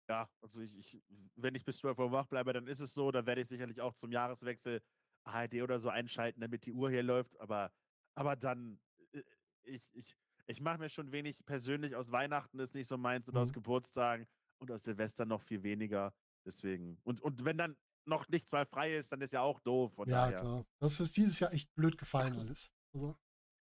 [0.10, 1.02] Ja, also ich, ich,
[1.36, 3.12] wenn ich bis 12 Uhr wach bleibe, dann ist es so.
[3.12, 4.82] Dann werde ich sicherlich auch zum Jahreswechsel
[5.24, 7.40] ARD oder so einschalten, damit die Uhr hier läuft.
[7.40, 7.72] Aber,
[8.16, 8.80] aber dann,
[9.14, 9.24] äh,
[9.64, 10.16] ich, ich,
[10.48, 13.54] ich mache mir schon wenig persönlich aus Weihnachten, ist nicht so meins, und aus Mhm.
[13.54, 14.28] Geburtstagen
[14.60, 16.14] und aus Silvester noch viel weniger.
[16.46, 16.98] Deswegen.
[17.04, 17.78] Und, und wenn dann
[18.10, 19.94] noch nichts mal frei ist, dann ist ja auch doof.
[19.94, 20.42] Von ja, daher.
[20.42, 20.66] klar.
[20.80, 22.74] Das ist dieses Jahr echt blöd gefallen alles.
[22.94, 23.16] Also,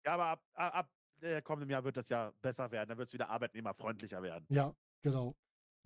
[0.04, 0.90] Ja, aber ab, ab,
[1.20, 2.88] äh, kommendem Jahr wird das ja besser werden.
[2.90, 4.46] Dann wird es wieder arbeitnehmerfreundlicher werden.
[4.50, 5.34] ja, genau.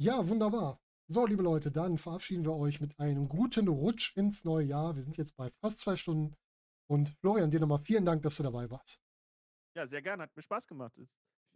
[0.00, 0.80] Ja, wunderbar.
[1.10, 4.94] So, liebe Leute, dann verabschieden wir euch mit einem guten Rutsch ins neue Jahr.
[4.94, 6.36] Wir sind jetzt bei fast zwei Stunden.
[6.86, 9.02] Und Florian, dir nochmal vielen Dank, dass du dabei warst.
[9.74, 10.24] Ja, sehr gerne.
[10.24, 10.96] Hat mir Spaß gemacht.
[10.98, 11.10] Ist,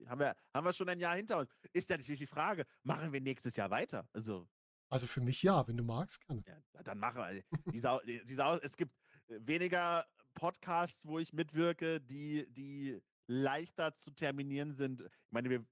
[0.07, 1.51] haben, wir, haben wir schon ein Jahr hinter uns.
[1.73, 4.09] Ist ja natürlich die Frage, machen wir nächstes Jahr weiter?
[4.13, 4.49] Also,
[4.93, 6.43] Also für mich ja, wenn du magst, gerne.
[6.47, 7.43] ja, dann machen wir.
[7.73, 8.95] Diese, Au- die- diese, Au- es gibt
[9.29, 15.01] äh, weniger Podcasts, wo ich mitwirke, die, die leichter zu terminieren sind.
[15.01, 15.65] Ich meine, wir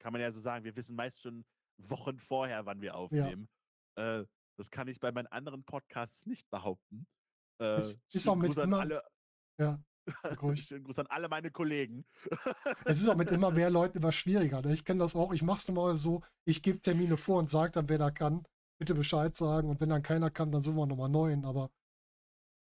[0.00, 1.44] kann man ja so sagen, wir wissen meist schon
[1.78, 3.48] Wochen vorher, wann wir aufnehmen.
[3.96, 4.24] Äh,
[4.58, 7.06] das kann ich bei meinen anderen Podcasts nicht behaupten.
[7.60, 9.02] Äh, Es ist schönen auch mit Gruß an immer- alle,
[9.60, 9.80] Ja,
[10.56, 12.04] schönen Gruß an alle meine Kollegen.
[12.84, 14.60] Es ist auch mit immer mehr Leuten immer schwieriger.
[14.62, 14.74] Ne?
[14.74, 15.32] Ich kenne das auch.
[15.32, 18.44] Ich mache es normal so, ich gebe Termine vor und sage dann, wer da kann,
[18.78, 19.68] bitte Bescheid sagen.
[19.68, 21.44] Und wenn dann keiner kann, dann suchen wir nochmal neuen.
[21.44, 21.70] Aber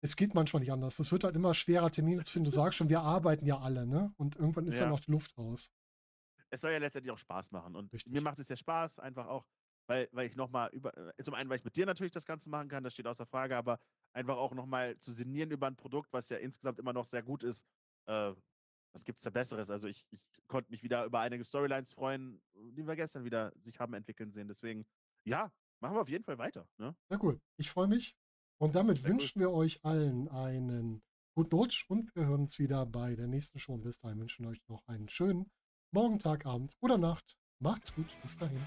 [0.02, 1.00] es geht manchmal nicht anders.
[1.00, 2.46] Es wird halt immer schwerer, Termine zu finden.
[2.46, 4.14] Du sagst schon, wir arbeiten ja alle, ne?
[4.18, 4.90] Und irgendwann ist dann Ja.
[4.90, 5.72] noch die Luft raus.
[6.50, 7.76] es soll ja letztendlich auch Spaß machen.
[7.76, 8.12] Und Richtig.
[8.14, 9.46] mir macht es ja Spaß, einfach auch,
[9.88, 12.50] weil, weil ich nochmal über, äh, zum einen, weil ich mit dir natürlich das Ganze
[12.50, 13.80] machen kann, das steht außer Frage, aber
[14.14, 17.44] einfach auch nochmal zu sinnieren über ein Produkt, was ja insgesamt immer noch sehr gut
[17.44, 17.64] ist.
[18.08, 18.34] Äh,
[18.94, 19.72] was gibt es da Besseres?
[19.72, 23.80] Also ich, ich konnte mich wieder über einige Storylines freuen, die wir gestern wieder sich
[23.80, 24.48] haben entwickeln sehen.
[24.48, 24.86] Deswegen,
[25.26, 25.52] ja,
[25.84, 26.68] machen wir auf jeden Fall weiter.
[26.78, 26.96] Ne?
[27.12, 27.40] Ja, cool.
[27.58, 28.16] Ich freue mich.
[28.58, 29.12] Und damit Sehr cool.
[29.12, 31.04] wünschen wir euch allen einen
[31.36, 33.74] guten Rutsch und wir hören uns wieder bei der nächsten Show.
[33.74, 35.52] Und bis dahin wünschen wir euch noch einen schönen
[35.92, 37.38] Morgen, Tag, Abend oder Nacht.
[37.60, 38.08] Macht's gut.
[38.22, 38.62] Bis dahin.